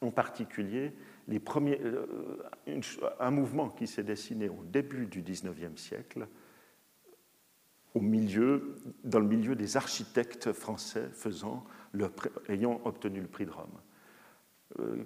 en 0.00 0.10
particulier 0.10 0.94
les 1.26 1.40
premiers, 1.40 1.80
un 3.20 3.30
mouvement 3.30 3.68
qui 3.68 3.86
s'est 3.86 4.04
dessiné 4.04 4.48
au 4.48 4.64
début 4.64 5.06
du 5.06 5.22
XIXe 5.22 5.76
siècle, 5.76 6.26
au 7.94 8.00
milieu, 8.00 8.76
dans 9.04 9.18
le 9.18 9.26
milieu 9.26 9.54
des 9.54 9.76
architectes 9.76 10.52
français 10.52 11.10
faisant 11.12 11.64
ayant 12.48 12.80
obtenu 12.84 13.20
le 13.20 13.26
prix 13.26 13.44
de 13.44 13.50
Rome. 13.50 13.78
Euh, 14.78 15.04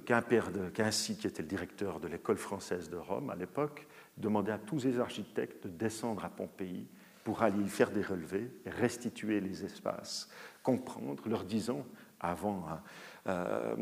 Quincy, 0.75 1.17
qui 1.17 1.27
était 1.27 1.43
le 1.43 1.49
directeur 1.49 2.01
de 2.01 2.09
l'école 2.09 2.37
française 2.37 2.91
de 2.91 2.97
Rome 2.97 3.31
à 3.31 3.37
l'époque, 3.37 3.87
demandait 4.17 4.53
à 4.53 4.59
tous 4.59 4.85
les 4.85 4.99
architectes 4.99 5.67
de 5.67 5.73
descendre 5.73 6.25
à 6.25 6.29
Pompéi 6.29 6.89
pour 7.25 7.43
aller 7.43 7.63
y 7.63 7.69
faire 7.69 7.91
des 7.91 8.03
relevés, 8.03 8.51
restituer 8.67 9.41
les 9.41 9.65
espaces, 9.65 10.29
comprendre, 10.65 11.23
leur 11.29 11.45
disant, 11.45 11.87
avant 12.19 12.67
hein, 12.69 12.83
euh, 13.29 13.77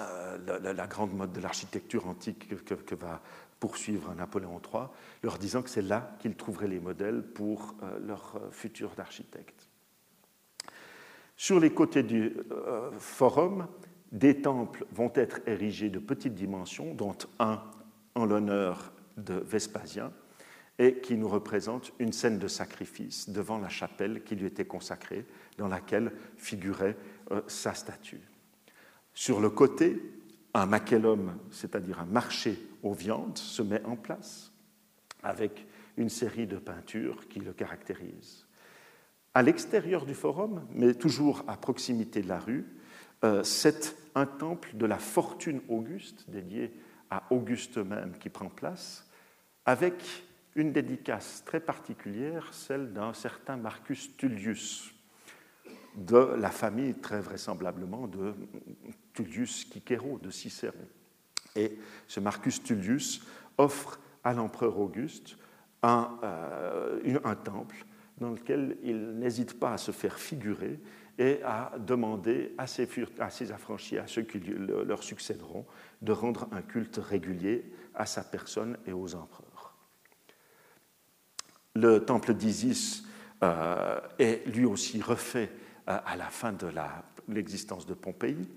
euh, 0.00 0.72
la, 0.72 0.86
grande 0.88 1.14
mode 1.14 1.32
de 1.32 1.40
l'architecture 1.40 2.08
antique 2.08 2.48
que, 2.64 2.94
va 2.96 3.22
poursuivre 3.60 4.12
Napoléon 4.14 4.60
III, 4.60 4.86
leur 5.22 5.38
disant 5.38 5.62
que 5.62 5.70
c'est 5.70 5.82
là 5.82 6.16
qu'ils 6.18 6.34
trouveraient 6.34 6.66
les 6.66 6.80
modèles 6.80 7.22
pour 7.22 7.76
leur 8.04 8.40
futur 8.50 8.90
d'architectes. 8.96 9.68
Sur 11.36 11.60
les 11.60 11.72
côtés 11.72 12.02
du 12.02 12.36
forum, 12.98 13.68
des 14.12 14.42
temples 14.42 14.84
vont 14.92 15.10
être 15.14 15.40
érigés 15.46 15.90
de 15.90 15.98
petites 15.98 16.34
dimensions, 16.34 16.94
dont 16.94 17.16
un 17.38 17.62
en 18.14 18.26
l'honneur 18.26 18.92
de 19.16 19.34
Vespasien, 19.34 20.12
et 20.78 21.00
qui 21.00 21.16
nous 21.16 21.28
représente 21.28 21.92
une 21.98 22.12
scène 22.12 22.38
de 22.38 22.48
sacrifice 22.48 23.30
devant 23.30 23.58
la 23.58 23.68
chapelle 23.68 24.22
qui 24.22 24.36
lui 24.36 24.46
était 24.46 24.66
consacrée, 24.66 25.24
dans 25.58 25.68
laquelle 25.68 26.12
figurait 26.36 26.96
euh, 27.30 27.40
sa 27.46 27.74
statue. 27.74 28.20
Sur 29.14 29.40
le 29.40 29.50
côté, 29.50 30.00
un 30.54 30.66
macellum, 30.66 31.38
c'est-à-dire 31.50 32.00
un 32.00 32.06
marché 32.06 32.58
aux 32.82 32.94
viandes, 32.94 33.38
se 33.38 33.62
met 33.62 33.82
en 33.84 33.96
place 33.96 34.52
avec 35.22 35.66
une 35.96 36.08
série 36.08 36.46
de 36.46 36.56
peintures 36.56 37.28
qui 37.28 37.40
le 37.40 37.52
caractérisent. 37.52 38.46
À 39.34 39.42
l'extérieur 39.42 40.04
du 40.04 40.14
forum, 40.14 40.66
mais 40.74 40.94
toujours 40.94 41.44
à 41.48 41.56
proximité 41.56 42.22
de 42.22 42.28
la 42.28 42.38
rue, 42.38 42.66
c'est 43.42 43.96
un 44.14 44.26
temple 44.26 44.70
de 44.74 44.86
la 44.86 44.98
fortune 44.98 45.60
auguste, 45.68 46.24
dédié 46.28 46.72
à 47.10 47.24
Auguste 47.30 47.78
même, 47.78 48.16
qui 48.18 48.28
prend 48.28 48.48
place, 48.48 49.06
avec 49.66 50.24
une 50.54 50.72
dédicace 50.72 51.42
très 51.44 51.60
particulière, 51.60 52.48
celle 52.52 52.92
d'un 52.92 53.12
certain 53.12 53.56
Marcus 53.56 54.16
Tullius, 54.16 54.94
de 55.94 56.34
la 56.38 56.50
famille 56.50 56.94
très 56.94 57.20
vraisemblablement 57.20 58.06
de 58.06 58.34
Tullius 59.12 59.70
Cicero, 59.70 60.18
de 60.18 60.30
Cicéron. 60.30 60.88
Et 61.54 61.78
ce 62.08 62.20
Marcus 62.20 62.62
Tullius 62.62 63.22
offre 63.58 64.00
à 64.24 64.32
l'empereur 64.32 64.78
Auguste 64.78 65.36
un, 65.82 66.18
euh, 66.22 67.18
un, 67.24 67.34
temple 67.34 67.84
dans 68.18 68.30
lequel 68.30 68.78
il 68.82 69.18
n'hésite 69.18 69.58
pas 69.58 69.74
à 69.74 69.78
se 69.78 69.90
faire 69.90 70.18
figurer 70.18 70.80
et 71.18 71.40
à 71.44 71.72
demander 71.78 72.54
à 72.58 72.66
ses, 72.66 72.88
affranchis, 73.52 73.98
à 73.98 74.06
ceux 74.06 74.22
qui 74.22 74.38
leur 74.40 75.02
succéderont, 75.02 75.66
de 76.00 76.12
rendre 76.12 76.48
un 76.52 76.62
culte 76.62 76.96
régulier 76.96 77.70
à 77.94 78.06
sa 78.06 78.22
personne 78.22 78.78
et 78.86 78.92
aux 78.92 79.14
empereurs. 79.14 79.76
Le 81.74 82.04
temple 82.04 82.34
d'Isis 82.34 83.04
euh, 83.42 84.00
est 84.18 84.46
lui 84.46 84.64
aussi 84.64 85.00
refait 85.00 85.50
euh, 85.88 85.98
à 86.04 86.16
la 86.16 86.26
fin 86.26 86.52
de 86.52 86.68
l'existence 87.28 87.86
de 87.86 87.94
Pompéi, 87.94 88.48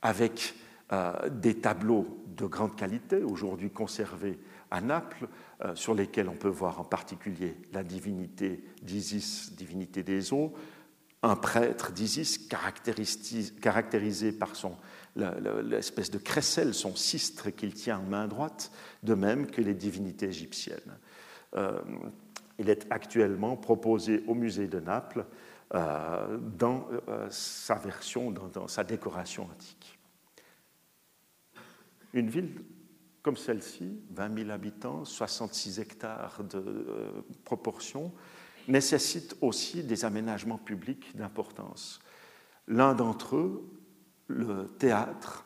avec 0.00 0.54
euh, 0.92 1.12
des 1.28 1.54
tableaux 1.54 2.24
de 2.28 2.46
grande 2.46 2.76
qualité, 2.76 3.22
aujourd'hui 3.22 3.70
conservés 3.70 4.38
à 4.70 4.80
Naples, 4.80 5.28
sur 5.74 5.94
lesquels 5.94 6.30
on 6.30 6.34
peut 6.34 6.48
voir 6.48 6.80
en 6.80 6.84
particulier 6.84 7.54
la 7.74 7.84
divinité 7.84 8.64
d'Isis, 8.82 9.54
divinité 9.54 10.02
des 10.02 10.32
eaux, 10.32 10.54
un 11.22 11.36
prêtre 11.36 11.92
d'Isis 11.92 12.38
caractérisé 12.38 14.32
par 14.32 14.56
son 14.56 14.76
l'espèce 15.14 16.10
de 16.10 16.18
crécelle, 16.18 16.72
son 16.72 16.96
cistre 16.96 17.50
qu'il 17.50 17.74
tient 17.74 17.98
en 17.98 18.02
main 18.02 18.26
droite, 18.26 18.72
de 19.02 19.12
même 19.12 19.46
que 19.46 19.60
les 19.60 19.74
divinités 19.74 20.26
égyptiennes. 20.26 20.98
il 22.58 22.70
est 22.70 22.86
actuellement 22.90 23.56
proposé 23.56 24.24
au 24.26 24.34
musée 24.34 24.68
de 24.68 24.80
Naples 24.80 25.26
euh, 25.74 26.36
dans 26.38 26.86
euh, 27.08 27.26
sa 27.30 27.76
version, 27.76 28.30
dans, 28.30 28.68
sa 28.68 28.84
décoration 28.84 29.44
antique. 29.44 29.98
Une 32.12 32.28
ville 32.28 32.62
comme 33.22 33.38
celle-ci, 33.38 34.02
20 34.10 34.36
000 34.36 34.50
habitants, 34.50 35.06
66 35.06 35.80
hectares 35.80 36.44
de 36.44 36.58
euh, 36.58 37.22
proportion, 37.44 38.12
nécessite 38.68 39.36
aussi 39.40 39.82
des 39.82 40.04
aménagements 40.04 40.58
publics 40.58 41.16
d'importance. 41.16 42.00
L'un 42.68 42.94
d'entre 42.94 43.36
eux, 43.36 43.68
le 44.28 44.68
théâtre, 44.78 45.44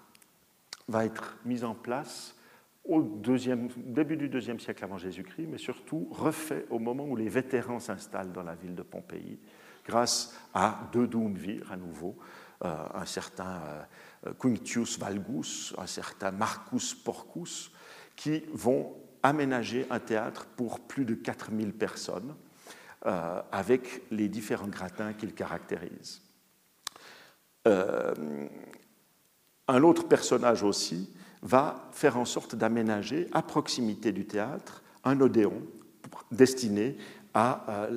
va 0.88 1.04
être 1.04 1.36
mis 1.44 1.64
en 1.64 1.74
place 1.74 2.36
au 2.84 3.02
début 3.02 4.16
du 4.16 4.28
deuxième 4.28 4.60
siècle 4.60 4.84
avant 4.84 4.98
Jésus-Christ, 4.98 5.48
mais 5.50 5.58
surtout 5.58 6.08
refait 6.12 6.66
au 6.70 6.78
moment 6.78 7.04
où 7.04 7.16
les 7.16 7.28
vétérans 7.28 7.80
s'installent 7.80 8.32
dans 8.32 8.44
la 8.44 8.54
ville 8.54 8.76
de 8.76 8.82
Pompéi 8.82 9.40
grâce 9.86 10.36
à 10.52 10.88
deux 10.92 11.06
Doumvirs 11.06 11.70
à 11.72 11.76
nouveau, 11.76 12.16
euh, 12.64 12.74
un 12.94 13.04
certain 13.04 13.60
euh, 14.26 14.32
Quinctius 14.38 14.98
Valgus, 14.98 15.74
un 15.78 15.86
certain 15.86 16.30
Marcus 16.30 16.94
Porcus, 16.94 17.70
qui 18.16 18.44
vont 18.52 18.94
aménager 19.22 19.86
un 19.90 20.00
théâtre 20.00 20.46
pour 20.56 20.80
plus 20.80 21.04
de 21.04 21.14
4000 21.14 21.72
personnes, 21.72 22.34
euh, 23.04 23.42
avec 23.52 24.02
les 24.10 24.28
différents 24.28 24.68
gratins 24.68 25.12
qu'ils 25.12 25.34
caractérisent. 25.34 26.22
un 29.68 29.82
autre 29.82 30.06
personnage 30.06 30.62
aussi 30.62 31.12
va 31.42 31.88
faire 31.92 32.16
en 32.16 32.24
sorte 32.24 32.54
d'aménager 32.54 33.28
à 33.32 33.42
proximité 33.42 34.12
du 34.12 34.24
théâtre 34.24 34.82
un 35.02 35.20
odéon 35.20 35.62
destiné 36.30 36.96
à 37.34 37.88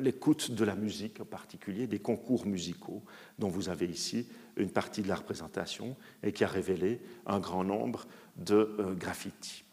l'écoute 0.00 0.50
de 0.50 0.64
la 0.64 0.74
musique, 0.74 1.18
en 1.20 1.24
particulier 1.24 1.86
des 1.86 2.00
concours 2.00 2.44
musicaux, 2.44 3.02
dont 3.38 3.48
vous 3.48 3.70
avez 3.70 3.86
ici 3.86 4.28
une 4.56 4.70
partie 4.70 5.00
de 5.00 5.08
la 5.08 5.14
représentation 5.14 5.96
et 6.22 6.32
qui 6.32 6.44
a 6.44 6.48
révélé 6.48 7.00
un 7.24 7.40
grand 7.40 7.64
nombre 7.64 8.06
de 8.36 8.76
euh, 8.78 8.94
graffitis. 8.94 9.64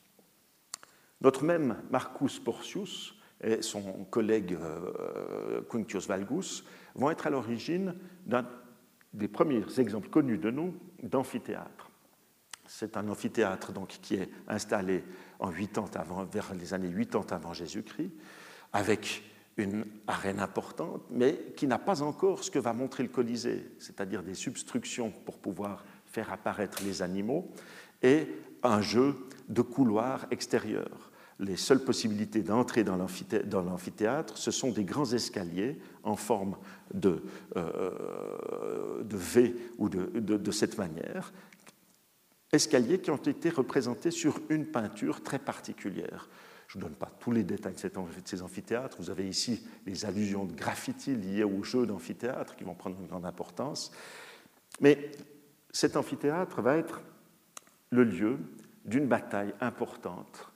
Notre 1.20 1.44
même 1.44 1.76
Marcus 1.92 2.40
Porcius 2.40 3.14
et 3.44 3.62
son 3.62 4.06
collègue 4.10 4.58
euh, 4.62 5.62
Valgus 6.08 6.64
vont 6.96 7.10
être 7.10 7.28
à 7.28 7.30
l'origine 7.30 7.96
d'un 8.26 8.46
des 9.14 9.28
premiers 9.28 9.64
exemples 9.80 10.10
connus 10.10 10.38
de 10.38 10.52
nous 10.52 10.76
d'amphithéâtre. 11.02 11.90
C'est 12.68 12.98
un 12.98 13.08
amphithéâtre 13.10 13.72
donc, 13.72 13.88
qui 14.02 14.16
est 14.16 14.30
installé 14.48 15.04
en 15.40 15.52
80 15.52 15.90
avant, 15.96 16.24
vers 16.26 16.54
les 16.54 16.74
années 16.74 16.94
80 16.94 17.36
avant 17.36 17.54
Jésus-Christ, 17.54 18.12
avec 18.74 19.24
une 19.58 19.86
arène 20.08 20.40
importante, 20.40 21.02
mais 21.10 21.54
qui 21.58 21.68
n'a 21.68 21.80
pas 21.80 22.02
encore 22.04 22.44
ce 22.44 22.52
que 22.52 22.60
va 22.60 22.74
montrer 22.74 23.04
le 23.04 23.10
Colisée, 23.10 23.72
c'est-à-dire 23.80 24.22
des 24.22 24.36
substructions 24.36 25.12
pour 25.26 25.40
pouvoir 25.40 25.84
faire 26.06 26.32
apparaître 26.32 26.84
les 26.84 27.02
animaux, 27.02 27.52
et 28.04 28.28
un 28.64 28.82
jeu 28.82 29.16
de 29.50 29.62
couloirs 29.62 30.28
extérieurs. 30.32 31.09
Les 31.40 31.56
seules 31.56 31.84
possibilités 31.84 32.42
d'entrer 32.42 32.84
dans 32.84 32.98
l'amphithéâtre, 32.98 34.38
ce 34.38 34.52
sont 34.52 34.72
des 34.72 34.84
grands 34.84 35.12
escaliers 35.14 35.80
en 36.04 36.16
forme 36.16 36.58
de, 36.94 37.24
euh, 37.56 39.04
V 39.10 39.56
ou 39.78 39.88
de, 39.88 40.20
de 40.20 40.52
cette 40.52 40.78
manière, 40.78 41.32
escaliers 42.52 43.00
qui 43.00 43.12
ont 43.12 43.18
été 43.18 43.50
représentés 43.50 44.12
sur 44.12 44.40
une 44.50 44.66
peinture 44.66 45.24
très 45.24 45.40
particulière. 45.40 46.28
Je 46.68 46.78
ne 46.78 46.84
donne 46.84 46.94
pas 46.94 47.12
tous 47.20 47.32
les 47.32 47.44
détails 47.44 47.74
de 47.74 48.22
ces 48.26 48.42
amphithéâtres. 48.44 48.98
Vous 49.00 49.10
avez 49.10 49.28
ici 49.28 49.66
les 49.88 50.06
allusions 50.06 50.46
de 50.46 50.54
graffiti 50.54 51.16
liées 51.16 51.44
aux 51.44 51.64
jeux 51.64 51.88
d'amphithéâtre 51.88 52.56
qui 52.56 52.64
vont 52.64 52.76
prendre 52.76 53.00
une 53.00 53.08
grande 53.08 53.26
importance. 53.26 53.92
Mais 54.80 55.12
cet 55.72 55.98
amphithéâtre 55.98 56.62
va 56.62 56.78
être 56.78 57.02
le 57.90 58.04
lieu 58.04 58.38
d'une 58.86 59.08
bataille 59.08 59.54
importante, 59.62 60.52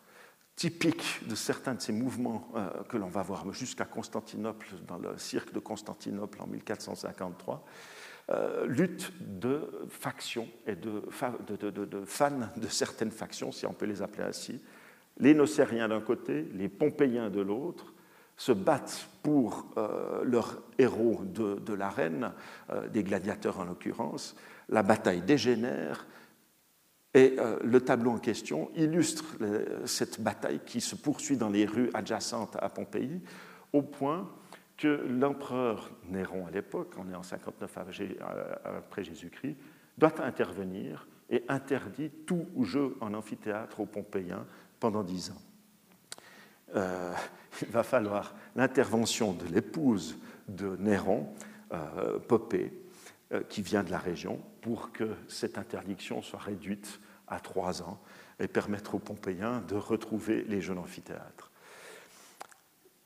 typique 0.55 1.27
de 1.27 1.35
certains 1.35 1.75
de 1.75 1.81
ces 1.81 1.93
mouvements 1.93 2.47
euh, 2.55 2.69
que 2.89 2.97
l'on 2.97 3.07
va 3.07 3.23
voir 3.23 3.51
jusqu'à 3.53 3.85
Constantinople, 3.85 4.67
dans 4.87 4.97
le 4.97 5.17
cirque 5.17 5.53
de 5.53 5.59
Constantinople 5.59 6.41
en 6.41 6.47
1453. 6.47 7.65
Euh, 8.29 8.65
lutte 8.67 9.11
de 9.19 9.69
factions 9.89 10.47
et 10.65 10.75
de, 10.75 11.03
fans 11.09 12.31
de 12.55 12.67
certaines 12.69 13.11
factions, 13.11 13.51
si 13.51 13.65
on 13.65 13.73
peut 13.73 13.85
les 13.85 14.01
appeler 14.01 14.23
ainsi, 14.23 14.61
les 15.17 15.33
Nocériens 15.33 15.89
d'un 15.89 15.99
côté, 15.99 16.47
les 16.53 16.69
Pompéiens 16.69 17.29
de 17.29 17.41
l'autre, 17.41 17.93
se 18.37 18.53
battent 18.53 19.09
pour 19.23 19.67
euh, 19.77 20.23
leur 20.23 20.61
héros 20.77 21.21
de, 21.25 21.73
l'arène, 21.73 22.31
euh, 22.69 22.87
des 22.87 23.03
gladiateurs 23.03 23.59
en 23.59 23.65
l'occurrence. 23.65 24.37
La 24.69 24.83
bataille 24.83 25.21
dégénère 25.21 26.07
et 27.13 27.35
euh, 27.37 27.59
le 27.63 27.81
tableau 27.81 28.11
en 28.11 28.17
question 28.17 28.71
illustre 28.75 29.37
cette 29.85 30.21
bataille 30.21 30.61
qui 30.65 30.81
se 30.81 30.95
poursuit 30.95 31.37
dans 31.37 31.49
les 31.49 31.65
rues 31.65 31.89
adjacentes 31.93 32.57
à 32.59 32.69
Pompéi, 32.69 33.21
au 33.71 33.81
point 33.81 34.29
que 34.77 35.05
l'empereur 35.07 35.91
Néron 36.09 36.47
à 36.47 36.51
l'époque, 36.51 36.93
on 36.97 37.11
est 37.11 37.15
en 37.15 37.23
59 37.23 37.77
après 38.65 39.03
Jésus-Christ, 39.03 39.55
doit 39.97 40.23
intervenir 40.23 41.07
et 41.29 41.43
interdit 41.47 42.09
tout 42.25 42.47
jeu 42.61 42.95
en 42.99 43.13
amphithéâtre 43.13 43.79
aux 43.79 43.85
Pompéiens 43.85 44.45
pendant 44.79 45.03
dix 45.03 45.31
ans. 45.31 45.41
Euh, 46.75 47.13
il 47.61 47.67
va 47.69 47.83
falloir 47.83 48.35
l'intervention 48.55 49.33
de 49.33 49.45
l'épouse 49.53 50.17
de 50.47 50.75
Néron, 50.77 51.27
euh, 51.71 51.77
euh, 51.97 52.19
qui 53.49 53.61
vient 53.61 53.83
de 53.83 53.91
la 53.91 53.97
région, 53.97 54.39
pour 54.61 54.91
que 54.91 55.15
cette 55.27 55.57
interdiction 55.57 56.21
soit 56.21 56.39
réduite 56.39 56.99
à 57.27 57.39
trois 57.39 57.81
ans 57.81 57.99
et 58.39 58.47
permettre 58.47 58.95
aux 58.95 58.99
Pompéiens 58.99 59.61
de 59.67 59.75
retrouver 59.75 60.43
les 60.43 60.61
jeunes 60.61 60.77
amphithéâtres. 60.77 61.51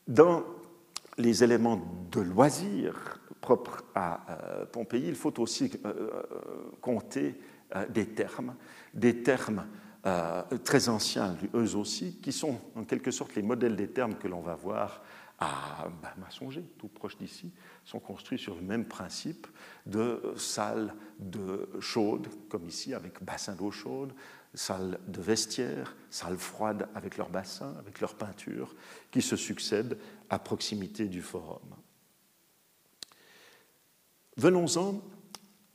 Dans 0.07 0.43
les 1.17 1.43
éléments 1.43 1.81
de 2.11 2.21
loisirs, 2.21 3.19
propre 3.41 3.83
à 3.95 4.19
Pompéi, 4.71 5.07
il 5.07 5.15
faut 5.15 5.39
aussi 5.39 5.71
compter 6.81 7.39
des 7.89 8.07
termes, 8.07 8.55
des 8.93 9.23
termes 9.23 9.65
très 10.63 10.89
anciens, 10.89 11.35
eux 11.53 11.75
aussi, 11.75 12.19
qui 12.21 12.31
sont 12.31 12.59
en 12.75 12.83
quelque 12.83 13.11
sorte 13.11 13.35
les 13.35 13.41
modèles 13.41 13.75
des 13.75 13.89
termes 13.89 14.15
que 14.15 14.27
l'on 14.27 14.41
va 14.41 14.55
voir 14.55 15.01
à 15.39 15.87
bah, 16.01 16.13
Massonger, 16.17 16.63
tout 16.77 16.87
proche 16.87 17.17
d'ici, 17.17 17.51
sont 17.85 17.99
construits 17.99 18.39
sur 18.39 18.55
le 18.55 18.61
même 18.61 18.85
principe 18.85 19.47
de 19.85 20.33
salle 20.35 20.95
de 21.19 21.69
chaude, 21.79 22.27
comme 22.49 22.67
ici 22.67 22.93
avec 22.93 23.23
bassin 23.23 23.53
d'eau 23.53 23.69
chaude, 23.69 24.13
salle 24.53 24.99
de 25.07 25.21
vestiaire, 25.21 25.95
salle 26.09 26.37
froide 26.37 26.89
avec 26.95 27.17
leur 27.17 27.29
bassin, 27.29 27.75
avec 27.77 28.01
leur 28.01 28.15
peinture, 28.15 28.75
qui 29.11 29.21
se 29.21 29.35
succèdent 29.35 29.97
à 30.29 30.39
proximité 30.39 31.07
du 31.07 31.21
forum. 31.21 31.75
Venons-en 34.37 35.01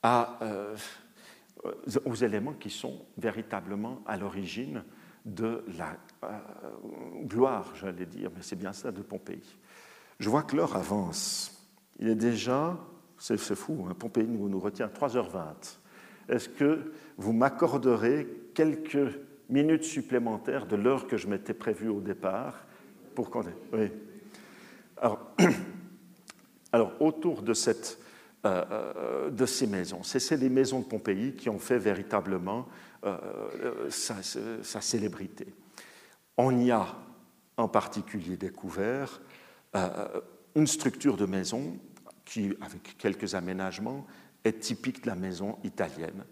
euh, 0.04 0.76
aux 2.04 2.14
éléments 2.14 2.54
qui 2.54 2.70
sont 2.70 3.06
véritablement 3.16 4.02
à 4.06 4.16
l'origine 4.16 4.84
de 5.24 5.64
la 5.78 5.96
gloire, 7.24 7.72
j'allais 7.74 8.06
dire, 8.06 8.30
mais 8.34 8.42
c'est 8.42 8.56
bien 8.56 8.72
ça, 8.72 8.92
de 8.92 9.02
Pompéi. 9.02 9.42
Je 10.18 10.30
vois 10.30 10.42
que 10.42 10.56
l'heure 10.56 10.76
avance. 10.76 11.68
Il 11.98 12.08
est 12.08 12.14
déjà, 12.14 12.78
c'est 13.18 13.36
fou, 13.38 13.86
hein, 13.88 13.94
Pompéi 13.98 14.26
nous, 14.26 14.48
nous 14.48 14.60
retient 14.60 14.88
3h20. 14.88 15.78
Est-ce 16.28 16.48
que 16.48 16.92
vous 17.16 17.32
m'accorderez 17.32 18.26
quelques 18.54 19.18
minutes 19.48 19.84
supplémentaires 19.84 20.66
de 20.66 20.76
l'heure 20.76 21.06
que 21.06 21.16
je 21.16 21.28
m'étais 21.28 21.54
prévue 21.54 21.88
au 21.88 22.00
départ 22.00 22.64
pour 23.14 23.30
qu'on. 23.30 23.42
Oui. 23.72 23.90
Alors, 24.96 25.34
alors, 26.72 26.92
autour 27.00 27.42
de, 27.42 27.54
cette, 27.54 27.98
euh, 28.46 28.64
euh, 28.70 29.30
de 29.30 29.46
ces 29.46 29.66
maisons, 29.66 30.02
c'est 30.02 30.36
les 30.36 30.48
maisons 30.48 30.80
de 30.80 30.86
Pompéi 30.86 31.34
qui 31.34 31.50
ont 31.50 31.58
fait 31.58 31.78
véritablement 31.78 32.66
euh, 33.04 33.90
sa, 33.90 34.80
célébrité. 34.80 35.46
On 36.36 36.58
y 36.58 36.70
a 36.70 36.86
en 37.56 37.68
particulier 37.68 38.36
découvert 38.36 39.20
euh, 39.76 40.20
une 40.54 40.66
structure 40.66 41.16
de 41.16 41.26
maison 41.26 41.78
qui, 42.24 42.54
avec 42.60 42.96
quelques 42.98 43.34
aménagements, 43.34 44.06
est 44.44 44.60
typique 44.60 45.02
de 45.02 45.08
la 45.08 45.14
maison 45.14 45.58
italienne. 45.64 46.24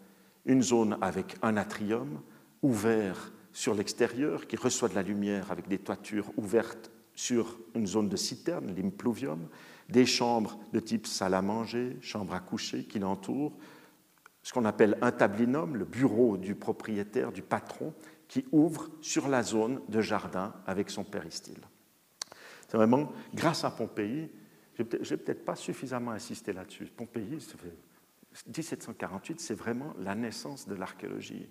Une 0.46 0.62
zone 0.62 0.96
avec 1.00 1.36
un 1.42 1.56
atrium 1.56 2.20
ouvert 2.62 3.32
sur 3.52 3.74
l'extérieur 3.74 4.46
qui 4.46 4.56
reçoit 4.56 4.88
de 4.88 4.94
la 4.94 5.02
lumière 5.02 5.50
avec 5.50 5.68
des 5.68 5.78
toitures 5.78 6.30
ouvertes 6.36 6.90
sur 7.14 7.58
une 7.74 7.86
zone 7.86 8.08
de 8.08 8.16
citerne, 8.16 8.74
l'impluvium, 8.74 9.48
des 9.88 10.06
chambres 10.06 10.58
de 10.72 10.80
type 10.80 11.06
salle 11.06 11.34
à 11.34 11.42
manger, 11.42 11.98
chambre 12.00 12.34
à 12.34 12.40
coucher 12.40 12.84
qui 12.84 12.98
l'entourent, 12.98 13.52
ce 14.42 14.52
qu'on 14.52 14.64
appelle 14.64 14.96
un 15.02 15.12
tablinum, 15.12 15.76
le 15.76 15.84
bureau 15.84 16.36
du 16.36 16.54
propriétaire, 16.54 17.32
du 17.32 17.42
patron, 17.42 17.92
qui 18.30 18.46
ouvre 18.52 18.88
sur 19.00 19.26
la 19.26 19.42
zone 19.42 19.82
de 19.88 20.00
jardin 20.00 20.54
avec 20.64 20.88
son 20.88 21.02
péristyle. 21.02 21.58
C'est 22.68 22.76
vraiment 22.76 23.12
grâce 23.34 23.64
à 23.64 23.72
Pompéi, 23.72 24.30
je 24.78 24.84
n'ai 24.84 25.16
peut-être 25.16 25.44
pas 25.44 25.56
suffisamment 25.56 26.12
insisté 26.12 26.52
là-dessus. 26.52 26.86
Pompéi, 26.86 27.38
1748, 28.46 29.40
c'est 29.40 29.54
vraiment 29.54 29.94
la 29.98 30.14
naissance 30.14 30.68
de 30.68 30.76
l'archéologie. 30.76 31.48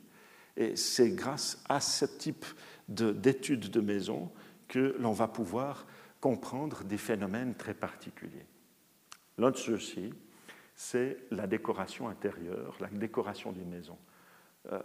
Et 0.56 0.78
c'est 0.78 1.12
grâce 1.12 1.62
à 1.68 1.82
ce 1.82 2.06
type 2.06 2.46
d'études 2.88 3.60
de, 3.60 3.68
de 3.68 3.82
maison 3.82 4.32
que 4.70 4.96
l'on 5.00 5.12
va 5.12 5.28
pouvoir 5.28 5.86
comprendre 6.22 6.86
des 6.86 6.98
phénomènes 6.98 7.56
très 7.56 7.74
particuliers. 7.74 8.46
L'un 9.38 9.52
de 9.52 9.58
ceux-ci, 9.58 10.14
c'est 10.76 11.18
la 11.32 11.46
décoration 11.46 12.08
intérieure, 12.08 12.78
la 12.80 12.88
décoration 12.88 13.52
d'une 13.52 13.70
maison. 13.70 13.98
Euh, 14.72 14.82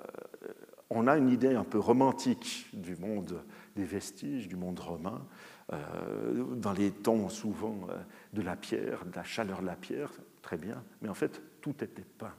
on 0.95 1.07
a 1.07 1.17
une 1.17 1.29
idée 1.29 1.55
un 1.55 1.65
peu 1.65 1.79
romantique 1.79 2.69
du 2.73 2.97
monde 2.97 3.43
des 3.77 3.85
vestiges, 3.85 4.49
du 4.49 4.57
monde 4.57 4.79
romain, 4.79 5.27
euh, 5.73 6.45
dans 6.55 6.73
les 6.73 6.91
tons 6.91 7.29
souvent 7.29 7.87
euh, 7.91 7.99
de 8.33 8.43
la 8.43 8.57
pierre, 8.57 9.05
de 9.05 9.17
la 9.17 9.25
chaleur 9.25 9.61
de 9.61 9.67
la 9.67 9.77
pierre, 9.77 10.11
très 10.43 10.57
bien, 10.57 10.85
mais 11.03 11.09
en 11.09 11.15
fait, 11.15 11.43
tout 11.61 11.83
était 11.83 12.05
peint. 12.05 12.35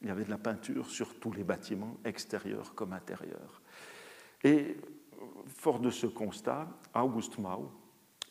Il 0.00 0.08
y 0.08 0.10
avait 0.10 0.24
de 0.24 0.30
la 0.30 0.38
peinture 0.38 0.88
sur 0.88 1.18
tous 1.18 1.32
les 1.32 1.44
bâtiments, 1.44 1.96
extérieurs 2.04 2.74
comme 2.74 2.92
intérieurs. 2.92 3.62
Et 4.42 4.76
fort 5.46 5.80
de 5.80 5.90
ce 5.90 6.06
constat, 6.06 6.68
August 6.94 7.38
Mau, 7.38 7.72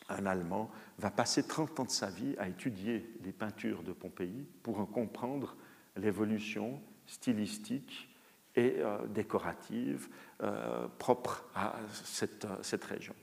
un 0.08 0.26
Allemand, 0.26 0.70
va 0.98 1.10
passer 1.10 1.46
30 1.46 1.80
ans 1.80 1.84
de 1.84 1.90
sa 1.90 2.10
vie 2.10 2.34
à 2.38 2.48
étudier 2.48 3.14
les 3.22 3.32
peintures 3.32 3.82
de 3.82 3.92
Pompéi 3.92 4.46
pour 4.62 4.78
en 4.78 4.86
comprendre 4.86 5.56
l'évolution 5.96 6.80
stylistique 7.06 8.08
et 8.56 8.76
euh, 8.78 8.98
décorative 9.06 10.08
euh, 10.42 10.86
propre 10.98 11.44
à 11.54 11.74
cette, 11.92 12.46
cette 12.62 12.84
région. 12.84 13.14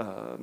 Euh, 0.00 0.36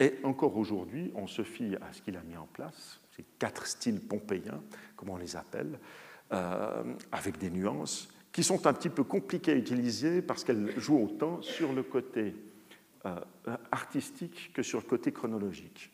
et 0.00 0.18
encore 0.24 0.56
aujourd'hui, 0.56 1.12
on 1.14 1.26
se 1.26 1.42
fie 1.42 1.76
à 1.76 1.92
ce 1.92 2.02
qu'il 2.02 2.16
a 2.16 2.22
mis 2.22 2.36
en 2.36 2.46
place, 2.46 3.00
ces 3.16 3.24
quatre 3.38 3.66
styles 3.66 4.00
pompéiens, 4.00 4.62
comme 4.96 5.10
on 5.10 5.16
les 5.16 5.36
appelle, 5.36 5.78
avec 7.10 7.38
des 7.38 7.48
nuances 7.48 8.10
qui 8.32 8.44
sont 8.44 8.66
un 8.66 8.72
petit 8.72 8.90
peu 8.90 9.02
compliquées 9.02 9.52
à 9.52 9.56
utiliser 9.56 10.20
parce 10.20 10.44
qu'elles 10.44 10.78
jouent 10.78 11.02
autant 11.04 11.40
sur 11.40 11.72
le 11.72 11.82
côté 11.82 12.34
euh, 13.06 13.20
artistique 13.70 14.52
que 14.52 14.62
sur 14.62 14.80
le 14.80 14.84
côté 14.86 15.12
chronologique. 15.12 15.90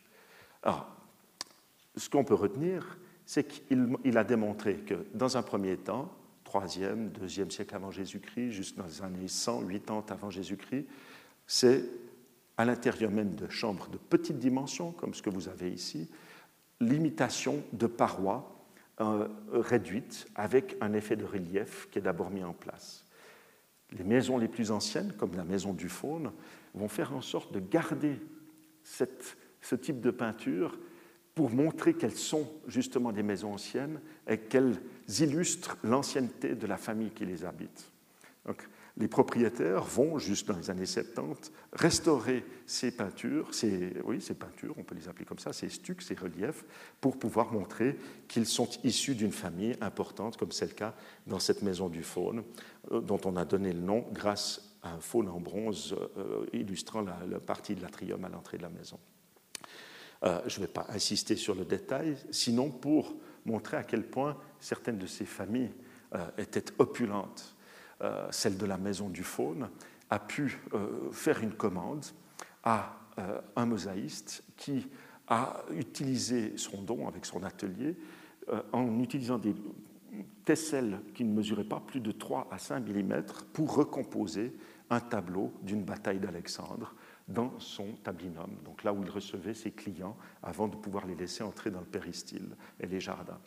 Alors, 0.63 0.87
ce 1.95 2.09
qu'on 2.09 2.23
peut 2.23 2.33
retenir, 2.33 2.97
c'est 3.25 3.47
qu'il 3.47 4.17
a 4.17 4.23
démontré 4.23 4.75
que 4.77 5.05
dans 5.13 5.37
un 5.37 5.43
premier 5.43 5.77
temps, 5.77 6.11
3e, 6.59 7.11
2e 7.11 7.49
siècle 7.49 7.75
avant 7.75 7.91
Jésus-Christ, 7.91 8.51
juste 8.51 8.79
années 9.03 9.27
180 9.27 10.05
avant 10.09 10.29
Jésus-Christ, 10.29 10.85
c'est 11.45 11.83
à 12.57 12.63
l'intérieur 12.63 13.11
même 13.11 13.35
de 13.35 13.49
chambres 13.49 13.89
de 13.89 13.97
petite 13.97 14.39
dimension, 14.39 14.91
comme 14.93 15.13
ce 15.13 15.21
que 15.21 15.29
vous 15.29 15.49
avez 15.49 15.69
ici, 15.69 16.09
l'imitation 16.79 17.61
de 17.73 17.87
parois 17.87 18.65
euh, 19.01 19.27
réduites 19.51 20.27
avec 20.35 20.77
un 20.79 20.93
effet 20.93 21.17
de 21.17 21.25
relief 21.25 21.89
qui 21.91 21.99
est 21.99 22.01
d'abord 22.01 22.29
mis 22.29 22.43
en 22.43 22.53
place. 22.53 23.05
Les 23.91 24.05
maisons 24.05 24.37
les 24.37 24.47
plus 24.47 24.71
anciennes, 24.71 25.13
comme 25.17 25.35
la 25.35 25.43
maison 25.43 25.73
du 25.73 25.89
faune, 25.89 26.31
vont 26.73 26.87
faire 26.87 27.13
en 27.13 27.21
sorte 27.21 27.53
de 27.53 27.59
garder 27.59 28.17
ce 28.83 29.75
type 29.75 29.99
de 29.99 30.11
peinture 30.11 30.77
pour 31.35 31.51
montrer 31.51 31.93
qu'elles 31.93 32.15
sont 32.15 32.49
justement 32.67 33.11
des 33.11 33.23
maisons 33.23 33.53
anciennes 33.53 33.99
et 34.27 34.37
qu'elles 34.37 34.81
illustrent 35.19 35.77
l'ancienneté 35.83 36.55
de 36.55 36.65
la 36.65 36.77
famille 36.77 37.11
qui 37.11 37.25
les 37.25 37.43
habite. 37.43 37.91
Les 38.97 39.09
propriétaires 39.09 39.83
vont, 39.83 40.17
juste 40.19 40.47
dans 40.47 40.55
les 40.55 40.69
années 40.69 40.85
70, 40.85 41.51
restaurer 41.73 42.45
ces 42.65 42.95
peintures, 42.95 43.53
ces, 43.53 43.93
oui, 44.05 44.21
ces 44.21 44.35
peintures, 44.35 44.73
on 44.77 44.83
peut 44.83 44.95
les 44.95 45.09
appeler 45.09 45.25
comme 45.25 45.39
ça, 45.39 45.51
ces 45.51 45.67
stucs, 45.67 46.01
ces 46.01 46.15
reliefs, 46.15 46.63
pour 47.01 47.19
pouvoir 47.19 47.51
montrer 47.51 47.97
qu'ils 48.29 48.45
sont 48.45 48.69
issus 48.85 49.15
d'une 49.15 49.33
famille 49.33 49.75
importante, 49.81 50.37
comme 50.37 50.53
c'est 50.53 50.67
le 50.67 50.73
cas 50.73 50.95
dans 51.27 51.39
cette 51.39 51.61
maison 51.61 51.89
du 51.89 52.03
faune, 52.03 52.43
euh, 52.91 53.01
dont 53.01 53.19
on 53.25 53.35
a 53.35 53.43
donné 53.43 53.73
le 53.73 53.81
nom 53.81 54.05
grâce 54.13 54.77
un 54.83 54.99
faune 54.99 55.27
en 55.27 55.41
bronze 55.41 55.93
euh, 56.17 56.45
illustrant 56.53 57.01
la, 57.01 57.39
partie 57.39 57.75
de 57.75 57.81
l'atrium 57.81 58.23
à 58.23 58.29
l'entrée 58.29 58.57
de 58.57 58.63
la 58.63 58.69
maison. 58.69 58.99
Euh, 60.23 60.41
je 60.47 60.59
ne 60.59 60.65
vais 60.65 60.71
pas 60.71 60.85
insister 60.89 61.35
sur 61.35 61.55
le 61.55 61.65
détail, 61.65 62.17
sinon 62.31 62.69
pour 62.69 63.15
montrer 63.45 63.77
à 63.77 63.83
quel 63.83 64.03
point 64.03 64.37
certaines 64.59 64.97
de 64.97 65.07
ces 65.07 65.25
familles 65.25 65.73
euh, 66.13 66.25
étaient 66.37 66.65
opulentes. 66.79 67.55
celle 68.31 68.57
de 68.57 68.65
la 68.65 68.77
maison 68.77 69.09
du 69.09 69.23
faune 69.23 69.69
a 70.09 70.19
pu 70.19 70.59
faire 71.11 71.41
une 71.41 71.53
commande 71.53 72.05
à 72.63 72.97
un 73.55 73.65
mosaïste 73.65 74.43
qui 74.57 74.87
a 75.27 75.63
utilisé 75.71 76.57
son 76.57 76.81
don 76.81 77.07
avec 77.07 77.25
son 77.25 77.41
atelier 77.43 77.95
en 78.73 78.99
utilisant 78.99 79.37
des 79.37 79.55
tesselles 80.43 80.99
qui 81.13 81.23
ne 81.23 81.33
mesuraient 81.33 81.63
pas 81.63 81.79
plus 81.79 81.99
de 81.99 82.11
3 82.11 82.47
à 82.51 82.57
5 82.57 82.87
mm 82.87 83.23
pour 83.53 83.75
recomposer 83.75 84.53
un 84.89 84.99
tableau 84.99 85.51
d'une 85.63 85.83
bataille 85.83 86.19
d'Alexandre 86.19 86.93
dans 87.27 87.59
son 87.59 87.93
tablinum, 88.03 88.49
donc 88.63 88.83
là 88.83 88.93
où 88.93 89.01
il 89.03 89.09
recevait 89.09 89.53
ses 89.53 89.71
clients 89.71 90.15
avant 90.43 90.67
de 90.67 90.75
pouvoir 90.75 91.07
les 91.07 91.15
laisser 91.15 91.43
entrer 91.43 91.71
dans 91.71 91.79
le 91.79 91.85
péristyle 91.85 92.55
et 92.79 92.85
les 92.85 92.99
jardins. 92.99 93.39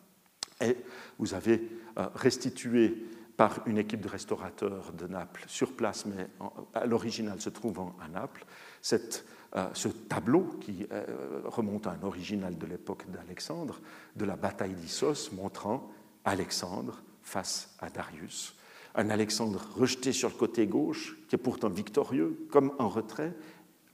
Et 0.60 0.76
vous 1.18 1.34
avez 1.34 1.70
euh, 1.98 2.08
restitué 2.14 3.06
par 3.36 3.60
une 3.66 3.78
équipe 3.78 4.00
de 4.00 4.08
restaurateurs 4.08 4.92
de 4.92 5.06
Naples 5.06 5.44
sur 5.46 5.74
place, 5.74 6.06
mais 6.06 6.28
à 6.74 6.86
l'original 6.86 7.40
se 7.40 7.50
trouvant 7.50 7.94
à 8.02 8.08
Naples, 8.08 8.44
cette, 8.82 9.24
euh, 9.54 9.68
ce 9.74 9.86
tableau 9.86 10.58
qui 10.60 10.86
euh, 10.90 11.42
remonte 11.44 11.86
à 11.86 11.92
un 11.92 12.02
original 12.02 12.58
de 12.58 12.66
l'époque 12.66 13.08
d'Alexandre, 13.08 13.80
de 14.16 14.24
la 14.24 14.34
bataille 14.34 14.74
d'Issos, 14.74 15.30
montrant 15.32 15.88
Alexandre 16.24 17.00
face 17.22 17.76
à 17.78 17.90
Darius 17.90 18.58
un 18.98 19.10
Alexandre 19.10 19.60
rejeté 19.76 20.12
sur 20.12 20.28
le 20.28 20.34
côté 20.34 20.66
gauche, 20.66 21.16
qui 21.28 21.36
est 21.36 21.38
pourtant 21.38 21.68
victorieux, 21.68 22.46
comme 22.50 22.72
en 22.80 22.88
retrait, 22.88 23.32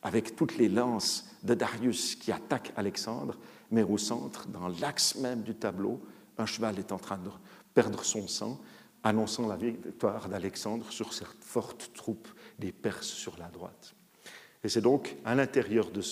avec 0.05 0.37
toutes 0.37 0.59
les 0.59 0.69
lances 0.69 1.27
de 1.43 1.55
Darius 1.55 2.15
qui 2.15 2.31
attaquent 2.31 2.73
Alexandre, 2.77 3.37
mais 3.71 3.83
au 3.83 3.99
centre, 3.99 4.47
dans 4.49 4.69
l'axe 4.69 5.17
même 5.17 5.43
du 5.43 5.55
tableau, 5.55 6.01
un 6.39 6.47
cheval 6.47 6.79
est 6.79 6.93
en 6.93 6.99
train 6.99 7.19
de 7.19 7.31
perdre 7.73 8.05
son 8.05 8.29
sang, 8.29 8.61
annonçant 9.03 9.49
la 9.49 9.57
victoire 9.57 10.29
d'Alexandre 10.29 10.93
sur 10.93 11.13
cette 11.13 11.43
forte 11.43 11.91
troupe 11.95 12.29
des 12.59 12.71
Perses 12.71 13.09
sur 13.09 13.37
la 13.39 13.49
droite. 13.49 13.95
Et 14.63 14.69
c'est 14.69 14.81
donc 14.81 15.17
à 15.25 15.35
l'intérieur 15.35 15.91
de 15.91 16.03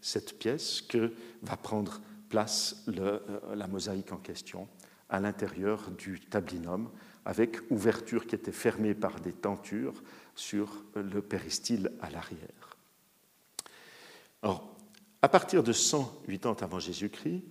cette 0.00 0.38
pièce 0.38 0.80
que 0.80 1.12
va 1.42 1.56
prendre 1.56 2.00
place 2.28 2.84
euh, 2.88 3.18
la 3.54 3.66
mosaïque 3.66 4.12
en 4.12 4.16
question, 4.16 4.68
à 5.08 5.20
l'intérieur 5.20 5.90
du 5.90 6.20
tablinum, 6.20 6.88
avec 7.24 7.58
ouverture 7.70 8.26
qui 8.26 8.36
était 8.36 8.52
fermée 8.52 8.94
par 8.94 9.20
des 9.20 9.32
tentures 9.32 10.02
sur 10.34 10.82
le 10.94 11.20
péristyle 11.20 11.92
à 12.00 12.10
l'arrière. 12.10 12.61
Alors, 14.42 14.76
à 15.22 15.28
partir 15.28 15.62
de 15.62 15.72
180 15.72 16.56
avant 16.62 16.80
Jésus-Christ, 16.80 17.42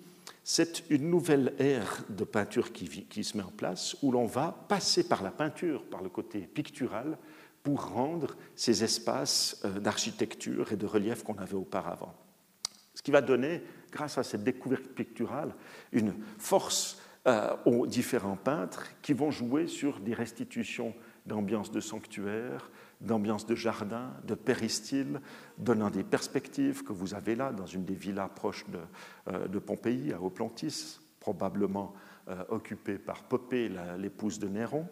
c'est 0.44 0.84
une 0.90 1.10
nouvelle 1.10 1.54
ère 1.60 2.04
de 2.10 2.24
peinture 2.24 2.74
qui, 2.74 3.06
qui 3.06 3.24
se 3.24 3.38
met 3.38 3.44
en 3.44 3.52
place 3.52 3.96
où 4.02 4.12
l'on 4.12 4.26
va 4.26 4.66
passer 4.68 5.08
par 5.08 5.24
la 5.24 5.32
peinture, 5.32 5.84
par 5.86 6.02
le 6.02 6.10
côté 6.10 6.40
pictural, 6.40 7.18
pour 7.64 7.90
rendre 7.90 8.36
ces 8.56 8.84
espaces 8.84 9.62
euh, 9.66 9.80
d'architecture 9.80 10.72
et 10.72 10.78
de 10.78 10.86
relief 10.86 11.24
qu'on 11.24 11.38
avait 11.38 11.54
auparavant. 11.54 12.14
Ce 12.96 13.02
qui 13.02 13.12
va 13.12 13.22
donner, 13.22 13.62
grâce 13.92 14.18
à 14.18 14.24
cette 14.24 14.44
découverte 14.44 14.88
picturale, 14.88 15.54
une 15.92 16.14
force 16.38 17.00
euh, 17.28 17.56
aux 17.66 17.86
différents 17.86 18.36
peintres 18.36 18.88
qui 19.02 19.14
vont 19.14 19.32
jouer 19.32 19.68
sur 19.68 20.00
des 20.00 20.14
restitutions 20.14 20.94
d'ambiance 21.26 21.72
de 21.72 21.80
sanctuaire, 21.80 22.72
d'ambiance 23.02 23.46
de 23.46 23.56
jardin, 23.56 24.12
de 24.26 24.36
péristyle, 24.36 25.20
donnant 25.58 25.90
des 25.90 26.04
perspectives 26.04 26.84
que 26.84 26.94
vous 26.94 27.14
avez 27.14 27.36
là 27.36 27.52
dans 27.52 27.66
une 27.66 27.84
des 27.84 27.96
villas 27.96 28.30
proches 28.30 28.66
de, 28.70 28.80
euh, 29.34 29.60
Pompéi, 29.60 30.14
à 30.14 30.22
Oplantis, 30.22 31.00
probablement 31.20 31.94
euh, 32.30 32.44
occupée 32.50 32.98
par 32.98 33.24
Popée, 33.24 33.70
l'épouse 33.98 34.40
de 34.40 34.48
Néron, 34.48 34.88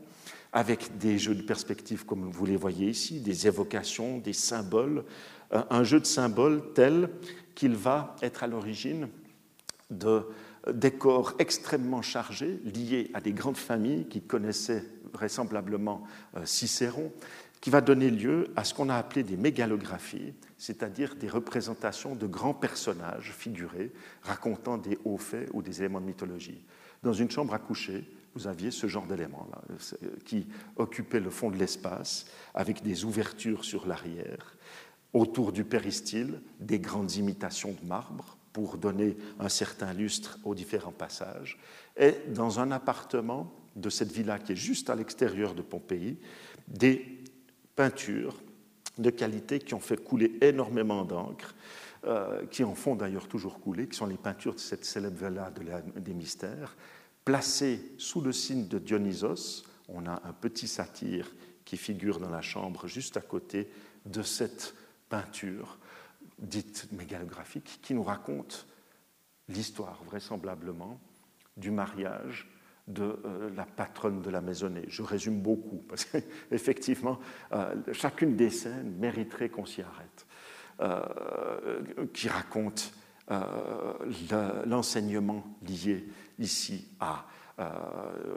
avec 0.52 0.98
des 0.98 1.20
jeux 1.20 1.36
de 1.36 1.44
perspectives 1.44 2.06
comme 2.06 2.30
vous 2.30 2.46
les 2.46 2.56
voyez 2.56 2.90
ici, 2.90 3.20
des 3.20 3.48
évocations, 3.48 4.18
des 4.18 4.34
symboles, 4.34 5.06
euh, 5.54 5.64
un 5.70 5.84
jeu 5.84 6.00
de 6.00 6.06
symboles 6.06 6.74
tel 6.74 7.10
qu'il 7.54 7.76
va 7.76 8.16
être 8.22 8.44
à 8.44 8.48
l'origine 8.48 9.08
de 9.92 10.24
décors 10.74 11.34
extrêmement 11.40 12.02
chargés 12.02 12.60
liés 12.64 13.10
à 13.14 13.22
des 13.22 13.34
grandes 13.34 13.58
familles 13.58 14.08
qui 14.08 14.22
connaissaient 14.22 14.84
vraisemblablement 15.14 16.04
Cicéron 16.44 17.12
qui 17.62 17.70
va 17.70 17.82
donner 17.82 18.10
lieu 18.10 18.52
à 18.56 18.64
ce 18.64 18.74
qu'on 18.74 18.90
a 18.90 18.96
appelé 18.96 19.24
des 19.24 19.38
mégalographies, 19.38 20.34
c'est-à-dire 20.58 21.16
des 21.16 21.28
représentations 21.28 22.16
de 22.16 22.28
grands 22.28 22.54
personnages 22.54 23.32
figurés 23.32 23.92
racontant 24.22 24.78
des 24.78 24.98
hauts 25.04 25.18
faits 25.18 25.50
ou 25.54 25.62
des 25.62 25.80
éléments 25.80 26.02
de 26.02 26.06
mythologie. 26.06 26.64
Dans 27.04 27.14
une 27.14 27.32
chambre 27.32 27.54
à 27.54 27.60
coucher, 27.60 28.10
vous 28.36 28.48
aviez 28.48 28.72
ce 28.72 28.88
genre 28.88 29.08
d'éléments-là, 29.08 29.62
qui 30.26 30.48
occupait 30.76 31.20
le 31.20 31.30
fond 31.30 31.50
de 31.50 31.58
l'espace, 31.58 32.28
avec 32.54 32.84
des 32.84 33.04
ouvertures 33.04 33.66
sur 33.66 33.88
l'arrière, 33.88 34.56
autour 35.14 35.52
du 35.52 35.64
péristyle, 35.64 36.40
des 36.60 36.80
grandes 36.80 37.16
imitations 37.16 37.76
de 37.82 37.88
marbre 37.88 38.38
pour 38.54 38.78
donner 38.78 39.18
un 39.40 39.50
certain 39.50 39.94
lustre 39.94 40.40
aux 40.44 40.56
différents 40.56 40.92
passages, 40.92 41.58
et 41.98 42.16
dans 42.34 42.60
un 42.60 42.72
appartement 42.72 43.54
de 43.76 43.90
cette 43.90 44.12
villa 44.12 44.40
qui 44.40 44.54
est 44.54 44.58
juste 44.58 44.90
à 44.90 44.96
l'extérieur 44.96 45.54
de 45.54 45.62
Pompéi, 45.62 46.18
des 46.68 47.19
peintures 47.80 48.36
de 48.98 49.10
qualité 49.10 49.60
qui 49.60 49.74
ont 49.74 49.80
fait 49.80 50.04
couler 50.04 50.38
énormément 50.42 51.06
d'encre, 51.06 51.56
euh, 52.04 52.46
qui 52.48 52.66
en 52.66 52.76
font 52.76 52.94
d'ailleurs 52.94 53.30
toujours 53.30 53.62
couler, 53.62 53.88
qui 53.88 53.96
sont 53.96 54.06
les 54.06 54.18
peintures 54.18 54.56
de 54.56 54.60
cette 54.60 54.84
célèbre 54.84 55.26
villa 55.26 55.50
des 55.96 56.14
mystères, 56.14 56.76
placées 57.24 57.94
sous 57.98 58.20
le 58.20 58.34
signe 58.34 58.68
de 58.68 58.80
Dionysos. 58.80 59.64
On 59.88 60.06
a 60.08 60.22
un 60.28 60.34
petit 60.34 60.68
satyre 60.68 61.32
qui 61.64 61.78
figure 61.78 62.20
dans 62.20 62.30
la 62.30 62.42
chambre 62.42 62.86
juste 62.86 63.16
à 63.16 63.22
côté 63.22 63.70
de 64.06 64.24
cette 64.24 64.76
peinture 65.08 65.78
dite 66.38 66.90
mégalographique 66.92 67.80
qui 67.82 67.94
nous 67.94 68.04
raconte 68.04 68.68
l'histoire 69.48 70.04
vraisemblablement 70.04 71.00
du 71.56 71.72
mariage 71.72 72.46
de 72.90 73.04
euh, 73.04 73.50
la 73.56 73.66
patronne 73.66 74.22
de 74.22 74.30
la 74.30 74.42
maisonnée. 74.42 74.84
Je 74.88 75.04
résume 75.04 75.40
beaucoup, 75.40 75.84
parce 75.88 76.06
qu'effectivement, 76.06 77.20
euh, 77.54 77.76
chacune 77.94 78.36
des 78.36 78.50
scènes 78.50 78.96
mériterait 79.00 79.50
qu'on 79.50 79.66
s'y 79.66 79.82
arrête, 79.82 80.28
euh, 80.82 81.82
qui 82.14 82.28
raconte 82.28 82.94
l'enseignement 84.66 85.46
lié 85.62 86.08
ici 86.40 86.88
à 87.00 87.28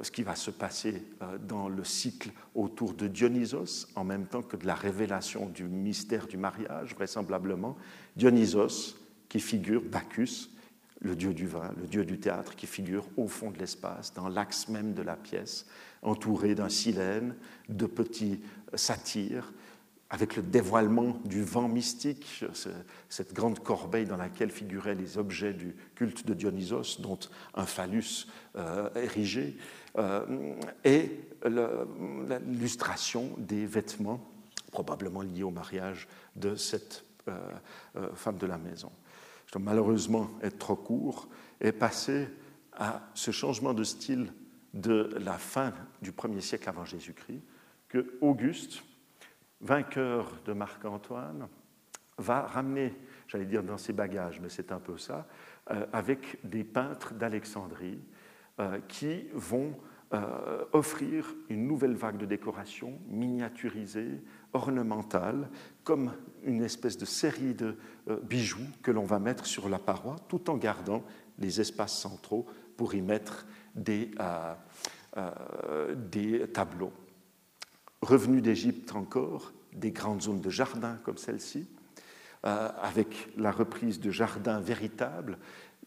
ce 0.03 0.11
qui 0.11 0.23
va 0.23 0.35
se 0.35 0.51
passer 0.51 1.03
dans 1.49 1.71
le 1.71 1.83
cycle 1.83 2.31
autour 2.55 2.93
de 2.93 3.07
Dionysos, 3.07 3.89
en 3.95 4.05
même 4.05 4.27
temps 4.27 4.43
que 4.43 4.59
de 4.59 4.67
la 4.67 4.75
révélation 4.75 5.47
du 5.47 5.65
mystère 5.65 6.27
du 6.27 6.37
mariage, 6.37 6.95
vraisemblablement. 6.95 7.79
Dionysos, 8.17 8.99
qui 9.31 9.41
figure 9.41 9.81
Bacchus, 9.81 10.51
le 11.03 11.17
dieu 11.17 11.35
du 11.35 11.47
vin, 11.47 11.73
le 11.81 11.87
dieu 11.87 12.05
du 12.05 12.19
théâtre 12.19 12.55
qui 12.55 12.67
figure 12.67 13.07
au 13.17 13.27
fond 13.27 13.51
de 13.51 13.59
l'espace, 13.59 14.15
dans 14.15 14.29
l'axe 14.29 14.69
même 14.69 14.95
de 14.95 15.03
la 15.03 15.17
pièce, 15.17 15.67
entouré 16.03 16.55
d'un 16.55 16.69
silène, 16.69 17.35
de 17.69 17.87
petits 17.87 18.41
satyres, 18.75 19.53
avec 20.11 20.37
le 20.37 20.43
dévoilement 20.43 21.17
du 21.25 21.43
vent 21.43 21.69
mystique, 21.69 22.45
cette 23.09 23.33
grande 23.33 23.61
corbeille 23.61 24.05
dans 24.05 24.19
laquelle 24.19 24.51
figuraient 24.51 24.95
les 24.95 25.17
objets 25.17 25.55
du 25.55 25.75
culte 25.95 26.27
de 26.27 26.35
Dionysos, 26.35 27.01
dont 27.01 27.19
un 27.55 27.65
phallus 27.65 28.27
euh, 28.57 28.91
érigé, 28.95 29.57
euh, 29.97 30.55
et 30.85 31.19
l'illustration 32.47 33.31
des 33.39 33.65
vêtements, 33.65 34.21
probablement 34.71 35.23
liés 35.23 35.45
au 35.45 35.51
mariage 35.51 36.07
de 36.37 36.57
cette 36.57 37.05
euh, 37.29 37.39
femme 38.15 38.37
de 38.37 38.47
la 38.47 38.59
maison 38.59 38.93
malheureusement 39.59 40.31
être 40.43 40.59
trop 40.59 40.77
court, 40.77 41.29
est 41.61 41.73
passé 41.73 42.29
à 42.73 43.03
ce 43.15 43.31
changement 43.31 43.75
de 43.75 43.85
style 43.85 44.33
de 44.75 45.11
la 45.21 45.35
fin 45.35 45.73
du 46.01 46.13
1er 46.13 46.41
siècle 46.41 46.69
avant 46.69 46.85
Jésus-Christ, 46.85 47.43
que 47.89 48.19
Auguste, 48.21 48.83
vainqueur 49.61 50.41
de 50.47 50.53
Marc-Antoine, 50.53 51.49
va 52.19 52.43
ramener, 52.43 52.95
j'allais 53.29 53.45
dire 53.45 53.63
dans 53.63 53.79
ses 53.79 53.93
bagages, 53.93 54.41
mais 54.41 54.49
c'est 54.49 54.73
un 54.73 54.79
peu 54.79 54.97
ça, 54.97 55.27
euh, 55.71 55.87
avec 55.93 56.39
des 56.45 56.65
peintres 56.65 57.15
d'Alexandrie 57.15 58.01
euh, 58.61 58.81
qui 58.89 59.27
vont 59.35 59.75
euh, 60.15 60.65
offrir 60.73 61.35
une 61.49 61.67
nouvelle 61.67 61.95
vague 61.95 62.19
de 62.19 62.27
décoration 62.27 62.99
miniaturisée, 63.09 64.23
ornementale, 64.53 65.49
comme 65.85 66.13
une 66.45 66.63
espèce 66.63 66.99
de 66.99 67.05
série 67.05 67.55
de 67.55 67.77
euh, 68.09 68.19
bijoux 68.23 68.67
que 68.83 68.91
l'on 68.91 69.05
va 69.05 69.19
mettre 69.19 69.47
sur 69.47 69.69
la 69.69 69.79
paroi, 69.79 70.17
tout 70.29 70.51
en 70.51 70.57
gardant 70.57 71.03
les 71.39 71.61
espaces 71.61 71.99
centraux 71.99 72.47
pour 72.77 72.95
y 72.95 73.01
mettre 73.01 73.47
des, 73.75 74.11
euh, 75.17 75.95
des 75.95 76.47
tableaux. 76.49 76.93
Revenu 78.03 78.41
d'Égypte 78.41 78.95
encore, 78.95 79.53
des 79.73 79.91
grandes 79.91 80.23
zones 80.23 80.41
de 80.41 80.51
jardin 80.51 80.99
comme 81.05 81.19
celle-ci, 81.19 81.67
avec 82.43 83.29
la 83.37 83.53
reprise 83.53 84.01
de 84.01 84.11
jardins 84.11 84.59
véritables, 84.61 85.39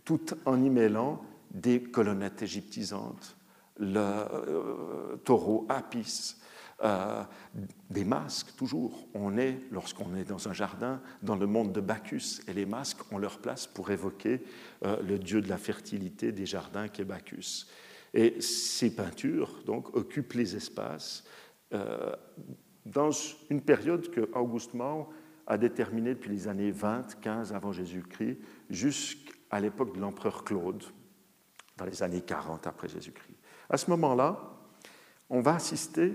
tout 0.06 0.26
en 0.46 0.64
y 0.64 0.70
mêlant 0.70 1.22
des 1.52 1.82
colonnettes 1.82 2.44
égyptisantes, 2.44 3.36
le 3.78 3.98
euh, 3.98 5.16
taureau 5.24 5.66
Apis, 5.70 6.36
euh, 6.84 7.24
des 7.90 8.04
masques, 8.04 8.56
toujours. 8.58 9.08
On 9.14 9.38
est, 9.38 9.60
lorsqu'on 9.72 10.16
est 10.16 10.26
dans 10.26 10.48
un 10.48 10.54
jardin, 10.54 11.02
dans 11.22 11.36
le 11.36 11.48
monde 11.48 11.72
de 11.72 11.82
Bacchus, 11.82 12.42
et 12.48 12.54
les 12.54 12.66
masques 12.66 13.12
ont 13.12 13.18
leur 13.18 13.40
place 13.40 13.68
pour 13.68 13.92
évoquer 13.92 14.42
euh, 14.84 15.02
le 15.02 15.18
dieu 15.18 15.42
de 15.42 15.50
la 15.50 15.58
fertilité 15.58 16.32
des 16.32 16.46
jardins 16.46 16.88
qui 16.88 17.02
est 17.02 17.06
Bacchus. 17.06 17.68
Et 18.14 18.40
ces 18.42 18.96
peintures, 18.96 19.64
donc, 19.66 19.96
occupent 19.96 20.34
les 20.34 20.56
espaces 20.56 21.24
dans 22.86 23.10
une 23.50 23.62
période 23.62 24.10
que 24.10 24.30
Auguste 24.34 24.74
Mao 24.74 25.10
a 25.48 25.58
déterminée 25.58 26.14
depuis 26.14 26.32
les 26.32 26.48
années 26.48 26.72
20, 26.72 27.20
15 27.20 27.54
avant 27.54 27.72
Jésus-Christ, 27.72 28.38
jusqu'à 28.70 29.60
l'époque 29.60 29.96
de 29.96 30.00
l'empereur 30.00 30.44
Claude, 30.44 30.84
dans 31.78 31.86
les 31.86 32.04
années 32.04 32.22
40 32.22 32.68
après 32.68 32.88
Jésus-Christ. 32.88 33.38
À 33.70 33.78
ce 33.78 33.90
moment-là, 33.92 34.56
on 35.30 35.42
va 35.42 35.56
assister, 35.56 36.14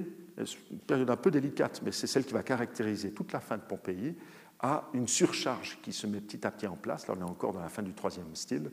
une 0.71 0.79
période 0.79 1.11
un 1.11 1.17
peu 1.17 1.31
délicate, 1.31 1.81
mais 1.85 1.93
c'est 1.93 2.07
celle 2.07 2.25
qui 2.25 2.33
va 2.33 2.43
caractériser 2.43 3.13
toute 3.13 3.33
la 3.33 3.41
fin 3.41 3.57
de 3.57 3.63
Pompéi, 3.63 4.15
à 4.61 4.89
une 4.93 5.09
surcharge 5.09 5.79
qui 5.83 5.93
se 5.93 6.07
met 6.07 6.21
petit 6.21 6.47
à 6.47 6.51
petit 6.51 6.67
en 6.67 6.77
place. 6.77 7.07
Là, 7.07 7.15
on 7.17 7.21
est 7.21 7.31
encore 7.31 7.53
dans 7.53 7.61
la 7.61 7.69
fin 7.69 7.83
du 7.83 7.95
troisième 7.95 8.35
style, 8.35 8.71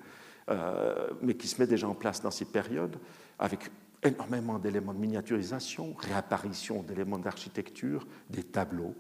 euh, 0.50 1.10
mais 1.22 1.36
qui 1.36 1.48
se 1.48 1.62
met 1.62 1.68
déjà 1.68 1.88
en 1.88 1.96
place 1.96 2.22
dans 2.22 2.32
ces 2.32 2.46
périodes, 2.46 2.98
avec 3.40 3.72
énormément 4.04 4.60
d'éléments 4.60 4.94
de 4.94 5.00
miniaturisation, 5.00 5.94
réapparition 5.98 6.84
d'éléments 6.84 7.20
d'architecture, 7.20 8.06
des 8.30 8.44
tableaux, 8.44 8.96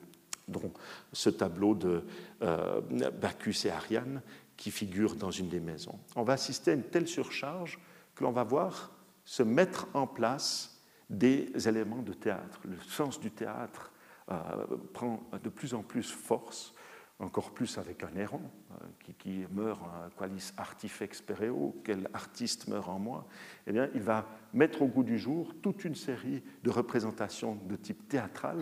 dont 0.47 0.72
ce 1.11 1.30
tableau 1.30 1.76
de 1.76 2.03
Bacchus 3.22 3.68
et 3.68 3.70
Ariane 3.70 4.22
qui 4.55 4.72
figure 4.72 5.15
dans 5.15 5.32
une 5.32 5.49
des 5.49 5.59
maisons. 5.59 5.99
On 6.15 6.24
va 6.24 6.34
assister 6.34 6.72
à 6.72 6.74
une 6.74 6.84
telle 6.84 7.07
surcharge 7.07 7.80
que 8.15 8.24
l'on 8.24 8.32
va 8.32 8.43
voir 8.43 8.91
se 9.24 9.43
mettre 9.43 9.88
en 9.93 10.07
place 10.07 10.76
des 11.10 11.51
éléments 11.68 12.01
de 12.01 12.14
théâtre. 12.14 12.60
Le 12.66 12.78
sens 12.82 13.20
du 13.20 13.32
théâtre 13.32 13.91
prend 14.93 15.24
de 15.41 15.49
plus 15.49 15.74
en 15.74 15.82
plus 15.82 16.12
force 16.12 16.74
encore 17.20 17.51
plus 17.51 17.78
avec 17.78 18.03
un 18.03 18.16
héron 18.16 18.41
euh, 18.72 18.86
qui, 19.18 19.45
meurt, 19.51 19.82
qualis 20.18 20.53
artifex 20.58 21.22
pereo, 21.22 21.76
quel 21.84 22.10
artiste 22.14 22.68
meurt 22.68 22.88
en 22.89 22.99
moi, 22.99 23.28
eh 23.66 23.72
bien, 23.72 23.89
il 23.95 24.01
va 24.01 24.26
mettre 24.53 24.84
au 24.84 24.88
goût 24.88 25.03
du 25.03 25.18
jour 25.18 25.53
toute 25.62 25.84
une 25.84 25.95
série 25.95 26.43
de 26.64 26.70
représentations 26.70 27.55
de 27.55 27.76
type 27.76 28.08
théâtral, 28.08 28.60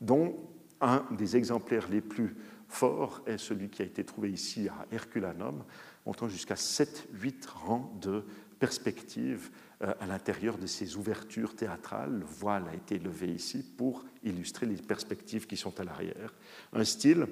dont 0.00 0.36
un 0.80 1.04
des 1.10 1.36
exemplaires 1.36 1.88
les 1.88 2.00
plus 2.00 2.36
forts 2.68 3.22
est 3.26 3.38
celui 3.38 3.68
qui 3.68 3.82
a 3.82 3.84
été 3.84 4.04
trouvé 4.04 4.30
ici 4.30 4.68
à 4.68 4.86
Herculanum, 4.92 5.64
montrant 6.06 6.28
jusqu'à 6.28 6.54
7-8 6.54 7.48
rangs 7.48 7.92
de 8.00 8.24
perspectives 8.58 9.50
euh, 9.82 9.94
à 10.00 10.06
l'intérieur 10.06 10.58
de 10.58 10.66
ces 10.66 10.96
ouvertures 10.96 11.54
théâtrales. 11.54 12.18
Le 12.18 12.24
voile 12.24 12.64
a 12.70 12.74
été 12.74 12.98
levé 12.98 13.28
ici 13.28 13.62
pour 13.62 14.04
illustrer 14.24 14.66
les 14.66 14.76
perspectives 14.76 15.46
qui 15.46 15.56
sont 15.56 15.78
à 15.80 15.84
l'arrière. 15.84 16.34
Un 16.72 16.84
style 16.84 17.26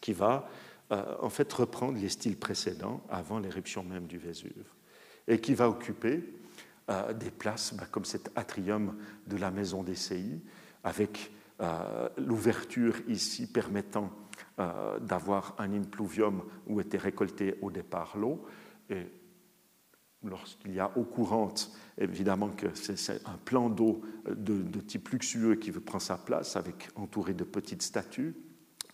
qui 0.00 0.12
va 0.12 0.48
euh, 0.92 1.14
en 1.20 1.30
fait 1.30 1.52
reprendre 1.52 1.98
les 1.98 2.08
styles 2.08 2.38
précédents 2.38 3.02
avant 3.10 3.38
l'éruption 3.38 3.84
même 3.84 4.06
du 4.06 4.18
Vésuve 4.18 4.66
et 5.28 5.40
qui 5.40 5.54
va 5.54 5.68
occuper 5.68 6.24
euh, 6.90 7.12
des 7.12 7.30
places 7.30 7.74
bah, 7.74 7.86
comme 7.90 8.04
cet 8.04 8.30
atrium 8.34 8.96
de 9.26 9.36
la 9.36 9.50
maison 9.50 9.82
des 9.82 9.96
CI 9.96 10.40
avec 10.82 11.30
l'ouverture 12.18 12.96
ici 13.08 13.46
permettant 13.46 14.10
d'avoir 15.00 15.54
un 15.58 15.72
impluvium 15.72 16.42
où 16.66 16.80
était 16.80 16.98
récolté 16.98 17.56
au 17.62 17.70
départ 17.70 18.18
l'eau 18.18 18.44
et 18.90 19.06
lorsqu'il 20.24 20.74
y 20.74 20.80
a 20.80 20.90
eau 20.96 21.04
courante, 21.04 21.70
évidemment 21.98 22.48
que 22.48 22.66
c'est 22.74 23.10
un 23.26 23.38
plan 23.44 23.68
d'eau 23.68 24.02
de, 24.28 24.62
de, 24.62 24.80
type 24.80 25.08
luxueux 25.10 25.56
qui 25.56 25.70
prend 25.70 25.98
sa 25.98 26.16
place, 26.16 26.56
avec 26.56 26.88
entouré 26.96 27.34
de 27.34 27.44
petites 27.44 27.82
statues. 27.82 28.34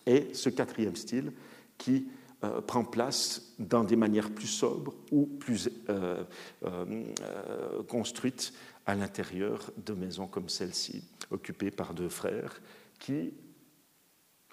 Et 0.05 0.33
ce 0.33 0.49
quatrième 0.49 0.95
style 0.95 1.31
qui 1.77 2.07
euh, 2.43 2.59
prend 2.59 2.83
place 2.83 3.53
dans 3.59 3.83
des 3.83 3.95
manières 3.95 4.31
plus 4.31 4.47
sobres 4.47 4.95
ou 5.11 5.27
plus 5.27 5.69
euh, 5.89 6.23
euh, 6.63 7.83
construites 7.87 8.51
à 8.87 8.95
l'intérieur 8.95 9.71
de 9.77 9.93
maisons 9.93 10.25
comme 10.25 10.49
celle-ci, 10.49 11.03
occupées 11.29 11.69
par 11.69 11.93
deux 11.93 12.09
frères 12.09 12.59
qui, 12.97 13.31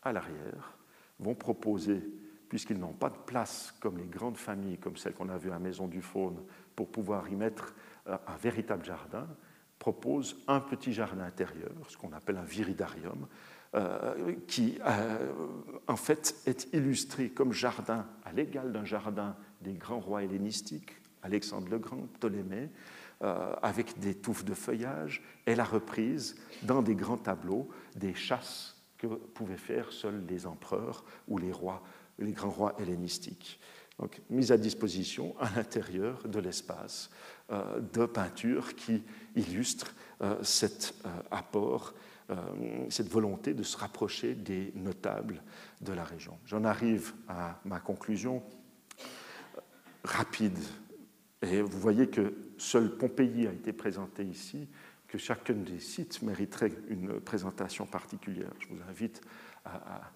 à 0.03 0.13
l'arrière, 0.13 0.77
vont 1.19 1.35
proposer, 1.35 2.03
puisqu'ils 2.51 2.79
n'ont 2.79 2.93
pas 2.93 3.09
de 3.09 3.17
place 3.27 3.75
comme 3.81 3.97
les 3.97 4.07
grandes 4.07 4.37
familles, 4.37 4.77
comme 4.77 4.99
celle 4.99 5.15
qu'on 5.15 5.31
a 5.31 5.39
vue 5.39 5.51
à 5.51 5.59
Maison 5.59 5.89
du 5.89 6.03
Faune, 6.03 6.43
pour 6.79 6.87
pouvoir 6.87 7.29
y 7.29 7.35
mettre 7.35 7.75
un 8.07 8.37
véritable 8.41 8.85
jardin, 8.85 9.27
proposent 9.81 10.37
un 10.47 10.61
petit 10.61 10.93
jardin 10.93 11.25
intérieur, 11.25 11.73
ce 11.89 11.97
qu'on 11.97 12.13
appelle 12.13 12.37
un 12.37 12.45
viridarium, 12.45 13.27
euh, 13.75 14.37
qui 14.47 14.79
euh, 14.87 15.29
en 15.89 15.97
fait 15.97 16.37
est 16.47 16.73
illustré 16.73 17.31
comme 17.31 17.53
jardin 17.53 18.07
à 18.25 18.33
l'égal 18.33 18.71
d'un 18.71 18.85
jardin 18.85 19.35
des 19.61 19.75
grands 19.75 19.99
rois 19.99 20.23
hellénistiques, 20.23 20.93
Alexandre 21.25 21.69
le 21.69 21.79
Grand, 21.81 22.07
Ptolémée, 22.15 22.71
euh, 23.23 23.57
avec 23.61 23.99
des 23.99 24.15
touffes 24.15 24.45
de 24.45 24.55
feuillage, 24.55 25.21
et 25.49 25.57
la 25.57 25.65
reprise 25.65 26.37
dans 26.63 26.81
des 26.81 26.95
grands 26.95 27.17
tableaux 27.17 27.69
des 27.97 28.15
chasses 28.15 28.77
que 28.99 29.09
pouvaient 29.09 29.57
faire 29.57 29.91
seuls 29.91 30.25
les 30.29 30.47
empereurs 30.47 31.05
ou 31.27 31.39
les 31.39 31.51
rois, 31.51 31.83
les 32.21 32.33
grands 32.33 32.51
rois 32.51 32.77
hellénistiques. 32.79 33.59
Donc, 33.99 34.21
mise 34.31 34.53
à 34.53 34.57
disposition 34.57 35.35
à 35.41 35.51
l'intérieur 35.57 36.27
de 36.27 36.39
l'espace 36.39 37.11
de 37.51 38.05
peinture 38.07 38.75
qui 38.77 39.03
illustre 39.35 39.95
cet 40.43 40.95
apport 41.31 41.95
euh, 42.31 42.91
cette 42.91 43.09
volonté 43.09 43.55
de 43.55 43.63
se 43.63 43.79
rapprocher 43.79 44.35
des 44.35 44.71
notables 44.75 45.43
de 45.81 45.95
la 45.95 46.05
région. 46.05 46.39
J'en 46.45 46.63
arrive 46.63 47.15
à 47.27 47.59
ma 47.65 47.81
conclusion 47.81 48.43
rapide. 50.05 50.59
Et 51.41 51.63
vous 51.63 51.81
voyez 51.81 52.09
que 52.09 52.35
seul 52.59 52.99
Pompéi 52.99 53.47
a 53.47 53.53
été 53.53 53.73
présenté 53.73 54.25
ici, 54.25 54.69
que 55.07 55.17
chacun 55.17 55.55
des 55.55 55.81
sites 55.81 56.21
mériterait 56.21 56.73
une 56.89 57.19
présentation 57.19 57.87
particulière. 57.87 58.53
Je 58.59 58.69
vous 58.69 58.83
invite 58.91 59.23
à, 59.65 60.13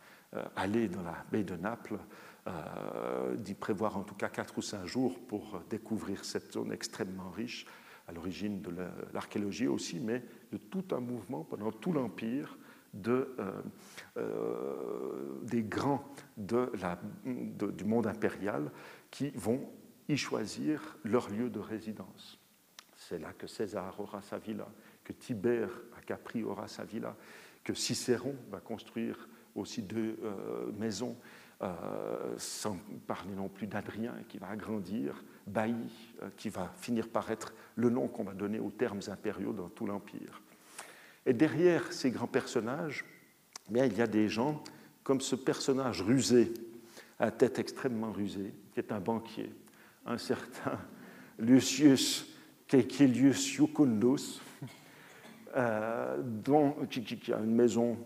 aller 0.55 0.89
dans 0.89 1.03
la 1.03 1.24
baie 1.33 1.45
de 1.45 1.57
Naples, 1.57 1.95
euh, 1.95 1.99
d'y 3.36 3.55
prévoir 3.55 3.97
en 3.97 4.03
tout 4.03 4.16
cas 4.16 4.28
quatre 4.28 4.59
ou 4.59 4.62
cinq 4.62 4.84
jours 4.86 5.18
pour 5.26 5.62
découvrir 5.70 6.24
cette 6.24 6.53
zone 6.53 6.72
extrêmement 6.72 7.30
riche 7.30 7.66
à 8.09 8.12
l'origine 8.12 8.61
de 8.61 8.72
l'archéologie 9.12 9.68
aussi, 9.68 10.01
mais 10.01 10.22
de 10.51 10.57
tout 10.57 10.84
un 10.90 11.01
mouvement 11.01 11.45
pendant 11.45 11.70
tout 11.70 11.93
l'Empire 11.93 12.59
de, 12.93 13.34
euh, 13.38 13.62
euh, 14.18 15.38
des 15.43 15.62
grands 15.62 16.05
de 16.36 16.70
la, 16.80 16.99
du 17.24 17.84
monde 17.84 18.07
impérial 18.07 18.70
qui 19.11 19.30
vont 19.30 19.70
y 20.09 20.16
choisir 20.16 20.99
leur 21.05 21.30
lieu 21.30 21.49
de 21.49 21.61
résidence. 21.61 22.38
C'est 22.97 23.18
là 23.18 23.32
que 23.32 23.47
César 23.47 23.99
aura 23.99 24.20
sa 24.22 24.38
villa, 24.38 24.68
que 25.05 25.12
Tibère 25.12 25.70
à 25.97 26.03
Capri 26.03 26.43
aura 26.43 26.68
sa 26.68 26.84
villa, 26.84 27.16
que 27.64 27.74
Cicéron 27.74 28.34
va 28.51 28.61
construire 28.61 29.28
aussi 29.55 29.82
deux 29.82 30.18
euh, 30.22 30.70
maisons, 30.72 31.16
sans 32.36 32.76
parler 33.06 33.34
non 33.34 33.48
plus 33.48 33.66
d'Adrien 33.66 34.14
qui 34.28 34.38
va 34.38 34.48
agrandir, 34.48 35.22
Bailly, 35.46 35.90
euh, 36.22 36.28
qui 36.36 36.48
va 36.48 36.72
finir 36.80 37.08
par 37.08 37.30
être 37.30 37.52
le 37.76 37.90
nom 37.90 38.08
qu'on 38.08 38.24
va 38.24 38.32
donner 38.32 38.58
aux 38.58 38.70
termes 38.70 39.00
impériaux 39.08 39.52
dans 39.52 39.68
tout 39.68 39.86
l'Empire. 39.86 40.40
Et 41.26 41.32
derrière 41.32 41.92
ces 41.92 42.10
grands 42.10 42.26
personnages, 42.26 43.04
eh 43.68 43.72
bien, 43.72 43.84
il 43.84 43.96
y 43.96 44.02
a 44.02 44.06
des 44.06 44.28
gens 44.28 44.62
comme 45.02 45.20
ce 45.20 45.36
personnage 45.36 46.02
rusé, 46.02 46.52
à 47.18 47.30
tête 47.30 47.58
extrêmement 47.58 48.12
rusée, 48.12 48.52
qui 48.72 48.80
est 48.80 48.92
un 48.92 49.00
banquier, 49.00 49.52
un 50.06 50.18
certain 50.18 50.78
Lucius 51.38 52.26
Caecilius 52.66 53.56
Iucundus, 53.56 54.40
euh, 55.56 56.22
qui, 56.90 57.32
a 57.32 57.38
une 57.38 57.54
maison 57.54 57.98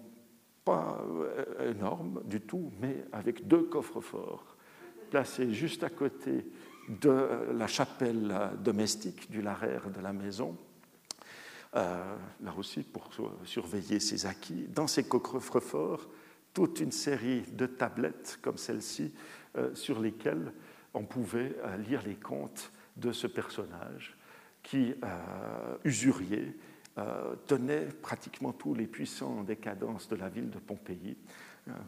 pas 0.66 1.00
euh, 1.08 1.70
énorme 1.70 2.20
du 2.26 2.42
tout, 2.42 2.70
mais 2.80 3.04
avec 3.12 3.48
deux 3.48 3.62
coffres 3.62 4.02
forts 4.02 4.56
placés 5.10 5.54
juste 5.54 5.84
à 5.84 5.88
côté 5.88 6.44
de 6.88 7.52
la 7.54 7.66
chapelle 7.66 8.50
domestique 8.62 9.30
du 9.30 9.40
laraire 9.40 9.90
de 9.90 10.00
la 10.00 10.12
maison, 10.12 10.56
euh, 11.74 12.16
là 12.42 12.54
aussi 12.56 12.82
pour 12.82 13.10
surveiller 13.44 14.00
ses 14.00 14.26
acquis. 14.26 14.66
Dans 14.68 14.86
ces 14.86 15.04
coffres-forts, 15.04 16.08
toute 16.54 16.80
une 16.80 16.92
série 16.92 17.42
de 17.52 17.66
tablettes 17.66 18.38
comme 18.40 18.56
celle-ci 18.56 19.12
euh, 19.56 19.74
sur 19.74 20.00
lesquelles 20.00 20.52
on 20.94 21.04
pouvait 21.04 21.54
euh, 21.64 21.76
lire 21.76 22.02
les 22.06 22.14
contes 22.14 22.72
de 22.96 23.12
ce 23.12 23.26
personnage 23.26 24.16
qui, 24.62 24.94
usurier, 25.84 26.56
tenait 27.46 27.86
pratiquement 27.86 28.52
tous 28.52 28.74
les 28.74 28.86
puissants 28.86 29.42
décadences 29.42 30.08
de 30.08 30.16
la 30.16 30.28
ville 30.28 30.48
de 30.48 30.58
Pompéi, 30.58 31.16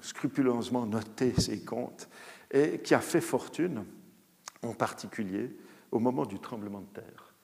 scrupuleusement 0.03 0.85
noté 0.85 1.33
ses 1.41 1.65
contes, 1.65 2.09
et 2.51 2.81
qui 2.81 2.95
a 2.95 3.01
fait 3.01 3.21
fortune 3.23 3.85
en 4.63 4.75
particulier 4.75 5.57
au 5.91 5.99
moment 5.99 6.27
du 6.27 6.39
tremblement 6.39 6.81
de 6.81 7.01
terre. 7.01 7.35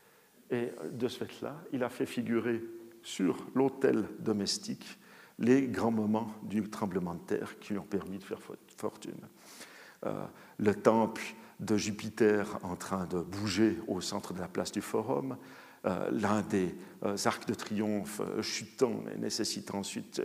Et 0.51 0.73
de 0.93 1.09
ce 1.09 1.25
fait-là, 1.25 1.57
il 1.73 1.83
a 1.83 1.89
fait 1.89 2.07
figurer 2.07 2.63
sur 3.03 3.47
l'autel 3.55 4.09
domestique 4.21 4.99
les 5.39 5.67
grands 5.67 5.91
moments 5.91 6.33
du 6.43 6.69
tremblement 6.71 7.15
de 7.15 7.21
terre 7.21 7.59
qui 7.59 7.73
lui 7.73 7.79
ont 7.79 7.85
permis 7.85 8.19
de 8.19 8.25
faire 8.25 8.41
fortune. 8.77 9.21
Euh, 10.07 10.25
le 10.59 10.75
temple 10.75 11.23
de 11.61 11.77
Jupiter 11.77 12.59
en 12.63 12.77
train 12.77 13.07
de 13.07 13.21
bouger 13.21 13.79
au 13.89 14.01
centre 14.01 14.33
de 14.33 14.41
la 14.41 14.49
place 14.49 14.73
du 14.73 14.81
Forum, 14.81 15.33
euh, 15.33 15.64
l'un 15.85 16.43
des 16.43 16.75
euh, 17.05 17.17
arcs 17.27 17.47
de 17.47 17.55
triomphe 17.55 18.21
euh, 18.21 18.41
chutant 18.41 19.03
et 19.15 19.19
nécessitant 19.19 19.79
ensuite 19.79 20.23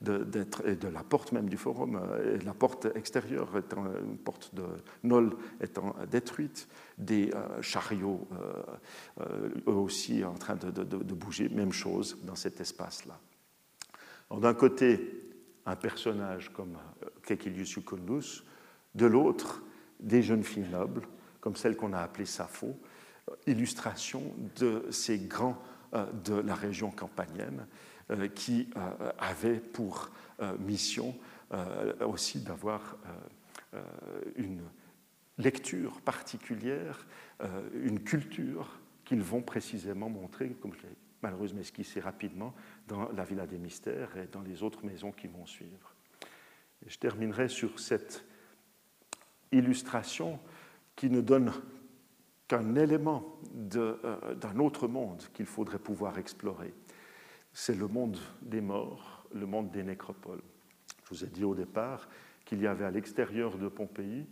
d'être, 0.00 0.62
de 0.66 0.88
la 0.88 1.02
porte 1.02 1.32
même 1.32 1.48
du 1.48 1.56
forum, 1.56 2.00
et 2.24 2.38
la 2.44 2.54
porte 2.54 2.86
extérieure 2.94 3.56
étant 3.56 3.84
une 4.02 4.16
porte 4.16 4.54
de 4.54 4.64
Nol 5.02 5.36
étant 5.60 5.94
détruite, 6.10 6.68
des 6.98 7.30
chariots 7.60 8.26
eux 9.66 9.72
aussi 9.72 10.24
en 10.24 10.34
train 10.34 10.56
de, 10.56 11.14
bouger, 11.14 11.48
même 11.48 11.72
chose 11.72 12.18
dans 12.22 12.34
cet 12.34 12.60
espace-là. 12.60 13.18
D'un 14.30 14.54
côté, 14.54 15.24
un 15.66 15.76
personnage 15.76 16.52
comme 16.52 16.76
Kekilius 17.22 17.74
Iucundus, 17.74 18.44
de 18.94 19.06
l'autre, 19.06 19.62
des 20.00 20.22
jeunes 20.22 20.44
filles 20.44 20.68
nobles, 20.70 21.02
comme 21.40 21.56
celle 21.56 21.76
qu'on 21.76 21.92
a 21.92 22.00
appelée 22.00 22.26
Sappho, 22.26 22.76
illustration 23.46 24.34
de 24.56 24.86
ces 24.90 25.18
grands 25.18 25.60
euh, 25.94 26.06
de 26.24 26.34
la 26.34 26.54
région 26.54 26.90
campanienne 26.90 27.66
euh, 28.10 28.28
qui 28.28 28.68
euh, 28.76 29.12
avaient 29.18 29.60
pour 29.60 30.10
mission 30.58 31.14
aussi 32.00 32.40
d'avoir 32.40 32.96
une 34.34 34.62
lecture 35.38 36.00
particulière, 36.00 37.06
une 37.74 38.00
culture 38.00 38.80
qu'ils 39.04 39.22
vont 39.22 39.42
précisément 39.42 40.08
montrer, 40.08 40.48
comme 40.60 40.72
je 40.74 40.82
l'ai 40.82 40.96
malheureusement 41.22 41.60
esquissé 41.60 42.00
rapidement, 42.00 42.54
dans 42.88 43.08
la 43.12 43.22
Villa 43.22 43.46
des 43.46 43.58
Mystères 43.58 44.16
et 44.16 44.26
dans 44.26 44.40
les 44.40 44.64
autres 44.64 44.84
maisons 44.84 45.12
qui 45.12 45.28
vont 45.28 45.46
suivre. 45.46 45.94
je 46.86 46.98
terminerai 46.98 47.48
sur 47.48 47.78
cette 47.78 48.24
illustration 49.52 50.40
qui 50.96 51.08
ne 51.08 51.20
donne 51.20 51.52
qu'un 52.52 52.74
élément 52.74 53.38
euh, 53.76 54.34
d'un 54.34 54.58
autre 54.58 54.86
monde 54.86 55.22
qu'il 55.32 55.46
faudrait 55.46 55.78
pouvoir 55.78 56.18
explorer. 56.18 56.74
C'est 57.54 57.74
le 57.74 57.88
monde 57.88 58.18
des 58.42 58.60
morts, 58.60 59.24
le 59.32 59.46
monde 59.46 59.70
des 59.70 59.82
nécropoles. 59.82 60.42
Je 61.04 61.14
vous 61.14 61.24
ai 61.24 61.28
dit 61.28 61.44
au 61.44 61.54
départ 61.54 62.10
qu'il 62.44 62.60
y 62.60 62.66
avait 62.66 62.84
à 62.84 62.90
l'extérieur 62.90 63.56
de 63.56 63.68
Pompéi, 63.68 64.26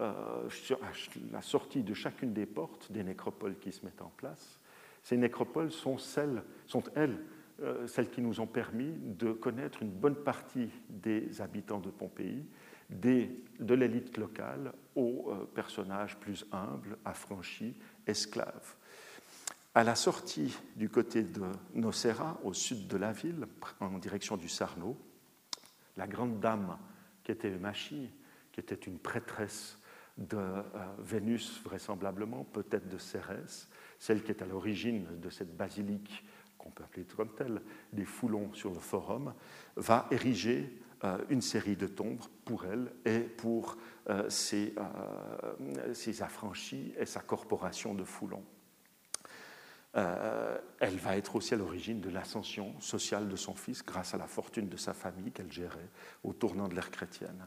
euh, 0.00 0.48
à 0.82 0.90
la 1.30 1.42
sortie 1.42 1.84
de 1.84 1.94
chacune 1.94 2.32
des 2.32 2.44
portes, 2.44 2.90
des 2.90 3.04
nécropoles 3.04 3.56
qui 3.60 3.70
se 3.70 3.84
mettent 3.84 4.02
en 4.02 4.12
place. 4.16 4.58
Ces 5.04 5.16
nécropoles 5.16 5.70
sont, 5.70 5.96
celles, 5.96 6.42
sont 6.66 6.82
elles 6.96 7.20
euh, 7.62 7.86
celles 7.86 8.10
qui 8.10 8.20
nous 8.20 8.40
ont 8.40 8.48
permis 8.48 8.94
de 9.00 9.30
connaître 9.30 9.80
une 9.84 9.92
bonne 9.92 10.16
partie 10.16 10.70
des 10.88 11.40
habitants 11.40 11.78
de 11.78 11.90
Pompéi, 11.90 12.44
de 12.90 13.74
l'élite 13.74 14.16
locale 14.18 14.72
aux 14.96 15.30
euh, 15.30 15.44
personnages 15.54 16.16
plus 16.18 16.46
humbles, 16.52 16.98
affranchis, 17.04 17.74
esclaves. 18.06 18.74
À 19.74 19.84
la 19.84 19.94
sortie 19.94 20.56
du 20.74 20.88
côté 20.88 21.22
de 21.22 21.42
Nocera, 21.74 22.40
au 22.42 22.52
sud 22.52 22.88
de 22.88 22.96
la 22.96 23.12
ville, 23.12 23.46
en 23.78 23.98
direction 23.98 24.36
du 24.36 24.48
Sarno, 24.48 24.96
la 25.96 26.06
grande 26.06 26.40
dame 26.40 26.76
qui 27.22 27.30
était 27.30 27.50
Machie, 27.50 28.10
qui 28.50 28.60
était 28.60 28.74
une 28.74 28.98
prêtresse 28.98 29.78
de 30.18 30.36
euh, 30.36 30.62
Vénus 30.98 31.62
vraisemblablement, 31.62 32.44
peut-être 32.44 32.88
de 32.88 32.98
Cérès, 32.98 33.68
celle 33.98 34.22
qui 34.22 34.32
est 34.32 34.42
à 34.42 34.46
l'origine 34.46 35.06
de 35.20 35.30
cette 35.30 35.56
basilique 35.56 36.24
qu'on 36.58 36.70
peut 36.70 36.84
appeler 36.84 37.04
comme 37.04 37.34
telle, 37.34 37.62
des 37.92 38.04
foulons 38.04 38.52
sur 38.52 38.70
le 38.70 38.80
forum, 38.80 39.34
va 39.76 40.06
ériger 40.10 40.78
une 41.30 41.40
série 41.40 41.76
de 41.76 41.86
tombes 41.86 42.20
pour 42.44 42.66
elle 42.66 42.92
et 43.04 43.20
pour 43.20 43.76
euh, 44.10 44.28
ses, 44.28 44.74
affranchis 46.20 46.92
et 46.98 47.06
sa 47.06 47.20
corporation 47.20 47.94
de 47.94 48.04
foulons. 48.04 48.44
elle 49.94 50.96
va 50.98 51.16
être 51.16 51.36
aussi 51.36 51.54
à 51.54 51.56
l'origine 51.56 52.00
de 52.00 52.10
l'ascension 52.10 52.78
sociale 52.80 53.28
de 53.28 53.36
son 53.36 53.54
fils 53.54 53.84
grâce 53.84 54.14
à 54.14 54.18
la 54.18 54.26
fortune 54.26 54.68
de 54.68 54.76
sa 54.76 54.92
famille 54.92 55.32
qu'elle 55.32 55.50
gérait 55.50 55.88
au 56.22 56.32
tournant 56.32 56.68
de 56.68 56.74
l'ère 56.74 56.90
chrétienne. 56.90 57.46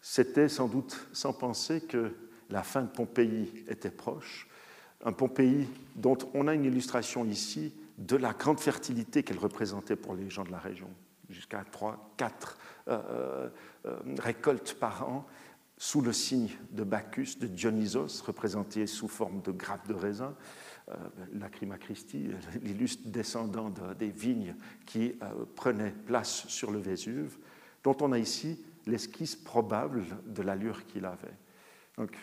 C'était 0.00 0.48
sans 0.48 0.68
doute 0.68 1.08
sans 1.12 1.32
penser 1.32 1.82
que 1.82 2.14
la 2.50 2.62
fin 2.62 2.82
de 2.82 2.88
Pompéi 2.88 3.64
était 3.68 3.90
proche, 3.90 4.48
un 5.04 5.12
Pompéi 5.12 5.68
dont 5.96 6.18
on 6.34 6.48
a 6.48 6.54
une 6.54 6.64
illustration 6.64 7.24
ici 7.24 7.72
de 7.98 8.16
la 8.16 8.32
grande 8.32 8.60
fertilité 8.60 9.22
qu'elle 9.22 9.38
représentait 9.38 9.96
pour 9.96 10.14
les 10.14 10.30
gens 10.30 10.44
de 10.44 10.50
la 10.50 10.58
région, 10.58 10.90
jusqu'à 11.28 11.64
3, 11.70 12.14
4 12.16 12.48
euh, 12.48 12.50
euh, 12.50 12.59
récoltes 14.18 14.74
par 14.74 15.08
an, 15.08 15.26
sous 15.76 16.00
le 16.02 16.12
signe 16.12 16.50
de 16.72 16.84
Bacchus, 16.84 17.38
de 17.40 17.46
Dionysos, 17.46 18.22
représenté 18.22 18.86
sous 18.86 19.08
forme 19.08 19.40
de 19.42 19.50
grappes 19.50 19.88
de 19.88 19.94
raisin. 19.94 20.34
Euh, 20.90 20.94
Lacrima 21.32 21.78
Christi, 21.78 22.28
l'illustre 22.62 23.08
descendant 23.08 23.72
des 23.98 24.10
vignes 24.10 24.54
qui 24.84 25.14
prenaient 25.54 25.94
place 26.06 26.46
sur 26.48 26.70
le 26.70 26.78
Vésuve, 26.78 27.38
dont 27.82 27.96
on 28.00 28.12
a 28.12 28.18
ici 28.18 28.62
l'esquisse 28.86 29.36
probable 29.36 30.04
de 30.26 30.42
l'allure 30.42 30.86
qu'il 30.86 31.06
avait. 31.06 31.36
Donc, 31.96 32.16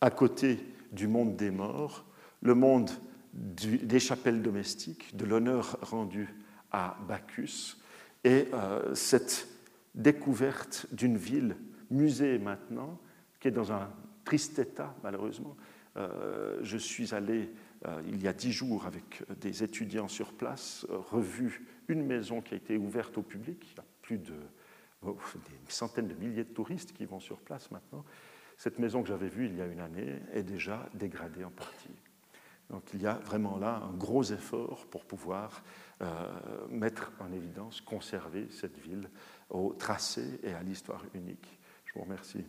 à 0.00 0.10
côté 0.10 0.58
du 0.92 1.08
monde 1.08 1.36
des 1.36 1.50
morts, 1.50 2.04
le 2.42 2.54
monde 2.54 2.90
des 3.32 4.00
chapelles 4.00 4.42
domestiques, 4.42 5.16
de 5.16 5.24
l'honneur 5.24 5.78
rendu 5.82 6.28
à 6.70 6.96
Bacchus, 7.08 7.76
et 8.24 8.48
euh, 8.52 8.94
cette 8.94 9.48
découverte 9.94 10.86
d'une 10.92 11.16
ville 11.16 11.56
musée 11.90 12.38
maintenant, 12.38 12.98
qui 13.38 13.48
est 13.48 13.52
dans 13.52 13.72
un 13.72 13.90
triste 14.24 14.58
état, 14.58 14.94
malheureusement. 15.02 15.56
Euh, 15.96 16.58
je 16.62 16.76
suis 16.76 17.14
allé 17.14 17.50
euh, 17.86 18.02
il 18.08 18.20
y 18.22 18.26
a 18.26 18.32
dix 18.32 18.50
jours 18.50 18.86
avec 18.86 19.22
des 19.40 19.62
étudiants 19.62 20.08
sur 20.08 20.32
place, 20.32 20.86
revu 20.88 21.66
une 21.86 22.04
maison 22.04 22.40
qui 22.40 22.54
a 22.54 22.56
été 22.56 22.76
ouverte 22.76 23.18
au 23.18 23.22
public, 23.22 23.58
il 23.70 23.76
y 23.76 23.80
a 23.80 23.84
plus 24.02 24.18
de 24.18 24.34
Oh, 25.06 25.18
centaines 25.68 26.08
de 26.08 26.14
milliers 26.14 26.44
de 26.44 26.52
touristes 26.54 26.92
qui 26.92 27.04
vont 27.04 27.20
sur 27.20 27.38
place 27.38 27.70
maintenant. 27.70 28.04
Cette 28.56 28.78
maison 28.78 29.02
que 29.02 29.08
j'avais 29.08 29.28
vue 29.28 29.46
il 29.46 29.56
y 29.56 29.60
a 29.60 29.66
une 29.66 29.80
année 29.80 30.18
est 30.32 30.42
déjà 30.42 30.88
dégradée 30.94 31.44
en 31.44 31.50
partie. 31.50 31.94
Donc 32.70 32.82
il 32.94 33.02
y 33.02 33.06
a 33.06 33.14
vraiment 33.14 33.58
là 33.58 33.82
un 33.84 33.92
gros 33.92 34.22
effort 34.24 34.86
pour 34.86 35.04
pouvoir 35.04 35.62
mettre 36.68 37.12
en 37.20 37.32
évidence, 37.32 37.80
conserver 37.80 38.48
cette 38.50 38.78
ville 38.78 39.08
au 39.50 39.74
tracé 39.78 40.40
et 40.42 40.52
à 40.52 40.62
l'histoire 40.62 41.04
unique. 41.14 41.58
Je 41.84 41.94
vous 41.94 42.02
remercie. 42.02 42.44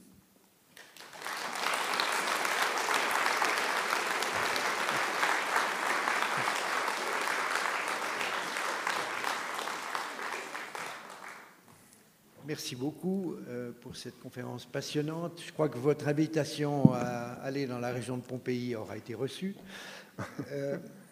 Merci 12.47 12.75
beaucoup 12.75 13.35
euh, 13.47 13.71
pour 13.81 13.95
cette 13.95 14.19
conférence 14.19 14.67
passionnante. 14.67 15.41
Je 15.43 15.51
crois 15.51 15.67
que 15.67 15.79
votre 15.79 16.07
invitation 16.07 16.93
à 16.93 17.33
aller 17.41 17.65
dans 17.65 17.79
la 17.79 17.91
région 17.91 18.17
de 18.17 18.21
Pompéi 18.21 18.75
aura 18.75 18.97
été 18.97 19.15
reçue. 19.15 19.55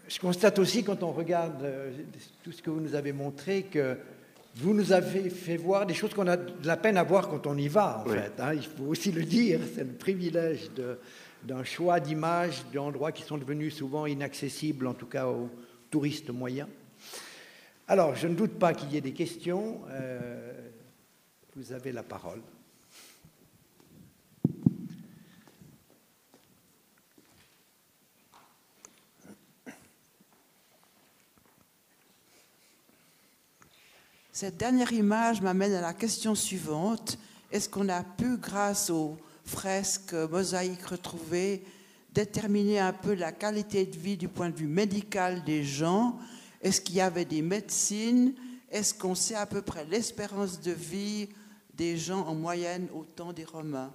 Euh, 0.03 0.09
je 0.09 0.19
constate 0.19 0.59
aussi, 0.59 0.83
quand 0.83 1.03
on 1.03 1.11
regarde 1.11 1.63
euh, 1.63 1.91
tout 2.43 2.51
ce 2.51 2.61
que 2.61 2.69
vous 2.69 2.79
nous 2.79 2.95
avez 2.95 3.13
montré, 3.13 3.63
que 3.63 3.97
vous 4.55 4.73
nous 4.73 4.91
avez 4.91 5.29
fait 5.29 5.57
voir 5.57 5.85
des 5.85 5.93
choses 5.93 6.13
qu'on 6.13 6.27
a 6.27 6.37
de 6.37 6.67
la 6.67 6.77
peine 6.77 6.97
à 6.97 7.03
voir 7.03 7.29
quand 7.29 7.47
on 7.47 7.57
y 7.57 7.67
va, 7.67 8.03
en 8.05 8.09
fait. 8.09 8.33
Hein. 8.39 8.53
il 8.53 8.63
faut 8.63 8.85
aussi 8.85 9.11
le 9.11 9.23
dire, 9.23 9.59
c'est 9.73 9.83
le 9.83 9.93
privilège 9.93 10.69
d'un 11.43 11.63
choix 11.63 11.99
d'images 11.99 12.63
d'endroits 12.71 13.11
qui 13.11 13.23
sont 13.23 13.37
devenus 13.37 13.75
souvent 13.75 14.05
inaccessibles, 14.05 14.85
en 14.85 14.93
tout 14.93 15.07
cas 15.07 15.25
aux 15.25 15.49
touristes 15.89 16.29
moyens. 16.29 16.69
Alors, 17.87 18.15
je 18.15 18.27
ne 18.27 18.35
doute 18.35 18.59
pas 18.59 18.73
qu'il 18.73 18.93
y 18.93 18.97
ait 18.97 19.01
des 19.01 19.13
questions. 19.13 19.81
Vous 21.55 21.73
avez 21.73 21.91
la 21.91 22.03
parole. 22.03 22.41
Cette 34.35 34.57
dernière 34.57 34.91
image 34.91 35.43
m'amène 35.43 35.73
à 35.73 35.81
la 35.81 35.93
question 35.93 36.33
suivante. 36.33 37.19
Est-ce 37.51 37.69
qu'on 37.69 37.87
a 37.87 38.01
pu, 38.01 38.37
grâce 38.37 38.89
aux 38.89 39.15
fresques 39.45 40.15
mosaïques 40.15 40.87
retrouvées, 40.87 41.63
déterminer 42.11 42.79
un 42.79 42.93
peu 42.93 43.13
la 43.13 43.31
qualité 43.31 43.85
de 43.85 43.95
vie 43.95 44.17
du 44.17 44.27
point 44.27 44.49
de 44.49 44.55
vue 44.55 44.65
médical 44.65 45.43
des 45.43 45.63
gens? 45.63 46.17
Est-ce 46.63 46.81
qu'il 46.81 46.95
y 46.95 47.01
avait 47.01 47.25
des 47.25 47.43
médecines? 47.43 48.33
Est-ce 48.71 48.95
qu'on 48.95 49.13
sait 49.13 49.35
à 49.35 49.45
peu 49.45 49.61
près 49.61 49.85
l'espérance 49.85 50.59
de 50.59 50.71
vie 50.71 51.29
des 51.75 51.95
gens 51.95 52.25
en 52.25 52.33
moyenne 52.33 52.87
au 52.95 53.03
temps 53.03 53.33
des 53.33 53.45
Romains? 53.45 53.93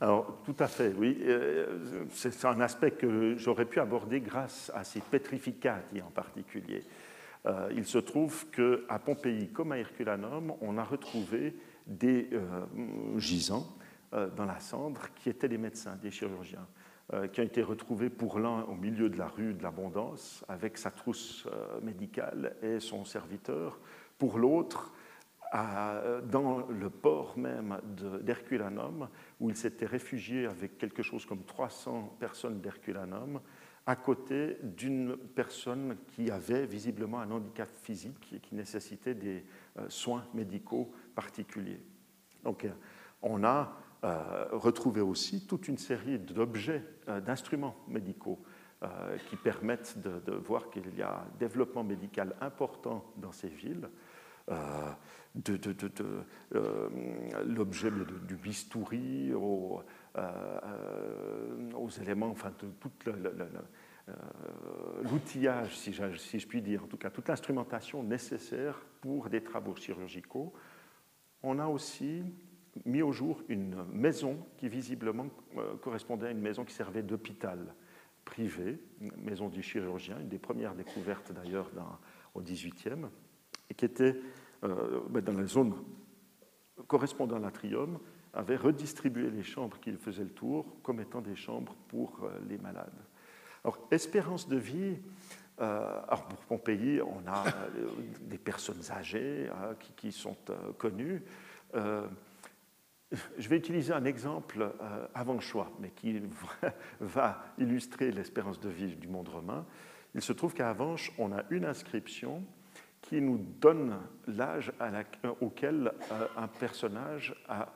Alors, 0.00 0.40
tout 0.44 0.54
à 0.60 0.68
fait, 0.68 0.94
oui. 0.96 1.18
Euh, 1.22 2.04
c'est 2.14 2.44
un 2.44 2.60
aspect 2.60 2.92
que 2.92 3.36
j'aurais 3.38 3.64
pu 3.64 3.80
aborder 3.80 4.20
grâce 4.20 4.70
à 4.72 4.84
ces 4.84 5.00
petrificati 5.00 6.00
en 6.00 6.10
particulier. 6.10 6.84
Euh, 7.46 7.70
il 7.76 7.84
se 7.84 7.98
trouve 7.98 8.46
qu'à 8.50 8.98
Pompéi, 8.98 9.48
comme 9.48 9.72
à 9.72 9.78
Herculanum, 9.78 10.54
on 10.60 10.78
a 10.78 10.84
retrouvé 10.84 11.56
des 11.86 12.30
euh, 12.32 13.18
gisants 13.18 13.66
dans 14.36 14.44
la 14.44 14.60
cendre 14.60 15.08
qui 15.16 15.28
étaient 15.28 15.48
des 15.48 15.58
médecins, 15.58 15.96
des 15.96 16.12
chirurgiens, 16.12 16.68
qui 17.32 17.40
ont 17.40 17.44
été 17.44 17.64
retrouvés 17.64 18.10
pour 18.10 18.38
l'un 18.38 18.62
au 18.62 18.76
milieu 18.76 19.08
de 19.08 19.18
la 19.18 19.26
rue 19.26 19.54
de 19.54 19.62
l'Abondance 19.64 20.44
avec 20.46 20.78
sa 20.78 20.92
trousse 20.92 21.48
médicale 21.82 22.54
et 22.62 22.78
son 22.78 23.04
serviteur, 23.04 23.80
pour 24.16 24.38
l'autre 24.38 24.92
dans 25.52 26.64
le 26.68 26.90
port 26.90 27.36
même 27.36 27.80
d'Herculanum, 28.22 29.08
où 29.40 29.50
il 29.50 29.56
s'était 29.56 29.86
réfugié 29.86 30.46
avec 30.46 30.78
quelque 30.78 31.02
chose 31.02 31.26
comme 31.26 31.44
300 31.44 32.16
personnes 32.20 32.60
d'Herculanum, 32.60 33.40
à 33.86 33.96
côté 33.96 34.56
d'une 34.62 35.16
personne 35.16 35.96
qui 36.14 36.30
avait 36.30 36.64
visiblement 36.66 37.20
un 37.20 37.30
handicap 37.30 37.68
physique 37.82 38.32
et 38.34 38.40
qui 38.40 38.54
nécessitait 38.54 39.14
des 39.14 39.44
euh, 39.78 39.86
soins 39.88 40.26
médicaux 40.32 40.92
particuliers. 41.14 41.80
Donc, 42.42 42.64
euh, 42.64 42.70
on 43.20 43.44
a 43.44 43.76
euh, 44.04 44.46
retrouvé 44.52 45.00
aussi 45.00 45.46
toute 45.46 45.68
une 45.68 45.78
série 45.78 46.18
d'objets, 46.18 46.82
d'instruments 47.24 47.76
médicaux 47.88 48.42
qui 49.30 49.36
permettent 49.36 49.96
de, 49.98 50.32
voir 50.32 50.68
qu'il 50.68 50.94
y 50.94 51.00
a 51.00 51.20
un 51.20 51.38
développement 51.38 51.82
médical 51.82 52.36
important 52.42 53.02
dans 53.16 53.32
ces 53.32 53.48
villes. 53.48 53.88
de, 55.34 55.58
l'objet 57.46 57.90
du 58.28 58.36
bistouri 58.36 59.32
aux, 59.32 59.80
aux 60.16 61.90
éléments, 61.90 62.28
enfin, 62.28 62.50
de 62.50 62.68
toute 62.80 63.08
l'outillage, 65.02 65.76
si, 65.76 65.92
je 65.92 66.46
puis 66.46 66.62
dire, 66.62 66.84
en 66.84 66.86
tout 66.86 66.96
cas 66.96 67.10
toute 67.10 67.28
l'instrumentation 67.28 68.02
nécessaire 68.02 68.78
pour 69.00 69.28
des 69.28 69.42
travaux 69.42 69.74
chirurgicaux. 69.74 70.52
On 71.42 71.58
a 71.58 71.66
aussi 71.66 72.22
mis 72.84 73.02
au 73.02 73.12
jour 73.12 73.42
une 73.48 73.84
maison 73.92 74.38
qui 74.56 74.68
visiblement 74.68 75.26
correspondait 75.80 76.28
à 76.28 76.30
une 76.30 76.40
maison 76.40 76.64
qui 76.64 76.74
servait 76.74 77.02
d'hôpital 77.02 77.74
privée, 78.24 78.80
maison 79.16 79.48
du 79.48 79.62
chirurgien, 79.62 80.18
une 80.20 80.28
des 80.28 80.38
premières 80.38 80.74
découvertes 80.74 81.32
d'ailleurs 81.32 81.70
au 82.34 82.40
XVIIIe, 82.40 83.06
et 83.70 83.74
qui 83.74 83.84
était 83.84 84.16
euh, 84.64 85.00
ben, 85.10 85.22
dans 85.22 85.34
la 85.34 85.46
zone 85.46 85.74
correspondant 86.86 87.36
à 87.36 87.40
l'atrium, 87.40 87.98
avait 88.34 88.56
redistribué 88.56 89.30
les 89.30 89.42
chambres 89.42 89.78
qui 89.80 89.92
faisaient 89.92 90.24
le 90.24 90.30
tour 90.30 90.66
comme 90.82 91.00
étant 91.00 91.20
des 91.20 91.36
chambres 91.36 91.74
pour 91.88 92.20
euh, 92.22 92.38
les 92.48 92.58
malades. 92.58 92.92
Alors, 93.62 93.78
espérance 93.90 94.48
de 94.48 94.56
vie, 94.56 94.96
euh, 95.60 96.00
alors 96.08 96.26
pour 96.28 96.38
Pompéi, 96.40 97.00
on 97.00 97.26
a 97.26 97.44
des 98.20 98.38
personnes 98.38 98.82
âgées 98.90 99.48
hein, 99.48 99.74
qui, 99.96 100.12
sont 100.12 100.36
connues. 100.76 101.22
Je 103.38 103.48
vais 103.48 103.56
utiliser 103.56 103.92
un 103.92 104.04
exemple 104.04 104.62
euh, 104.62 105.06
avant 105.14 105.38
choix, 105.40 105.70
mais 105.80 105.90
qui 105.90 106.20
va 107.00 107.44
illustrer 107.58 108.10
l'espérance 108.10 108.60
de 108.60 108.68
vie 108.68 108.96
du 108.96 109.08
monde 109.08 109.28
romain. 109.28 109.66
Il 110.14 110.22
se 110.22 110.32
trouve 110.32 110.54
qu'à 110.54 110.70
Avanches, 110.70 111.12
on 111.18 111.32
a 111.32 111.42
une 111.50 111.64
inscription 111.64 112.44
qui 113.00 113.20
nous 113.20 113.38
donne 113.60 113.98
l'âge 114.26 114.72
auquel 115.40 115.92
euh, 116.10 116.26
un 116.36 116.48
personnage 116.48 117.34
a 117.48 117.68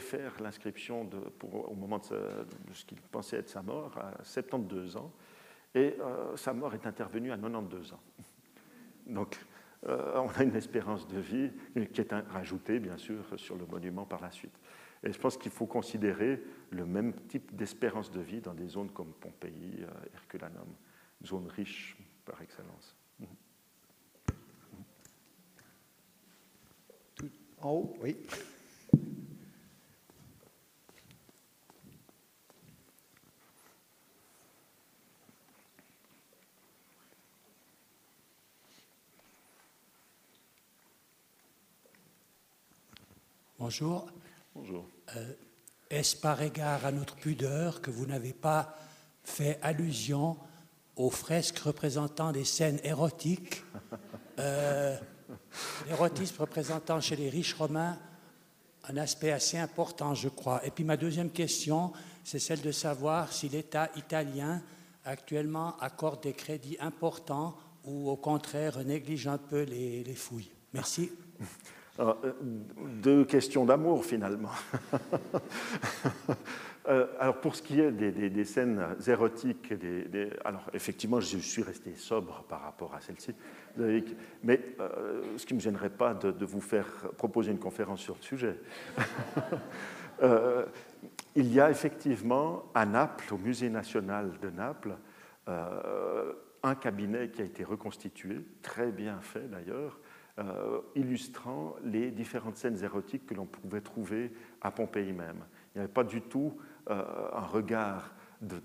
fait 0.00 0.18
faire 0.18 0.32
l'inscription 0.40 1.08
au 1.42 1.74
moment 1.74 1.98
de, 1.98 2.72
ce 2.72 2.84
qu'il 2.84 3.00
pensait 3.00 3.38
être 3.38 3.48
sa 3.48 3.62
mort, 3.62 3.96
à 3.98 4.22
72 4.22 4.96
ans, 4.96 5.12
et 5.74 5.96
euh, 6.00 6.36
sa 6.36 6.52
mort 6.52 6.74
est 6.74 6.86
intervenue 6.86 7.32
à 7.32 7.36
92 7.36 7.92
ans. 7.92 8.00
Donc, 9.06 9.38
on 9.84 10.28
a 10.36 10.44
une 10.44 10.54
espérance 10.54 11.08
de 11.08 11.18
vie 11.18 11.50
qui 11.92 12.00
est 12.00 12.12
rajoutée, 12.12 12.78
bien 12.78 12.96
sûr, 12.96 13.24
sur 13.36 13.56
le 13.56 13.66
monument 13.66 14.04
par 14.04 14.20
la 14.20 14.30
suite. 14.30 14.56
Et 15.04 15.12
je 15.12 15.18
pense 15.18 15.36
qu'il 15.36 15.50
faut 15.50 15.66
considérer 15.66 16.42
le 16.70 16.86
même 16.86 17.12
type 17.26 17.54
d'espérance 17.54 18.10
de 18.10 18.20
vie 18.20 18.40
dans 18.40 18.54
des 18.54 18.68
zones 18.68 18.90
comme 18.90 19.12
Pompéi, 19.14 19.80
euh, 19.80 19.88
Herculanum, 20.14 20.68
zones 21.24 21.48
riches 21.48 21.96
par 22.24 22.40
excellence. 22.40 22.96
En 27.60 27.70
haut, 27.70 27.96
oui. 28.00 28.16
Bonjour. 43.62 44.08
Bonjour. 44.56 44.84
Euh, 45.14 45.34
est-ce 45.88 46.16
par 46.16 46.42
égard 46.42 46.84
à 46.84 46.90
notre 46.90 47.14
pudeur 47.14 47.80
que 47.80 47.92
vous 47.92 48.06
n'avez 48.06 48.32
pas 48.32 48.76
fait 49.22 49.60
allusion 49.62 50.36
aux 50.96 51.10
fresques 51.10 51.60
représentant 51.60 52.32
des 52.32 52.44
scènes 52.44 52.80
érotiques 52.82 53.62
euh, 54.40 54.98
L'érotisme 55.86 56.40
représentant 56.40 57.00
chez 57.00 57.14
les 57.14 57.30
riches 57.30 57.54
romains 57.54 57.96
un 58.88 58.96
aspect 58.96 59.30
assez 59.30 59.58
important, 59.58 60.12
je 60.12 60.28
crois? 60.28 60.66
Et 60.66 60.72
puis 60.72 60.82
ma 60.82 60.96
deuxième 60.96 61.30
question, 61.30 61.92
c'est 62.24 62.40
celle 62.40 62.62
de 62.62 62.72
savoir 62.72 63.32
si 63.32 63.48
l'État 63.48 63.90
italien 63.94 64.60
actuellement 65.04 65.78
accorde 65.78 66.20
des 66.24 66.32
crédits 66.32 66.78
importants 66.80 67.56
ou 67.84 68.10
au 68.10 68.16
contraire 68.16 68.84
néglige 68.84 69.28
un 69.28 69.38
peu 69.38 69.62
les, 69.62 70.02
les 70.02 70.16
fouilles. 70.16 70.50
Merci. 70.72 71.12
Euh, 72.00 72.14
deux 73.02 73.24
questions 73.24 73.64
d'amour 73.64 74.04
finalement. 74.04 74.52
Euh, 76.88 77.06
alors 77.20 77.36
pour 77.36 77.54
ce 77.54 77.62
qui 77.62 77.78
est 77.78 77.92
des, 77.92 78.44
scènes 78.44 78.84
érotiques, 79.06 79.72
alors 80.44 80.68
effectivement 80.74 81.20
je 81.20 81.38
suis 81.38 81.62
resté 81.62 81.94
sobre 81.94 82.42
par 82.48 82.62
rapport 82.62 82.92
à 82.92 83.00
celle-ci, 83.00 83.36
mais 84.42 84.60
euh, 84.80 85.22
ce 85.36 85.46
qui 85.46 85.54
ne 85.54 85.58
me 85.58 85.62
gênerait 85.62 85.90
pas 85.90 86.12
de, 86.12 86.44
vous 86.44 86.60
faire 86.60 86.88
proposer 87.16 87.52
une 87.52 87.60
conférence 87.60 88.00
sur 88.00 88.16
le 88.16 88.22
sujet. 88.22 88.56
il 91.36 91.54
y 91.54 91.60
a 91.60 91.70
effectivement 91.70 92.64
à 92.74 92.84
Naples, 92.84 93.32
au 93.32 93.38
Musée 93.38 93.70
national 93.70 94.32
de 94.42 94.50
Naples, 94.50 94.96
un 95.46 96.74
cabinet 96.74 97.28
qui 97.28 97.42
a 97.42 97.44
été 97.44 97.62
reconstitué, 97.62 98.44
très 98.60 98.90
bien 98.90 99.20
fait 99.20 99.48
d'ailleurs, 99.48 100.00
illustrant 100.94 101.76
les 101.84 102.10
différentes 102.10 102.56
scènes 102.56 102.82
érotiques 102.82 103.26
que 103.26 103.34
l'on 103.34 103.46
pouvait 103.46 103.80
trouver 103.82 104.32
à 104.60 104.70
Pompéi 104.70 105.12
même. 105.12 105.44
Il 105.74 105.78
n'y 105.78 105.84
avait 105.84 105.92
pas 105.92 106.04
du 106.04 106.20
tout 106.20 106.56
euh, 106.90 107.28
un 107.32 107.46
regard 107.46 108.12
de, 108.40 108.60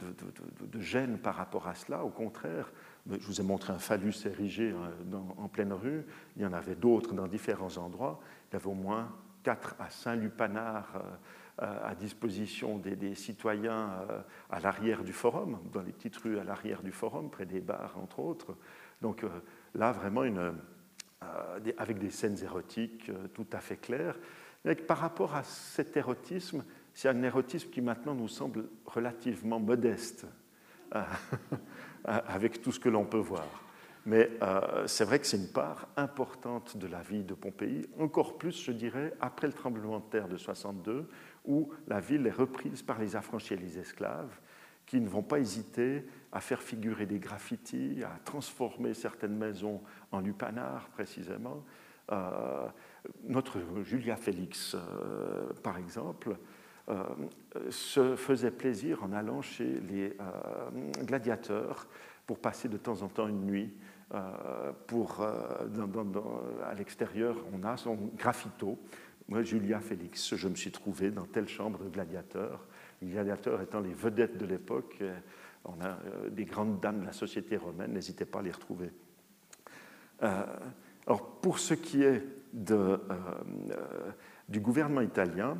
gêne 0.79 1.19
par 1.19 1.35
rapport 1.35 1.67
à 1.67 1.75
cela, 1.75 2.03
au 2.03 2.09
contraire. 2.09 2.71
Je 3.09 3.25
vous 3.25 3.39
ai 3.39 3.43
montré 3.43 3.71
un 3.71 3.79
phallus 3.79 4.25
érigé 4.25 4.71
euh, 4.71 5.17
en 5.37 5.47
pleine 5.47 5.71
rue, 5.71 6.03
il 6.35 6.41
y 6.41 6.45
en 6.45 6.53
avait 6.53 6.75
d'autres 6.75 7.13
dans 7.13 7.27
différents 7.27 7.77
endroits. 7.77 8.19
Il 8.49 8.53
y 8.53 8.55
avait 8.55 8.67
au 8.67 8.73
moins 8.73 9.13
4 9.43 9.75
à 9.79 9.89
5 9.89 10.15
lupanards 10.15 11.01
à 11.59 11.95
disposition 11.95 12.77
des, 12.77 13.15
citoyens 13.15 13.89
à 14.51 14.59
l'arrière 14.59 15.03
du 15.03 15.11
forum, 15.11 15.57
dans 15.73 15.81
les 15.81 15.91
petites 15.91 16.17
rues 16.17 16.37
à 16.37 16.43
l'arrière 16.43 16.83
du 16.83 16.91
forum, 16.91 17.31
près 17.31 17.47
des 17.47 17.61
bars 17.61 17.97
entre 17.97 18.19
autres. 18.19 18.55
Donc 19.01 19.23
là, 19.73 19.91
vraiment 19.91 20.23
une, 20.23 20.37
euh, 20.37 20.51
avec 21.77 21.97
des 21.97 22.11
scènes 22.11 22.37
érotiques 22.43 23.09
euh, 23.09 23.27
tout 23.33 23.47
à 23.51 23.59
fait 23.59 23.77
claires. 23.77 24.17
Mais 24.65 24.75
par 24.75 24.99
rapport 24.99 25.35
à 25.35 25.43
cet 25.43 25.97
érotisme, 25.97 26.63
c'est 26.93 27.09
un 27.09 27.23
érotisme 27.23 27.69
qui 27.69 27.81
maintenant 27.81 28.13
nous 28.13 28.27
semble 28.27 28.69
relativement 28.85 29.59
modeste, 29.59 30.25
euh, 30.95 31.03
avec 32.05 32.61
tout 32.61 32.71
ce 32.71 32.79
que 32.79 32.89
l'on 32.89 33.05
peut 33.05 33.17
voir. 33.17 33.63
Mais 34.05 34.31
c'est 34.85 35.03
vrai 35.03 35.19
que 35.19 35.27
c'est 35.27 35.35
une 35.35 35.51
part 35.51 35.89
importante 35.97 36.77
de 36.77 36.87
la 36.87 37.01
vie 37.01 37.25
de 37.25 37.33
Pompéi, 37.33 37.89
encore 37.99 38.37
plus, 38.37 38.63
je 38.63 38.71
dirais, 38.71 39.13
après 39.19 39.47
le 39.47 39.53
tremblement 39.53 39.99
de 39.99 40.05
terre 40.05 40.29
de 40.29 40.37
62, 40.37 41.09
où 41.43 41.69
la 41.89 41.99
ville 41.99 42.25
est 42.25 42.31
reprise 42.31 42.81
par 42.81 42.99
les 42.99 43.17
affranchis 43.17 43.55
et 43.55 43.57
les 43.57 43.79
esclaves, 43.79 44.39
qui 44.85 45.01
ne 45.01 45.09
vont 45.09 45.23
pas 45.23 45.39
hésiter 45.39 46.05
à 46.37 46.39
faire 46.39 46.61
figurer 46.61 47.07
des 47.07 47.17
graffitis, 47.17 48.03
à 48.03 48.19
transformer 48.23 48.93
certaines 48.93 49.35
maisons 49.35 49.81
en 50.11 50.19
lupanar 50.19 50.87
précisément. 50.89 51.63
Euh, 52.11 52.67
notre 53.23 53.57
Julia 53.81 54.15
Félix, 54.15 54.75
euh, 54.75 55.51
par 55.63 55.79
exemple, 55.79 56.37
euh, 56.89 57.03
se 57.71 58.15
faisait 58.15 58.51
plaisir 58.51 59.03
en 59.03 59.13
allant 59.13 59.41
chez 59.41 59.81
les 59.89 60.15
gladiateurs 61.05 61.87
pour 62.27 62.37
passer 62.37 62.69
de 62.69 62.77
temps 62.77 63.01
en 63.01 63.07
temps 63.07 63.27
une 63.27 63.45
nuit. 63.45 63.73
pour, 64.85 65.21
à 65.21 66.73
l'extérieur, 66.75 67.35
on 67.51 67.63
a 67.63 67.77
son 67.77 67.95
graffito. 68.15 68.77
Moi, 69.27 69.41
Julia 69.41 69.79
Félix, 69.79 70.35
je 70.35 70.47
me 70.47 70.55
suis 70.55 70.71
trouvé 70.71 71.09
dans 71.09 71.25
telle 71.25 71.49
chambre 71.49 71.83
de 71.83 71.89
gladiateur 71.89 72.67
les 73.01 73.09
gladiateurs 73.09 73.61
étant 73.61 73.79
les 73.79 73.93
vedettes 73.93 74.37
de 74.37 74.45
l'époque, 74.45 75.03
on 75.67 75.83
a 75.83 75.97
des 76.29 76.45
grandes 76.45 76.79
dames 76.79 77.01
de 77.01 77.05
la 77.05 77.13
société 77.13 77.57
romaine, 77.57 77.93
n'hésitez 77.93 78.25
pas 78.25 78.39
à 78.39 78.41
les 78.41 78.51
retrouver. 78.51 78.91
Euh, 80.23 80.43
pour 81.41 81.59
ce 81.59 81.73
qui 81.73 82.03
est 82.03 82.23
euh, 82.71 82.97
euh, 83.09 84.11
du 84.49 84.59
gouvernement 84.59 85.01
italien, 85.01 85.57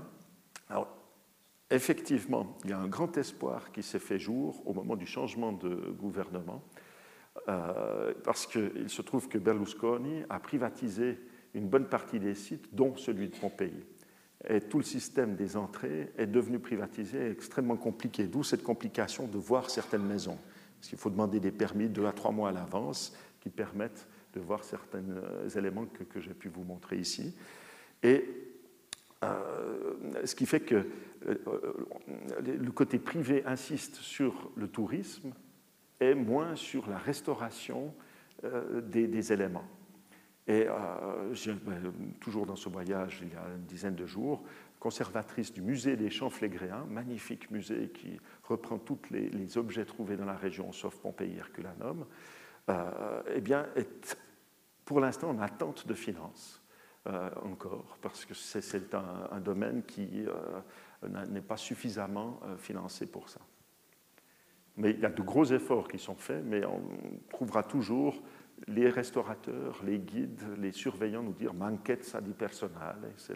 effectivement, 1.70 2.58
il 2.64 2.72
y 2.72 2.74
a 2.74 2.80
un 2.80 2.88
grand 2.88 3.16
espoir 3.18 3.72
qui 3.72 3.84
s'est 3.84 4.00
fait 4.00 4.20
jour 4.20 4.62
au 4.66 4.74
moment 4.74 4.96
du 4.96 5.06
changement 5.06 5.52
de 5.52 5.94
gouvernement, 5.98 6.64
parce 8.24 8.48
qu'il 8.48 8.90
se 8.90 9.02
trouve 9.02 9.30
que 9.30 9.38
Berlusconi 9.38 10.24
a 10.30 10.40
privatisé 10.40 11.20
une 11.54 11.70
bonne 11.70 11.88
partie 11.88 12.20
des 12.20 12.36
sites, 12.36 12.74
dont 12.74 12.96
celui 12.96 13.30
de 13.30 13.36
Pompéi. 13.36 13.86
Et 14.48 14.62
tout 14.62 14.78
le 14.78 14.84
système 14.84 15.36
des 15.36 15.58
entrées 15.58 16.12
est 16.18 16.28
devenu 16.28 16.60
privatisé 16.60 17.28
et 17.28 17.32
extrêmement 17.32 17.76
compliqué, 17.76 18.26
d'où 18.28 18.44
cette 18.44 18.64
complication 18.64 19.28
de 19.28 19.38
voir 19.38 19.70
certaines 19.70 20.06
maisons. 20.06 20.38
Parce 20.78 20.90
qu'il 20.90 20.98
faut 20.98 21.10
demander 21.10 21.40
des 21.40 21.52
permis 21.52 21.90
deux 21.90 22.06
à 22.06 22.12
trois 22.12 22.32
mois 22.32 22.50
à 22.50 22.52
l'avance 22.52 23.16
qui 23.40 23.50
permettent 23.50 24.08
de 24.34 24.40
voir 24.40 24.64
certains 24.64 25.04
euh, 25.10 25.50
éléments 25.50 25.86
que, 25.86 26.20
j'ai 26.20 26.34
pu 26.34 26.50
vous 26.50 26.64
montrer 26.64 26.98
ici. 26.98 27.36
Et 28.04 28.26
euh, 29.24 29.94
ce 30.26 30.36
qui 30.36 30.46
fait 30.46 30.60
que 30.60 30.86
euh, 31.28 31.36
le 32.46 32.72
côté 32.72 33.00
privé 33.00 33.44
insiste 33.46 33.96
sur 33.96 34.52
le 34.56 34.68
tourisme 34.68 35.34
et 36.00 36.14
moins 36.14 36.56
sur 36.56 36.88
la 36.88 36.98
restauration 36.98 37.94
des, 38.84 39.34
éléments. 39.34 39.68
Et 40.48 40.66
ben, 41.66 41.94
toujours 42.22 42.46
dans 42.46 42.56
ce 42.56 42.70
voyage, 42.70 43.20
il 43.22 43.34
y 43.34 43.36
a 43.36 43.44
une 43.56 43.66
dizaine 43.66 43.96
de 43.96 44.06
jours, 44.06 44.44
conservatrice 44.80 45.52
du 45.52 45.62
musée 45.62 45.98
des 45.98 46.10
Champs 46.10 46.30
Flégréens, 46.30 46.86
magnifique 46.90 47.52
musée 47.52 47.90
qui 47.90 48.18
reprend 48.44 48.78
tous 48.78 49.00
les, 49.12 49.58
objets 49.58 49.84
trouvés 49.84 50.16
dans 50.16 50.26
la 50.26 50.38
région, 50.38 50.72
sauf 50.72 50.96
Pompéi 50.98 51.38
Herculanum, 51.38 52.06
eh 52.70 53.42
bien, 53.42 53.68
est 53.76 54.18
pour 54.86 55.02
l'instant 55.02 55.32
en 55.32 55.40
attente 55.40 55.86
de 55.86 55.94
finances 55.94 56.64
encore, 57.44 57.98
parce 58.02 58.26
que 58.26 58.34
c'est 58.34 58.94
un, 58.94 59.40
domaine 59.40 59.84
qui 59.84 60.26
n'est 61.30 61.42
pas 61.42 61.58
suffisamment 61.58 62.40
financé 62.58 63.06
pour 63.06 63.30
ça. 63.30 63.42
Mais 64.78 64.92
il 64.92 65.00
y 65.00 65.06
a 65.06 65.10
de 65.10 65.22
gros 65.22 65.46
efforts 65.46 65.88
qui 65.88 65.98
sont 65.98 66.16
faits, 66.16 66.44
mais 66.46 66.64
on 66.64 66.82
trouvera 67.30 67.64
toujours 67.64 68.22
les 68.66 68.90
restaurateurs, 68.90 69.84
les 69.84 70.00
guides, 70.00 70.44
les 70.58 70.72
surveillants 70.72 71.24
nous 71.24 71.34
dire 71.34 71.54
ça 72.02 72.22
du 72.22 72.32
personnel. 72.32 73.14
C'est 73.18 73.36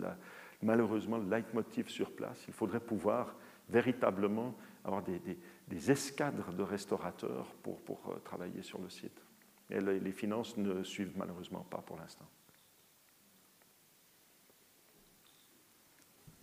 malheureusement 0.62 1.18
le 1.18 1.30
leitmotiv 1.30 1.90
sur 1.90 2.12
place. 2.12 2.44
Il 2.48 2.54
faudrait 2.54 2.80
pouvoir 2.80 3.36
véritablement 3.70 4.56
avoir 4.84 5.04
des, 5.04 5.92
escadres 5.92 6.54
de 6.54 6.64
restaurateurs 6.64 7.54
pour, 7.64 7.80
pour, 7.82 8.10
euh, 8.10 8.20
travailler 8.24 8.62
sur 8.62 8.80
le 8.80 8.90
site. 8.90 9.22
Et 9.70 9.80
les 9.80 10.12
finances 10.12 10.58
ne 10.58 10.84
suivent 10.84 11.14
malheureusement 11.16 11.66
pas 11.70 11.78
pour 11.78 11.98
l'instant. 11.98 12.28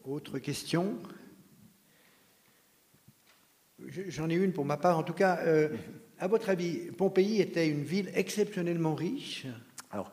Autre 0.05 0.39
question? 0.39 0.99
J'en 3.79 4.31
ai 4.31 4.37
une 4.37 4.55
pour 4.55 4.65
ma 4.65 4.79
part. 4.79 4.99
En 4.99 5.03
tout 5.03 5.13
cas, 5.13 5.39
euh, 5.41 5.77
à 6.21 6.27
votre 6.27 6.51
avis, 6.51 6.91
Pompéi 6.93 7.41
était 7.41 7.69
une 7.69 7.85
ville 7.85 8.11
exceptionnellement 8.15 8.95
riche 8.95 9.47
Alors, 9.91 10.11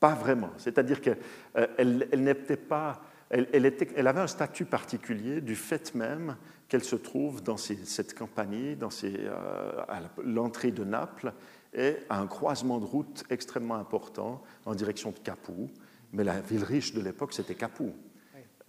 pas 0.00 0.14
vraiment. 0.14 0.50
C'est-à-dire 0.58 1.00
qu'elle 1.00 1.18
euh, 1.56 1.66
elle, 1.78 2.22
n'était 2.22 2.56
pas. 2.56 3.02
Elle, 3.30 3.48
elle, 3.52 4.06
avait 4.06 4.20
un 4.20 4.26
statut 4.26 4.66
particulier 4.66 5.40
du 5.40 5.56
fait 5.56 5.94
même 5.94 6.36
qu'elle 6.68 6.84
se 6.84 6.96
trouve 6.96 7.42
dans 7.42 7.56
cette 7.56 8.14
campagne, 8.14 8.76
dans 8.76 8.90
euh, 9.04 9.82
à 9.88 10.00
l'entrée 10.22 10.70
de 10.70 10.84
Naples, 10.84 11.32
et 11.74 11.96
à 12.08 12.20
un 12.20 12.26
croisement 12.26 12.78
de 12.78 12.84
route 12.84 13.24
extrêmement 13.30 13.76
important 13.76 14.42
en 14.64 14.74
direction 14.74 15.10
de 15.10 15.18
Capoue. 15.18 15.70
Mais 16.12 16.24
la 16.24 16.40
ville 16.40 16.64
riche 16.64 16.94
de 16.94 17.00
l'époque, 17.00 17.32
c'était 17.32 17.54
Capoue. 17.54 17.94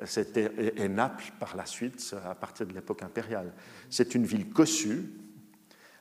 C'était, 0.05 0.51
et, 0.75 0.87
Naples, 0.89 1.31
par 1.39 1.55
la 1.55 1.65
suite, 1.65 2.15
à 2.25 2.35
partir 2.35 2.67
de 2.67 2.73
l'époque 2.73 3.01
impériale. 3.01 3.53
C'est 3.89 4.13
une 4.13 4.25
ville 4.25 4.49
cossue, 4.49 5.09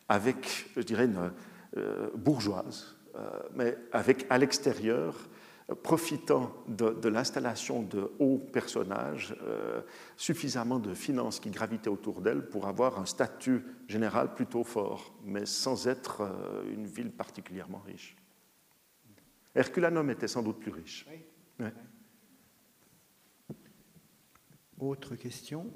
avec, 0.08 0.70
je 0.76 0.82
dirais, 0.82 1.06
une 1.06 1.32
euh, 1.76 2.10
bourgeoise, 2.14 2.96
euh, 3.16 3.28
mais 3.54 3.76
avec 3.92 4.26
à 4.30 4.38
l'extérieur, 4.38 5.28
profitant 5.82 6.54
de, 6.68 7.08
l'installation 7.08 7.82
de 7.82 8.12
hauts 8.20 8.38
personnages, 8.38 9.36
euh, 9.42 9.82
suffisamment 10.16 10.78
de 10.78 10.94
finances 10.94 11.40
qui 11.40 11.50
gravitaient 11.50 11.88
autour 11.88 12.20
d'elle 12.20 12.48
pour 12.48 12.68
avoir 12.68 13.00
un 13.00 13.06
statut 13.06 13.64
général 13.88 14.34
plutôt 14.34 14.62
fort, 14.62 15.12
mais 15.24 15.44
sans 15.44 15.88
être 15.88 16.22
une 16.70 16.86
ville 16.86 17.10
particulièrement 17.10 17.82
riche. 17.84 18.16
Herculanum 19.56 20.08
était 20.10 20.28
sans 20.28 20.42
doute 20.42 20.60
plus 20.60 20.70
riche. 20.70 21.04
Oui. 21.58 21.66
Autre 24.78 25.16
question? 25.16 25.72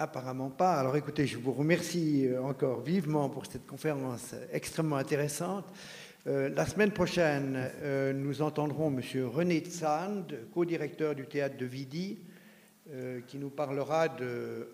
Apparemment 0.00 0.50
pas. 0.50 0.74
Alors 0.74 0.94
écoutez, 0.94 1.26
je 1.26 1.38
vous 1.38 1.50
remercie 1.50 2.28
euh, 2.28 2.40
encore 2.40 2.82
vivement 2.82 3.28
pour 3.28 3.46
cette 3.46 3.66
conférence 3.66 4.32
extrêmement 4.52 4.94
intéressante. 4.94 5.64
Euh, 6.28 6.48
la 6.50 6.66
semaine 6.66 6.92
prochaine, 6.92 7.68
euh, 7.82 8.12
nous 8.12 8.40
entendrons 8.40 8.96
M. 8.96 9.02
René 9.24 9.58
Tsand, 9.58 10.32
co-directeur 10.54 11.16
du 11.16 11.26
théâtre 11.26 11.56
de 11.56 11.66
Vidi, 11.66 12.18
qui 13.26 13.36
nous 13.36 13.50
parlera 13.50 14.08
de 14.08 14.66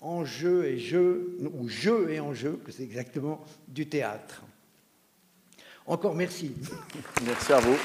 enjeux 0.00 0.64
et 0.64 0.78
jeux, 0.78 1.36
ou 1.52 1.68
jeux 1.68 2.10
et 2.10 2.18
enjeux, 2.18 2.58
que 2.64 2.72
c'est 2.72 2.82
exactement, 2.84 3.44
du 3.66 3.86
théâtre. 3.86 4.42
Encore 5.84 6.14
merci. 6.14 6.54
Merci 7.26 7.52
à 7.52 7.58
vous. 7.58 7.76